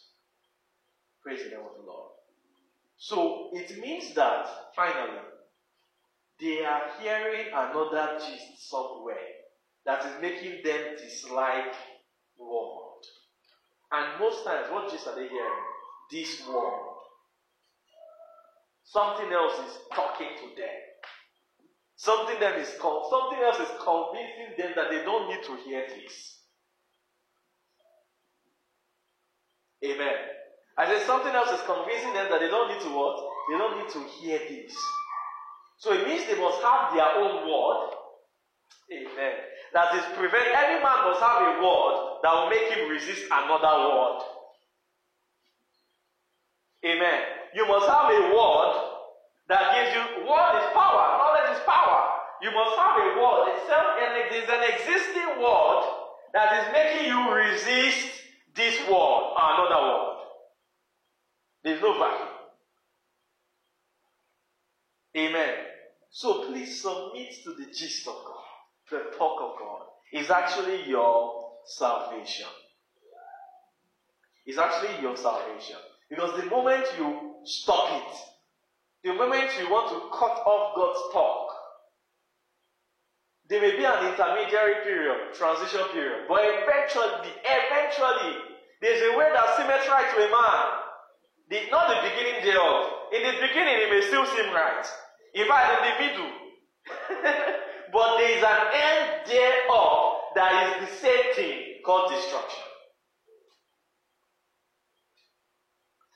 Praise 1.23 1.43
the 1.43 1.51
name 1.55 1.65
of 1.65 1.79
the 1.79 1.87
Lord. 1.87 2.11
So 2.97 3.49
it 3.53 3.79
means 3.79 4.13
that, 4.15 4.47
finally, 4.75 5.21
they 6.41 6.65
are 6.65 6.81
hearing 6.99 7.47
another 7.53 8.19
gist 8.19 8.69
somewhere 8.69 9.15
that 9.85 10.05
is 10.05 10.21
making 10.21 10.63
them 10.63 10.97
dislike 10.97 11.75
the 12.37 12.43
word. 12.43 13.03
And 13.91 14.19
most 14.19 14.43
times, 14.43 14.67
what 14.71 14.91
gist 14.91 15.07
are 15.07 15.15
they 15.15 15.27
hearing? 15.29 15.63
This 16.11 16.45
world. 16.47 16.97
Something 18.83 19.31
else 19.31 19.53
is 19.53 19.77
talking 19.93 20.35
to 20.37 20.55
them. 20.55 20.79
Something 22.03 22.37
them 22.37 22.59
is 22.59 22.67
something 22.67 23.39
else 23.39 23.59
is 23.63 23.71
convincing 23.79 24.51
them 24.57 24.73
that 24.75 24.91
they 24.91 25.05
don't 25.05 25.29
need 25.29 25.41
to 25.45 25.55
hear 25.63 25.87
this. 25.87 26.41
Amen. 29.85 30.11
I 30.77 30.85
said 30.85 31.07
something 31.07 31.33
else 31.33 31.51
is 31.51 31.65
convincing 31.65 32.11
them 32.11 32.27
that 32.29 32.41
they 32.41 32.49
don't 32.49 32.67
need 32.67 32.81
to 32.83 32.89
what? 32.89 33.23
They 33.49 33.57
don't 33.57 33.79
need 33.79 33.89
to 33.93 34.03
hear 34.19 34.37
this. 34.37 34.75
So 35.77 35.93
it 35.93 36.05
means 36.05 36.27
they 36.27 36.37
must 36.37 36.61
have 36.61 36.93
their 36.93 37.07
own 37.07 37.47
word. 37.47 37.95
Amen. 38.91 39.35
That 39.71 39.95
is 39.95 40.03
prevent 40.17 40.47
every 40.51 40.83
man 40.83 41.07
must 41.07 41.21
have 41.21 41.39
a 41.39 41.63
word 41.63 42.19
that 42.21 42.33
will 42.35 42.49
make 42.49 42.67
him 42.67 42.89
resist 42.89 43.23
another 43.31 43.79
word. 43.79 44.19
Amen. 46.83 47.21
You 47.55 47.65
must 47.65 47.87
have 47.87 48.11
a 48.11 48.35
word 48.35 48.92
that 49.49 49.75
gives 49.75 49.95
you 49.95 50.27
word 50.27 50.53
is 50.61 50.69
power, 50.73 51.17
knowledge 51.17 51.57
is 51.57 51.63
power. 51.65 52.09
You 52.41 52.51
must 52.51 52.77
have 52.77 52.97
a 52.97 53.07
word 53.19 53.55
itself, 53.55 53.87
and 54.01 54.17
it 54.17 54.43
is 54.43 54.49
an 54.49 54.63
existing 54.73 55.41
word 55.41 55.83
that 56.33 56.49
is 56.59 56.73
making 56.73 57.07
you 57.07 57.31
resist 57.31 58.21
this 58.55 58.79
word 58.87 59.21
or 59.35 59.53
another 59.53 59.81
word. 59.81 60.17
There's 61.63 61.81
no 61.81 61.93
vacuum. 61.97 62.29
Amen. 65.15 65.53
So 66.09 66.45
please 66.45 66.81
submit 66.81 67.33
to 67.43 67.53
the 67.53 67.65
gist 67.71 68.07
of 68.07 68.15
God, 68.15 68.43
the 68.91 69.17
talk 69.17 69.41
of 69.41 69.59
God. 69.59 69.81
Is 70.11 70.29
actually 70.29 70.87
your 70.87 71.53
salvation. 71.65 72.45
It's 74.45 74.59
actually 74.59 75.01
your 75.01 75.17
salvation. 75.17 75.77
Because 76.07 76.39
the 76.39 76.45
moment 76.45 76.85
you 76.99 77.35
stop 77.45 77.89
it, 77.93 78.17
the 79.03 79.13
moment 79.13 79.51
you 79.59 79.69
want 79.69 79.91
to 79.91 79.99
cut 80.15 80.39
off 80.47 80.75
God's 80.75 81.13
talk, 81.13 81.51
there 83.49 83.59
may 83.59 83.75
be 83.75 83.83
an 83.83 84.07
intermediary 84.07 84.79
period, 84.83 85.35
transition 85.35 85.83
period, 85.91 86.25
but 86.27 86.39
eventually, 86.39 87.35
eventually, 87.43 88.33
there's 88.79 89.03
a 89.03 89.17
way 89.17 89.27
that 89.35 89.47
seems 89.59 89.87
right 89.91 90.07
to 90.07 90.17
a 90.23 90.29
man. 90.31 90.67
The, 91.51 91.69
not 91.69 91.91
the 91.91 91.99
beginning 92.07 92.47
thereof. 92.47 93.11
In 93.11 93.21
the 93.27 93.35
beginning, 93.43 93.75
it 93.83 93.89
may 93.91 94.01
still 94.07 94.25
seem 94.25 94.47
right. 94.55 94.87
In 95.35 95.47
fact, 95.47 95.67
in 95.69 95.81
the 95.83 95.95
middle. 95.99 96.31
but 97.93 98.17
there 98.17 98.37
is 98.37 98.43
an 98.43 98.61
end 98.71 99.27
thereof 99.27 100.31
that 100.35 100.81
is 100.81 100.87
the 100.87 100.95
same 100.95 101.27
thing 101.35 101.59
called 101.85 102.09
destruction. 102.09 102.63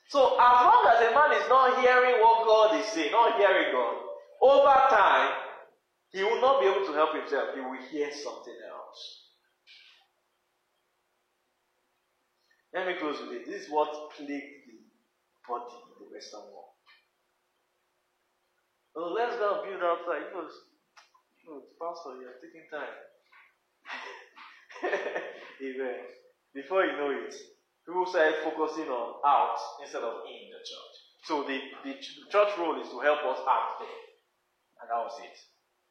So 0.10 0.36
as 0.40 0.64
long 0.64 0.88
as 0.88 1.02
a 1.04 1.12
man 1.14 1.32
is 1.42 1.50
not 1.50 1.82
hearing 1.82 2.22
what 2.22 2.46
God 2.48 2.80
is 2.80 2.86
saying, 2.88 3.12
not 3.12 3.38
hearing 3.38 3.74
God, 3.74 3.96
over 4.42 4.80
time, 4.90 5.32
he 6.12 6.24
will 6.24 6.40
not 6.40 6.62
be 6.62 6.68
able 6.68 6.86
to 6.86 6.94
help 6.94 7.14
himself. 7.16 7.56
He 7.56 7.62
will 7.62 7.78
hear 7.92 8.10
something 8.12 8.56
else. 8.72 9.24
Let 12.74 12.88
me 12.88 12.94
close 13.00 13.20
with 13.22 13.34
it. 13.34 13.46
This 13.48 13.64
is 13.64 13.70
what 13.72 14.12
plagued 14.16 14.30
the 14.30 14.80
body 15.48 15.76
in 15.76 16.06
the 16.06 16.14
Western 16.14 16.42
world. 16.42 16.72
Let's 19.16 19.36
go 19.38 19.64
build 19.66 19.84
outside. 19.84 20.28
He 20.28 20.34
goes, 20.34 20.52
oh, 21.50 21.64
Pastor, 21.80 22.22
you're 22.22 22.40
taking 22.42 22.68
time. 22.72 22.96
Amen. 25.62 26.00
Before 26.54 26.86
you 26.86 26.94
know 26.94 27.12
it, 27.12 27.36
people 27.88 28.04
started 28.06 28.44
focusing 28.44 28.92
on 28.92 29.24
out 29.24 29.56
instead 29.80 30.04
of 30.04 30.28
in 30.28 30.52
the 30.52 30.60
church. 30.60 30.96
So 31.24 31.48
the, 31.48 31.56
the 31.88 31.96
church 32.28 32.52
role 32.60 32.76
is 32.84 32.92
to 32.92 33.00
help 33.00 33.24
us 33.24 33.40
out 33.48 33.80
there. 33.80 34.00
And 34.84 34.92
that 34.92 35.00
was 35.00 35.16
it. 35.24 35.36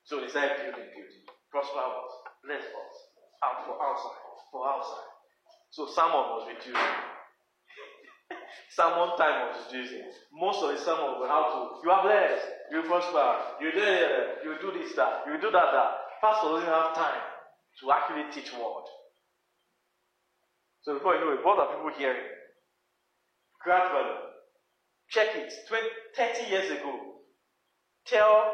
So 0.04 0.20
they 0.20 0.28
started 0.28 0.60
building, 0.60 0.92
building. 0.92 1.24
Prosper 1.48 1.80
us, 1.80 2.12
bless 2.44 2.68
us, 2.68 2.94
out 3.40 3.64
for 3.64 3.80
outside, 3.80 4.20
for 4.52 4.68
outside. 4.68 5.08
So 5.72 5.88
someone 5.88 6.36
was 6.36 6.52
reducing. 6.52 6.76
Sermon 8.76 9.16
time 9.16 9.48
was 9.48 9.72
Jesus. 9.72 10.12
Most 10.32 10.60
of 10.62 10.76
the 10.76 10.78
sermon 10.78 11.16
were 11.18 11.28
how 11.28 11.48
to, 11.48 11.80
you 11.80 11.90
are 11.90 12.02
blessed, 12.04 12.44
you 12.72 12.82
prosper, 12.84 13.56
you 13.60 13.72
do 13.72 13.80
you 14.44 14.52
do 14.60 14.68
this, 14.76 14.92
that, 14.96 15.24
you 15.26 15.40
do 15.40 15.50
that, 15.50 15.72
that. 15.72 15.90
Pastor 16.20 16.48
doesn't 16.48 16.68
have 16.68 16.94
time 16.94 17.20
to 17.80 17.84
actually 17.92 18.24
teach 18.32 18.52
word. 18.52 18.84
So 20.86 20.94
before 20.94 21.16
you 21.16 21.20
know 21.20 21.32
it, 21.32 21.44
what 21.44 21.58
are 21.58 21.74
people 21.74 21.90
hearing? 21.98 22.30
Gradually, 23.64 24.22
check 25.10 25.34
it. 25.34 25.52
20, 25.66 25.84
30 26.14 26.48
years 26.48 26.70
ago, 26.70 27.18
tell 28.06 28.52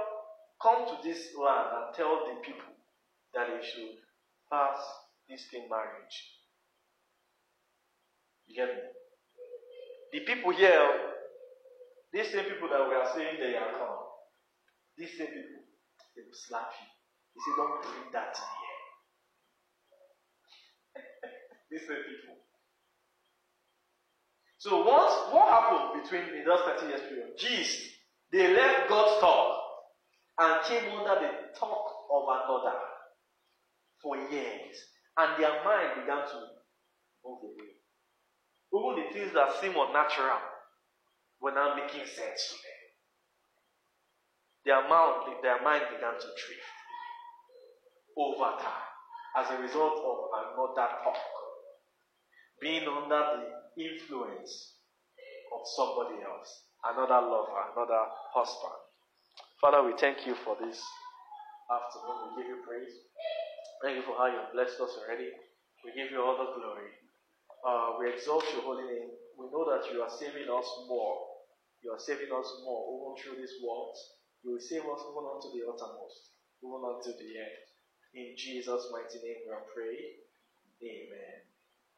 come 0.63 0.87
to 0.89 0.97
this 1.05 1.29
land 1.37 1.69
and 1.77 1.95
tell 1.95 2.25
the 2.25 2.41
people 2.41 2.73
that 3.35 3.49
they 3.49 3.61
should 3.61 4.01
pass 4.51 4.79
this 5.29 5.45
thing 5.51 5.69
marriage. 5.69 6.17
You 8.47 8.57
get 8.57 8.69
me? 8.77 8.81
The 10.13 10.21
people 10.21 10.53
here, 10.53 10.89
these 12.15 12.33
same 12.33 12.45
people 12.45 12.69
that 12.71 12.89
we 12.89 12.95
are 12.95 13.13
saying 13.15 13.37
they 13.41 13.57
are 13.57 13.73
come, 13.77 14.09
these 14.97 15.19
same 15.19 15.29
people, 15.29 15.69
they 16.17 16.23
will 16.23 16.41
slap 16.49 16.73
you. 16.81 16.89
They 17.37 17.41
say, 17.45 17.53
don't 17.57 17.83
bring 17.83 18.13
that 18.13 18.33
in 18.41 18.49
here. 18.57 18.62
Same 21.79 22.05
people. 22.05 22.37
So 24.59 24.85
once 24.85 25.13
what 25.35 25.49
happened 25.49 26.03
between 26.03 26.39
in 26.39 26.45
those 26.45 26.61
30 26.61 26.87
years 26.87 27.01
period? 27.09 27.37
Gist, 27.37 27.83
they 28.31 28.55
left 28.55 28.89
God's 28.89 29.21
talk 29.21 29.59
and 30.39 30.65
came 30.65 30.89
under 30.99 31.21
the 31.21 31.59
talk 31.59 31.87
of 32.11 32.23
another 32.31 32.79
for 34.01 34.17
years. 34.17 34.77
And 35.17 35.43
their 35.43 35.65
mind 35.65 36.01
began 36.01 36.25
to 36.27 36.39
move 37.25 37.43
away. 37.43 37.75
Even 38.73 39.03
the 39.03 39.13
things 39.13 39.35
that 39.35 39.61
seem 39.61 39.75
unnatural 39.77 40.39
were 41.41 41.53
now 41.53 41.75
making 41.75 42.07
sense 42.07 42.49
to 42.49 42.55
them. 42.55 42.83
Their 44.65 44.89
mind, 44.89 45.43
their 45.43 45.61
mind 45.63 45.85
began 45.91 46.15
to 46.15 46.29
drift 46.39 46.71
over 48.17 48.63
time 48.63 48.89
as 49.37 49.51
a 49.51 49.61
result 49.61 49.99
of 49.99 50.17
another 50.39 50.89
talk. 51.03 51.42
Being 52.63 52.87
under 52.87 53.43
the 53.77 53.83
influence 53.83 54.79
of 55.53 55.63
somebody 55.77 56.23
else, 56.23 56.63
another 56.87 57.21
lover, 57.27 57.59
another 57.75 58.03
husband. 58.33 58.79
Father, 59.61 59.83
we 59.83 59.95
thank 59.99 60.27
you 60.27 60.37
for 60.47 60.57
this 60.63 60.79
afternoon. 61.67 62.37
We 62.37 62.43
give 62.43 62.51
you 62.55 62.61
praise. 62.67 62.95
Thank 63.83 63.99
you 63.99 64.05
for 64.07 64.15
how 64.17 64.31
you 64.31 64.39
have 64.39 64.55
blessed 64.55 64.79
us 64.81 64.95
already. 65.03 65.31
We 65.85 65.91
give 65.93 66.11
you 66.15 66.23
all 66.23 66.39
the 66.39 66.55
glory. 66.55 66.91
Uh, 67.67 67.99
we 67.99 68.11
exalt 68.15 68.47
your 68.55 68.63
holy 68.63 68.87
name. 68.87 69.11
We 69.39 69.51
know 69.51 69.67
that 69.67 69.91
you 69.93 70.03
are 70.03 70.11
saving 70.11 70.47
us 70.47 70.69
more. 70.87 71.19
You 71.83 71.93
are 71.93 71.99
saving 72.03 72.31
us 72.31 72.49
more 72.65 72.83
even 72.95 73.13
through 73.19 73.43
these 73.43 73.59
words. 73.63 73.99
You 74.47 74.55
will 74.55 74.63
save 74.63 74.87
us 74.87 75.03
even 75.03 75.25
unto 75.27 75.51
the 75.51 75.67
uttermost, 75.67 76.39
even 76.63 76.83
unto 76.83 77.11
the 77.15 77.31
end. 77.43 77.59
In 78.15 78.35
Jesus' 78.39 78.91
mighty 78.95 79.19
name 79.23 79.47
we 79.47 79.51
are 79.51 79.67
praying. 79.75 80.23
Amen. 80.83 81.52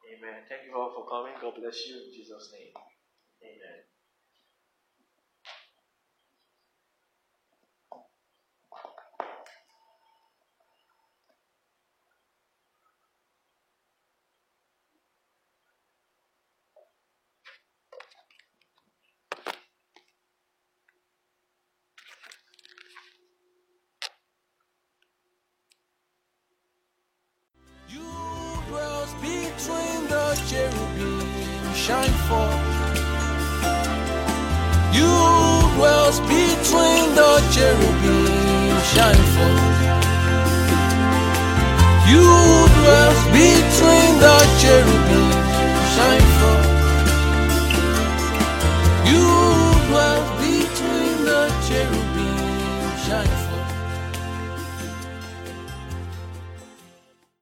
Amen. 0.07 0.43
Thank 0.49 0.65
you 0.67 0.75
all 0.75 0.93
for 0.95 1.05
coming. 1.09 1.33
God 1.41 1.55
bless 1.59 1.87
you 1.87 1.95
in 2.05 2.13
Jesus' 2.13 2.51
name. 2.53 2.73
Amen. 3.43 3.94